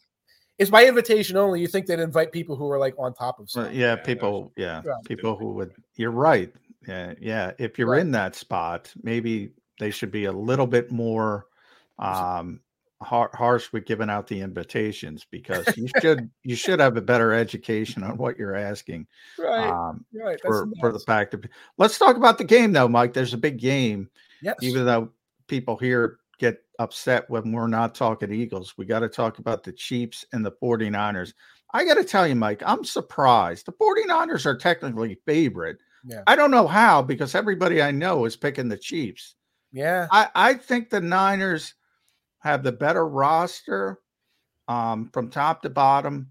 [0.57, 1.59] it's by invitation only.
[1.59, 4.81] You think they'd invite people who are like on top of Well, yeah, people, yeah,
[4.85, 4.93] Yeah.
[5.05, 5.71] people who would.
[5.97, 6.53] You're right.
[6.87, 7.51] Yeah, yeah.
[7.59, 8.01] If you're Right.
[8.01, 11.47] in that spot, maybe they should be a little bit more
[11.99, 12.59] um
[13.01, 17.33] har- harsh with giving out the invitations because you should you should have a better
[17.33, 19.07] education on what you're asking.
[19.39, 21.43] Right, Um, right, for for the fact of
[21.77, 23.13] let's talk about the game though, Mike.
[23.13, 24.09] There's a big game.
[24.41, 24.55] Yes.
[24.61, 25.09] Even though
[25.47, 29.71] people here get upset when we're not talking Eagles, we got to talk about the
[29.71, 31.33] Chiefs and the 49ers.
[31.73, 33.65] I got to tell you, Mike, I'm surprised.
[33.65, 35.77] The 49ers are technically favorite.
[36.05, 36.21] Yeah.
[36.27, 39.35] I don't know how because everybody I know is picking the Chiefs.
[39.71, 40.07] Yeah.
[40.11, 41.73] I, I think the Niners
[42.39, 43.99] have the better roster
[44.67, 46.29] um, from top to bottom.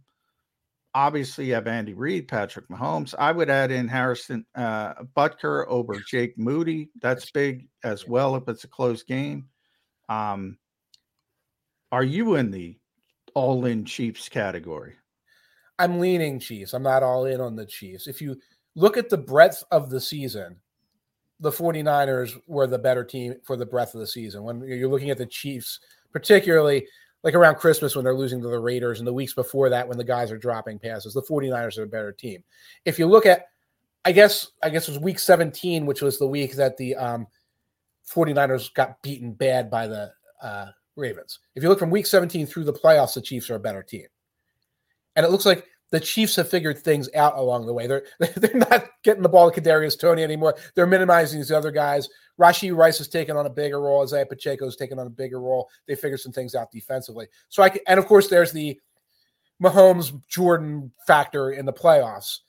[0.95, 3.17] Obviously, you have Andy Reid, Patrick Mahomes.
[3.19, 6.91] I would add in Harrison uh, Butker over Jake Moody.
[7.03, 9.49] That's big as well if it's a close game.
[10.09, 10.57] Um,
[11.91, 12.77] are you in the
[13.35, 14.95] all in Chiefs category?
[15.81, 16.75] I'm leaning Chiefs.
[16.75, 18.07] I'm not all in on the Chiefs.
[18.07, 18.37] If you
[18.75, 20.57] look at the breadth of the season,
[21.41, 24.45] the 49ers were the better team for the breadth of the season.
[24.45, 25.81] When you're looking at the Chiefs,
[26.13, 26.87] particularly
[27.23, 29.99] like around Christmas when they're losing to the Raiders and the weeks before that when
[29.99, 32.45] the guys are dropping passes, the 49ers are a better team.
[32.85, 33.47] If you look at
[34.05, 37.27] I guess I guess it was week 17, which was the week that the um
[38.13, 41.41] 49ers got beaten bad by the uh Ravens.
[41.57, 44.07] If you look from week 17 through the playoffs, the Chiefs are a better team.
[45.17, 47.87] And it looks like the Chiefs have figured things out along the way.
[47.87, 48.03] They're
[48.37, 50.57] they're not getting the ball to Kadarius Toney anymore.
[50.75, 52.09] They're minimizing these other guys.
[52.37, 54.03] Rashee Rice has taken on a bigger role.
[54.03, 55.71] Isaiah Pacheco's taken on a bigger role.
[55.87, 57.29] They figured some things out defensively.
[57.49, 58.77] So I can, and of course there's the
[59.63, 62.41] Mahomes Jordan factor in the playoffs.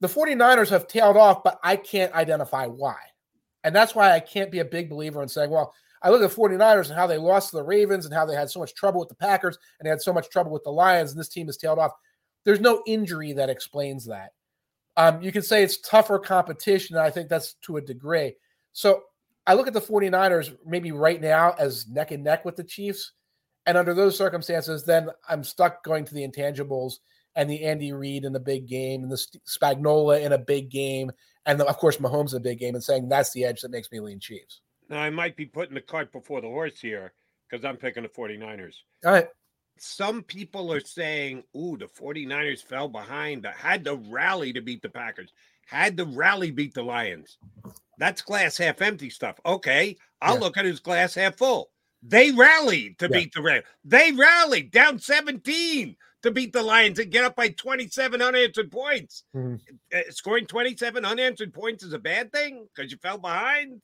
[0.00, 2.96] The 49ers have tailed off, but I can't identify why.
[3.62, 5.72] And that's why I can't be a big believer in saying, well,
[6.02, 8.34] I look at the 49ers and how they lost to the Ravens and how they
[8.34, 10.72] had so much trouble with the Packers and they had so much trouble with the
[10.72, 11.92] Lions, and this team has tailed off.
[12.44, 14.32] There's no injury that explains that.
[14.96, 18.34] Um, you can say it's tougher competition, and I think that's to a degree.
[18.72, 19.02] So
[19.46, 23.12] I look at the 49ers maybe right now as neck and neck with the Chiefs.
[23.66, 26.98] And under those circumstances, then I'm stuck going to the intangibles
[27.34, 31.10] and the Andy Reid in the big game and the Spagnuolo in a big game.
[31.46, 33.70] And the, of course, Mahomes in a big game and saying that's the edge that
[33.70, 34.60] makes me lean Chiefs.
[34.88, 37.12] Now, I might be putting the cart before the horse here
[37.48, 38.74] because I'm picking the 49ers.
[39.04, 39.28] All right.
[39.78, 44.88] Some people are saying, ooh, the 49ers fell behind, had to rally to beat the
[44.88, 45.32] Packers,
[45.66, 47.38] had to rally beat the Lions.
[47.98, 49.38] That's glass half empty stuff.
[49.44, 50.40] Okay, I'll Yeah.
[50.40, 51.70] look at his glass half full.
[52.02, 53.18] They rallied to Yeah.
[53.18, 53.64] beat the Rams.
[53.84, 59.24] They rallied down 17 to beat the Lions and get up by 27 unanswered points.
[59.34, 59.60] Mhm.
[59.92, 63.82] Uh, scoring 27 unanswered points is a bad thing because you fell behind.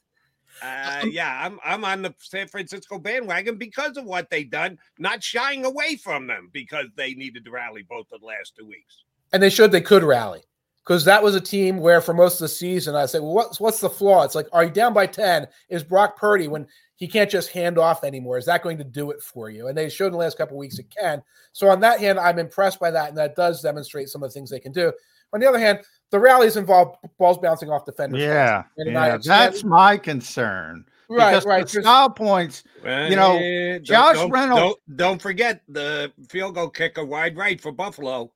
[0.63, 5.23] Uh, yeah, I'm I'm on the San Francisco bandwagon because of what they done, not
[5.23, 9.05] shying away from them because they needed to rally both of the last two weeks.
[9.33, 10.43] and they showed they could rally
[10.85, 13.61] because that was a team where for most of the season I said, well, what's
[13.61, 14.25] what's the flaw?
[14.25, 15.47] It's like, are you down by ten?
[15.69, 16.67] Is Brock Purdy when
[16.97, 18.37] he can't just hand off anymore?
[18.37, 19.69] Is that going to do it for you?
[19.69, 21.23] And they showed in the last couple of weeks it can.
[21.53, 24.35] So on that hand, I'm impressed by that, and that does demonstrate some of the
[24.35, 24.93] things they can do.
[25.33, 25.79] On the other hand,
[26.11, 28.21] the rallies involve balls bouncing off defenders.
[28.21, 30.85] Yeah, yeah I- that's my concern.
[31.09, 34.61] Right, because right, The just- style points, you know, don't- Josh don't, Reynolds.
[34.87, 38.33] Don't, don't forget the field goal kicker wide right for Buffalo.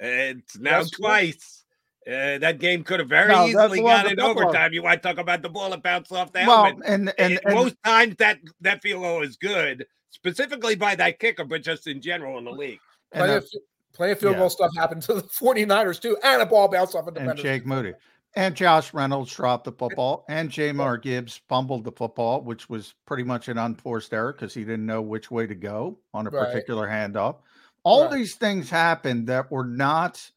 [0.00, 1.04] It's now That's true.
[1.04, 1.64] twice.
[2.06, 4.44] Uh, that game could have very No, easily the one gone in Buffalo.
[4.46, 4.72] overtime.
[4.72, 6.84] You want to talk about the ball that bounced off the Well, helmet?
[6.86, 11.18] and and, Eh, and most times that that field goal is good, specifically by that
[11.18, 12.78] kicker, but just in general in the league.
[13.12, 13.48] and, Plenty uh, of,
[13.96, 14.38] plenty of field yeah.
[14.40, 17.42] goal stuff happened to the 49ers too, and a ball bounced off a and defender.
[17.42, 17.94] Jake Moody.
[18.34, 23.22] And Josh Reynolds dropped the football, and Jahmyr Gibbs fumbled the football, which was pretty
[23.22, 26.46] much an unforced error because he didn't know which way to go on a Right.
[26.46, 27.36] particular handoff.
[27.82, 28.12] All Right.
[28.12, 30.30] these things happened that were not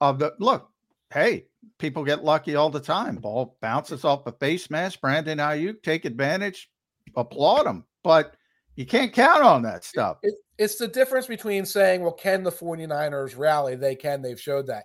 [0.00, 0.70] of the look.
[1.12, 3.16] Hey, people get lucky all the time.
[3.16, 5.02] Ball bounces off a face mask.
[5.02, 6.70] Brandon Aiyuk take advantage,
[7.14, 8.36] applaud him, but
[8.76, 10.16] you can't count on that stuff.
[10.22, 13.74] It, it's the difference between saying, well, can the 49ers rally?
[13.74, 14.22] They can.
[14.22, 14.84] They've showed that.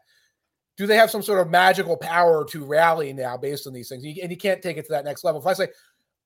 [0.76, 4.04] Do they have some sort of magical power to rally now based on these things?
[4.04, 5.40] And you can't take it to that next level.
[5.40, 5.70] If I say,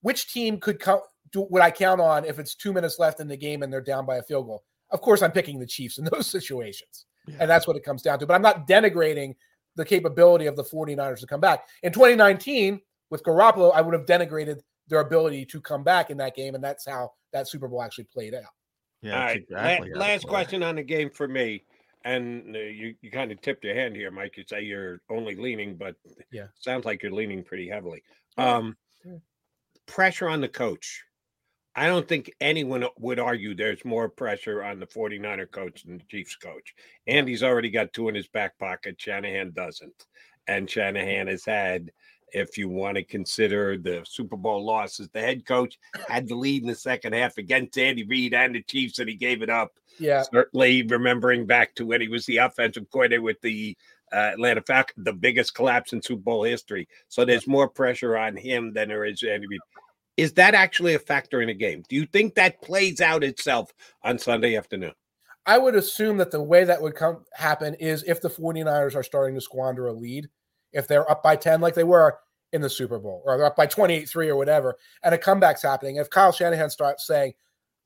[0.02, 1.02] which team could count,
[1.32, 3.82] do, would I count on if it's two minutes left in the game and they're
[3.82, 4.64] down by a field goal?
[4.90, 7.06] Of course, I'm picking the Chiefs in those situations.
[7.40, 8.26] And that's what it comes down to.
[8.26, 9.36] But I'm not denigrating
[9.76, 11.68] the capability of the 49ers to come back.
[11.84, 12.80] In 2019,
[13.10, 16.56] with Garoppolo, I would have denigrated their ability to come back in that game.
[16.56, 18.50] And that's how that Super Bowl actually played out.
[19.02, 19.46] Yeah, All right.
[19.50, 21.66] la- exactly it last question on the game for me.
[22.04, 24.36] And uh, you, you kind of tipped your hand here, Mike.
[24.38, 25.96] You say you're only leaning, but
[26.32, 26.48] Yeah.
[26.56, 28.04] sounds like you're leaning pretty heavily.
[28.38, 29.18] Um, Yeah.
[29.86, 31.04] pressure on the coach.
[31.74, 36.04] I don't think anyone would argue there's more pressure on the 49er coach than the
[36.06, 36.74] Chiefs coach.
[37.08, 39.00] Andy's already got two in his back pocket.
[39.00, 40.06] Shanahan doesn't.
[40.48, 41.92] And Shanahan has had,
[42.32, 45.78] if you want to consider the Super Bowl losses, the head coach
[46.08, 49.16] had the lead in the second half against Andy Reid and the Chiefs, and he
[49.16, 49.72] gave it up.
[50.00, 50.24] Yeah.
[50.24, 53.78] Certainly remembering back to when he was the offensive coordinator with the
[54.14, 56.88] uh, Atlanta Falcons, the biggest collapse in Super Bowl history.
[57.08, 59.62] So there's more pressure on him than there is Andy Reid.
[60.18, 61.84] Is that actually a factor in a game?
[61.90, 64.94] Do you think that plays out itself on Sunday afternoon?
[65.46, 69.04] I would assume that the way that would come happen is if the 49ers are
[69.04, 70.30] starting to squander a lead,
[70.74, 72.20] if they're up by 10 like they were
[72.54, 75.96] in the Super Bowl, or they're up by 28-3 or whatever, and a comeback's happening.
[75.96, 77.34] If Kyle Shanahan starts saying,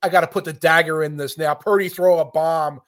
[0.02, 2.82] I got to put the dagger in this now, Purdy throw a bomb,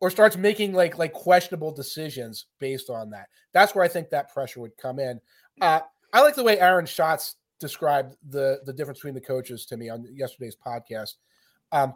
[0.00, 3.28] or starts making like like questionable decisions based on that.
[3.52, 5.20] That's where I think that pressure would come in.
[5.60, 5.80] Uh,
[6.12, 9.88] I like the way Aaron Schatz described the the difference between the coaches to me
[9.88, 11.16] on yesterday's podcast.
[11.72, 11.94] Um,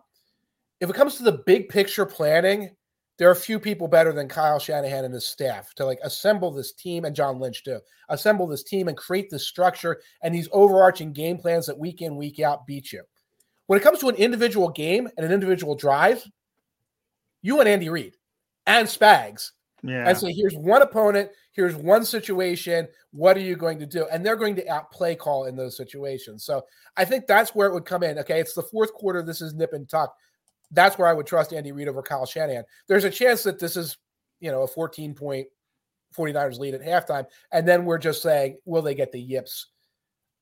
[0.81, 2.77] if it comes to the big picture planning,
[3.19, 6.73] there are few people better than Kyle Shanahan and his staff to like assemble this
[6.73, 7.79] team and John Lynch too.
[8.09, 12.17] Assemble this team and create this structure and these overarching game plans that week in
[12.17, 13.03] week out beat you.
[13.67, 16.25] When it comes to an individual game and an individual drive,
[17.41, 18.17] you and Andy Reid
[18.67, 20.09] and Spags Yeah.
[20.09, 22.89] and say, here's one opponent, here's one situation.
[23.13, 24.07] What are you going to do?
[24.11, 26.45] And they're going to out play call in those situations.
[26.45, 26.63] So
[26.97, 28.19] I think that's where it would come in.
[28.19, 29.23] Okay, it's the fourth quarter.
[29.23, 30.15] This is nip and tuck.
[30.75, 32.65] That's where I would trust Andy Reid over Kyle Shanahan.
[32.89, 33.97] There's a chance that this is,
[34.41, 35.47] you know, a 14 point
[36.17, 37.27] 49ers lead at halftime.
[37.53, 39.69] And then we're just saying, will they get the yips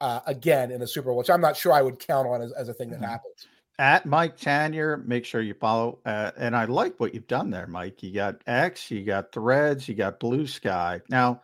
[0.00, 2.52] uh, again in the Super Bowl, which I'm not sure I would count on as,
[2.52, 3.08] as a thing that Mhm.
[3.08, 3.46] happens.
[3.78, 5.04] at Mike Tanier.
[5.06, 5.98] Make sure you follow.
[6.04, 8.02] Uh, and I like what you've done there, Mike.
[8.02, 11.00] You got X, you got Threads, you got Blue Sky.
[11.08, 11.42] Now,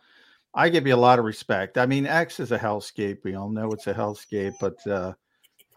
[0.53, 1.77] I give you a lot of respect.
[1.77, 3.23] I mean, X is a hellscape.
[3.23, 5.13] We all know it's a hellscape, but uh,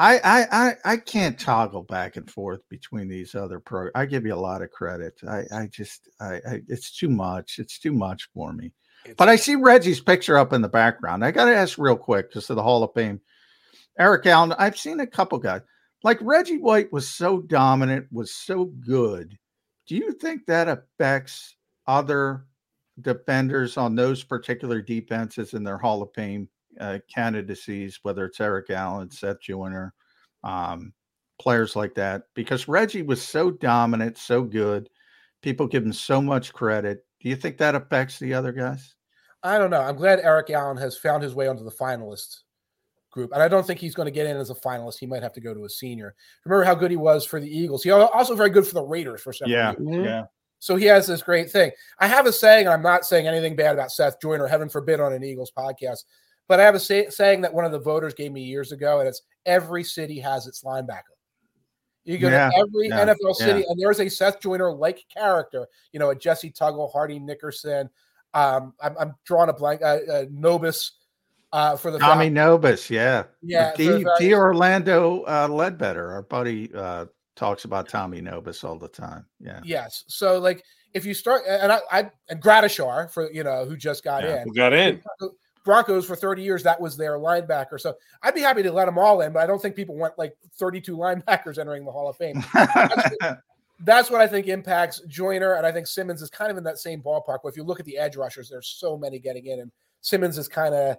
[0.03, 3.89] I, I I I can't toggle back and forth between these other pro.
[3.95, 5.21] I give you a lot of credit.
[5.29, 7.61] I I just I, I it's too much.
[7.61, 8.73] It's too much for me.
[9.17, 11.25] But I see Reggie's picture up in the background.
[11.25, 13.21] I got to ask real quick, just to the Hall of Fame.
[13.99, 15.61] Eric Allen, I've seen a couple guys
[16.03, 19.39] like Reggie White was so dominant, was so good.
[19.87, 21.55] Do you think that affects
[21.87, 22.47] other
[23.01, 26.49] defenders on those particular defenses in their Hall of Fame
[26.81, 29.95] uh, candidacies, whether it's Eric Allen, Seth Joyner,
[30.45, 30.93] um,
[31.39, 32.23] players like that?
[32.35, 34.89] Because Reggie was so dominant, so good.
[35.43, 37.05] People give him so much credit.
[37.21, 38.95] Do you think that affects the other guys?
[39.43, 39.81] I don't know.
[39.81, 42.41] I'm glad Eric Allen has found his way onto the finalist
[43.11, 43.33] group.
[43.33, 44.99] And I don't think he's going to get in as a finalist.
[44.99, 46.15] He might have to go to a senior.
[46.45, 47.83] Remember how good he was for the Eagles.
[47.83, 50.07] He al- also very good for the Raiders for several Yeah, years.
[50.07, 50.25] yeah.
[50.59, 51.73] So he has this great thing.
[51.99, 55.01] I have a saying, and I'm not saying anything bad about Seth Joyner, heaven forbid,
[55.01, 56.05] on an Eagles podcast,
[56.49, 59.01] but I have a say, saying that one of the voters gave me years ago,
[59.01, 61.15] and it's every city has its linebacker.
[62.05, 63.67] You go Yeah, to every yeah, NFL city, yeah.
[63.69, 67.89] and there's a Seth Joyner like character, you know, a Jessie Tuggle, Hardy Nickerson.
[68.35, 70.93] Um, I'm, I'm drawing a blank, uh, uh, Nobis
[71.53, 73.25] uh, for the Tommy Fal- Nobis, yeah.
[73.43, 77.07] Yeah, D, the D Orlando uh, Ledbetter, our buddy, uh,
[77.37, 79.27] talks about Tommy Nobis all the time.
[79.41, 79.61] Yeah.
[79.65, 80.05] Yes.
[80.09, 80.63] So like
[80.95, 84.43] if you start and I, I and Gradishar for you know who just got Yeah,
[84.43, 84.49] in.
[84.49, 85.03] who got in.
[85.65, 87.81] Broncos for 30 years, that was their linebacker.
[87.81, 90.19] So I'd be happy to let them all in, but I don't think people want
[90.19, 92.43] like 32 linebackers entering the Hall of Fame.
[92.55, 93.39] That's what,
[93.85, 96.79] that's what I think impacts Joyner, and I think Simmons is kind of in that
[96.79, 97.39] same ballpark.
[97.43, 100.39] But if you look at the edge rushers, there's so many getting in, and Simmons
[100.39, 100.97] is kind of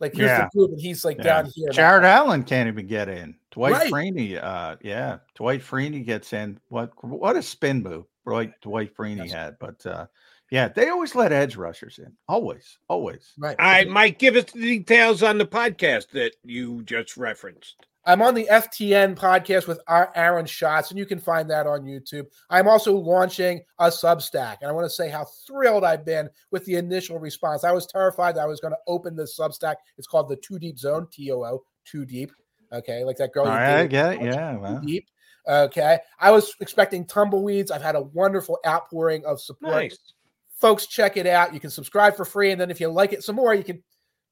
[0.00, 0.44] like here's Yeah.
[0.52, 1.22] the group, and he's like Yeah.
[1.24, 1.70] down here.
[1.70, 3.36] Jared Allen can't even get in.
[3.52, 3.92] Dwight Right.
[3.92, 6.58] Freeney, uh, yeah, Dwight Freeney gets in.
[6.68, 9.56] What what a spin move Dwight Dwight Freeney had.
[9.60, 10.06] But uh,
[10.54, 12.12] yeah, they always let edge rushers in.
[12.28, 13.32] Always, always.
[13.36, 13.56] Right.
[13.58, 17.74] All right, Mike, give us the details on the podcast that you just referenced.
[18.06, 21.80] I'm on the FTN podcast with Ar- Aaron Schatz, and you can find that on
[21.80, 22.26] YouTube.
[22.50, 26.64] I'm also launching a Substack, and I want to say how thrilled I've been with
[26.66, 27.64] the initial response.
[27.64, 29.74] I was terrified that I was going to open this Substack.
[29.98, 32.30] It's called the Too Deep Zone, T O O, Too Deep.
[32.72, 33.46] Okay, like that girl.
[33.46, 34.18] All you right, I get it.
[34.20, 34.80] Too Yeah, well.
[34.86, 35.08] Deep.
[35.48, 37.72] Okay, I was expecting tumbleweeds.
[37.72, 39.74] I've had a wonderful outpouring of support.
[39.74, 40.13] Nice.
[40.54, 41.52] Folks, check it out.
[41.52, 43.82] You can subscribe for free, and then if you like it some more, you can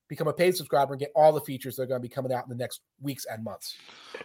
[0.08, 2.32] become a paid subscriber and get all the features that are going to be coming
[2.32, 3.76] out in the next weeks and months.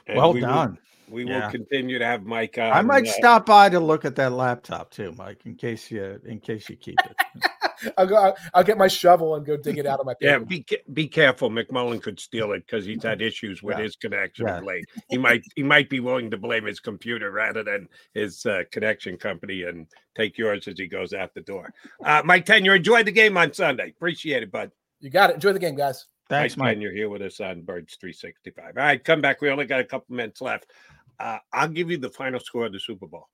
[0.07, 0.77] And Well we will- done.
[1.09, 1.45] we Yeah.
[1.45, 2.71] will continue to have Mike on.
[2.71, 6.19] I might uh, stop by to look at that laptop too, Mike, in case you
[6.25, 7.15] in case you keep it.
[7.95, 8.33] I'll go.
[8.55, 10.15] I'll get my shovel and go dig it out of my.
[10.19, 11.51] Yeah, be be careful.
[11.51, 13.83] McMullen could steal it because he's had issues with Yeah.
[13.83, 14.57] his connection Yeah.
[14.57, 14.85] of late.
[15.09, 19.15] He might he might be willing to blame his computer rather than his uh, connection
[19.15, 19.85] company and
[20.15, 21.71] take yours as he goes out the door.
[22.03, 23.89] Uh, Mike Ten, you enjoyed the game on Sunday.
[23.91, 24.71] Appreciate it, bud.
[24.99, 25.35] You got it.
[25.35, 26.05] Enjoy the game, guys.
[26.29, 26.79] Thanks, Mike.
[26.79, 28.77] You're here with us on Birds 365.
[28.77, 29.41] All right, come back.
[29.41, 30.71] We only got a couple minutes left.
[31.19, 33.27] Uh, I'll give you the final score of the Super Bowl.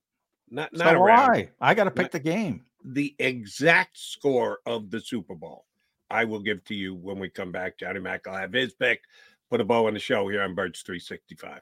[0.49, 1.31] Not not so around.
[1.31, 1.49] I.
[1.59, 2.65] I got to pick Not- the game.
[2.85, 5.65] The exact score of the Super Bowl.
[6.09, 7.79] I will give to you when we come back.
[7.79, 9.01] Johnny Mack will have his pick.
[9.49, 11.61] Put a bow on the show here on Birds 365.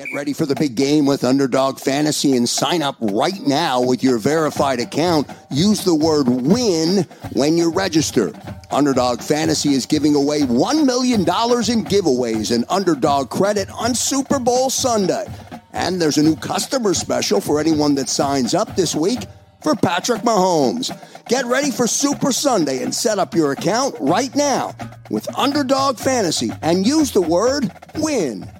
[0.00, 4.02] Get ready for the big game with Underdog Fantasy and sign up right now with
[4.02, 5.28] your verified account.
[5.50, 7.04] Use the word win
[7.34, 8.32] when you register.
[8.70, 14.70] Underdog Fantasy is giving away $1 million in giveaways and underdog credit on Super Bowl
[14.70, 15.26] Sunday.
[15.74, 19.20] And there's a new customer special for anyone that signs up this week
[19.62, 20.98] for Patrick Mahomes.
[21.26, 24.74] Get ready for Super Sunday and set up your account right now
[25.10, 28.50] with Underdog Fantasy and use the word win.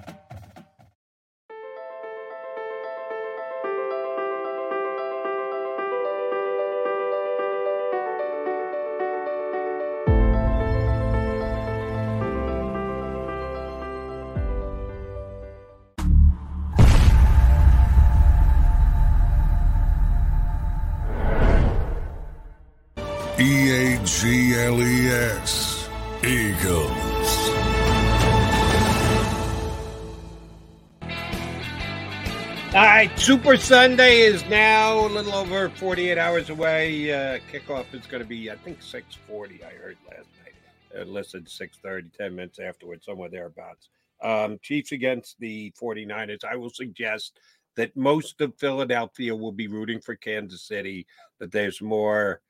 [33.21, 37.13] Super Sunday is now a little over 48 hours away.
[37.13, 39.63] Uh, kickoff is going to be, I think, 6:40.
[39.63, 40.55] I heard last night.
[40.99, 43.91] Uh, listed 6:30, 10 minutes afterwards, somewhere thereabouts.
[44.23, 46.45] Um, Chiefs against the 49ers.
[46.45, 47.39] I will suggest
[47.77, 51.07] that most of Philadelphia will be rooting for Kansas City.
[51.41, 52.41] That there's more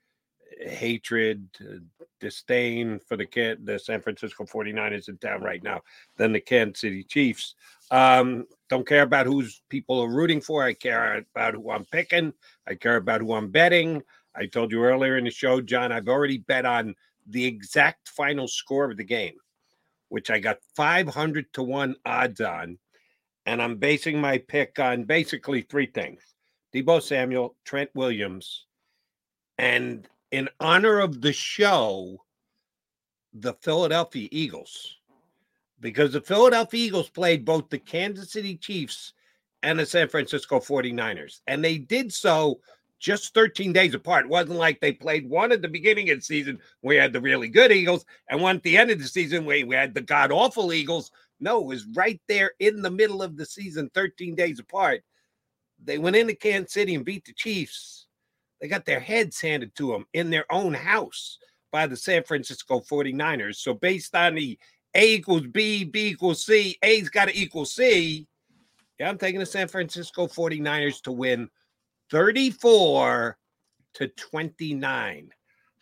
[0.60, 1.48] hatred,
[2.20, 5.80] disdain for the the San Francisco 49ers in town right now
[6.16, 7.56] than the Kansas City Chiefs.
[7.90, 10.62] Um, don't care about whose people are rooting for.
[10.62, 12.32] I care about who I'm picking.
[12.68, 14.02] I care about who I'm betting.
[14.36, 16.94] I told you earlier in the show, John, I've already bet on
[17.26, 19.34] the exact final score of the game,
[20.08, 22.78] which I got 500 to 1 odds on.
[23.44, 26.22] And I'm basing my pick on basically three things
[26.72, 28.66] Deebo Samuel, Trent Williams,
[29.58, 32.22] and in honor of the show,
[33.32, 34.99] the Philadelphia Eagles
[35.80, 39.14] because the Philadelphia Eagles played both the Kansas City Chiefs
[39.62, 41.40] and the San Francisco 49ers.
[41.46, 42.60] And they did so
[42.98, 44.26] just 13 days apart.
[44.26, 47.20] It wasn't like they played one at the beginning of the season we had the
[47.20, 50.02] really good Eagles and one at the end of the season where we had the
[50.02, 51.10] god awful Eagles.
[51.40, 55.02] No, it was right there in the middle of the season, 13 days apart.
[55.82, 58.06] They went into Kansas City and beat the Chiefs.
[58.60, 61.38] They got their heads handed to them in their own house
[61.72, 63.56] by the San Francisco 49ers.
[63.56, 64.58] So, based on the
[64.94, 66.76] a equals B, B equals C.
[66.82, 68.26] A's got to equal C.
[68.98, 71.48] Yeah, I'm taking the San Francisco 49ers to win
[72.10, 73.38] 34
[73.94, 75.30] to 29.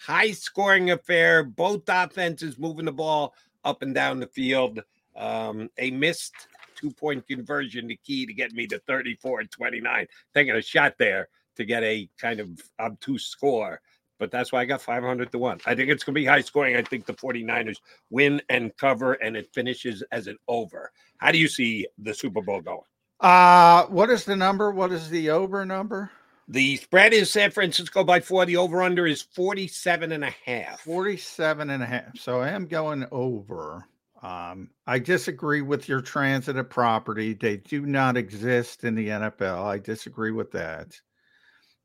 [0.00, 1.42] High scoring affair.
[1.42, 4.82] Both offenses moving the ball up and down the field.
[5.16, 6.34] Um, a missed
[6.76, 10.06] two point conversion the key to get me to 34 and 29.
[10.34, 13.80] Taking a shot there to get a kind of obtuse score.
[14.18, 15.60] But that's why I got 500 to 1.
[15.66, 16.76] I think it's going to be high scoring.
[16.76, 17.78] I think the 49ers
[18.10, 20.90] win and cover, and it finishes as an over.
[21.18, 22.80] How do you see the Super Bowl going?
[23.20, 24.70] Uh, what is the number?
[24.70, 26.10] What is the over number?
[26.50, 28.46] The spread is San Francisco by four.
[28.46, 30.80] The over under is 47 and a half.
[30.80, 32.16] 47 and a half.
[32.16, 33.84] So I am going over.
[34.22, 37.34] Um, I disagree with your transitive property.
[37.34, 39.64] They do not exist in the NFL.
[39.64, 40.98] I disagree with that.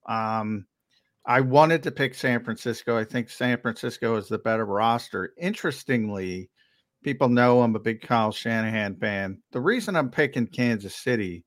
[0.08, 0.66] Um,
[1.26, 2.98] I wanted to pick San Francisco.
[2.98, 5.34] I think San Francisco is the better roster.
[5.38, 6.50] Interestingly,
[7.02, 9.42] people know I'm a big Kyle Shanahan fan.
[9.52, 11.46] The reason I'm picking Kansas City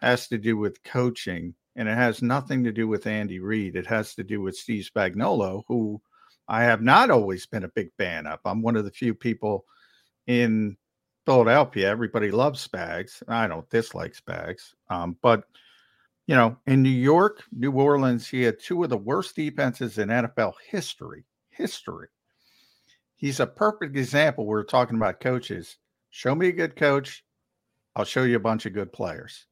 [0.00, 3.76] has to do with coaching, and it has nothing to do with Andy Reid.
[3.76, 6.00] It has to do with Steve Spagnuolo, who
[6.48, 8.38] I have not always been a big fan of.
[8.46, 9.66] I'm one of the few people
[10.26, 10.78] in
[11.26, 11.90] Philadelphia.
[11.90, 13.22] Everybody loves Spags.
[13.28, 15.44] I don't dislike Spags, um, but–
[16.28, 20.10] you know, in New York, New Orleans, he had two of the worst defenses in
[20.10, 21.24] NFL history.
[21.48, 22.08] History.
[23.16, 24.46] He's a perfect example.
[24.46, 25.78] We're talking about coaches.
[26.10, 27.24] Show me a good coach,
[27.96, 29.46] I'll show you a bunch of good players.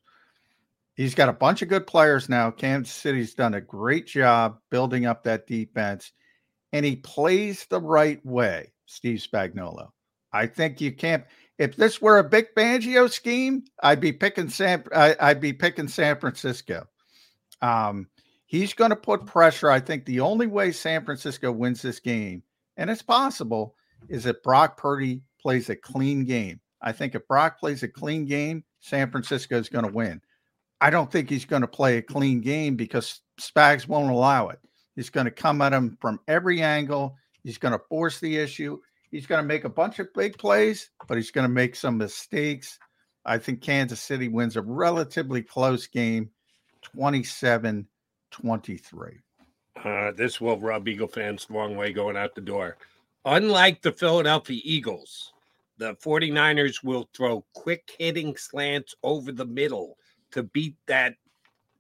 [0.95, 2.51] He's got a bunch of good players now.
[2.51, 6.13] Kansas City's done a great job building up that defense,
[6.73, 9.89] and he plays the right way, Steve Spagnuolo.
[10.33, 11.25] I think you can't
[11.59, 14.85] if this were a Vic Fangio scheme, I'd be picking San.
[14.95, 16.87] I, would be picking San Francisco.
[17.63, 18.09] Um,
[18.47, 19.71] he's going to put pressure.
[19.71, 22.43] I think the only way San Francisco wins this game,
[22.77, 23.75] and it's possible,
[24.09, 26.61] is if Brock Purdy plays a clean game.
[26.83, 30.21] I think if Brock plays a clean game, San Francisco is going to win.
[30.81, 34.59] I don't think he's going to play a clean game because Spags won't allow it.
[34.95, 37.17] He's going to come at him from every angle.
[37.43, 38.79] He's going to force the issue.
[39.11, 41.99] He's going to make a bunch of big plays, but he's going to make some
[41.99, 42.79] mistakes.
[43.25, 46.31] I think Kansas City wins a relatively close game,
[46.83, 47.87] 27
[48.31, 49.13] 23.
[49.85, 52.77] Uh, this will rub Eagle fans the wrong way going out the door.
[53.25, 55.33] Unlike the Philadelphia Eagles,
[55.79, 59.99] the 49ers will throw quick hitting slants over the middle
[60.31, 61.15] to beat that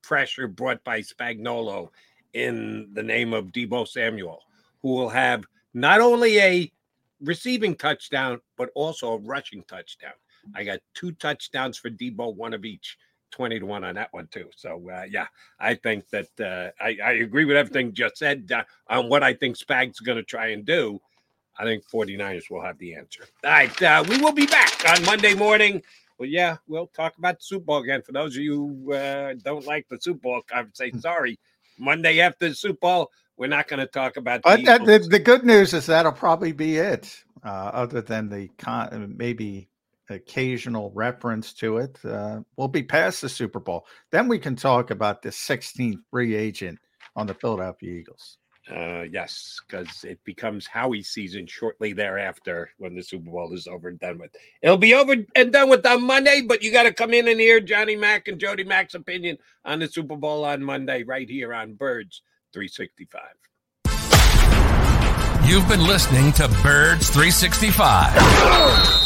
[0.02, 1.88] pressure brought by Spagnuolo
[2.32, 4.40] in the name of Deebo Samuel,
[4.82, 6.72] who will have not only a
[7.20, 10.12] receiving touchdown, but also a rushing touchdown.
[10.54, 12.96] I got two touchdowns for Deebo, one of each.
[13.32, 14.48] 20 to 1 on that one too.
[14.56, 15.26] So uh, yeah,
[15.58, 19.34] I think that uh, I, I, agree with everything just said uh, on what I
[19.34, 21.00] think Spag's going to try and do.
[21.58, 23.24] I think 49ers will have the answer.
[23.44, 25.82] All right, uh, we will be back on Monday morning.
[26.18, 28.02] Well, yeah, we'll talk about the Super Bowl again.
[28.02, 31.38] For those of you who uh, don't like the Super Bowl conversation, sorry.
[31.78, 34.42] Monday after the Super Bowl, we're not going to talk about.
[34.42, 37.22] The, the, the, good news is that'll probably be it.
[37.44, 39.68] Uh, other than the con- maybe
[40.10, 43.86] occasional reference to it, uh, we'll be past the Super Bowl.
[44.10, 46.78] Then we can talk about the 16th free agent
[47.14, 48.38] on the Philadelphia Eagles.
[48.68, 53.88] Uh, yes, because it becomes Howie season shortly thereafter when the Super Bowl is over
[53.88, 54.34] and done with.
[54.60, 57.38] It'll be over and done with on Monday, but you got to come in and
[57.38, 61.54] hear Johnny Mack and Jody Mack's opinion on the Super Bowl on Monday, right here
[61.54, 62.22] on Birds
[62.56, 63.20] 365.
[65.46, 69.05] You've been listening to Birds 365,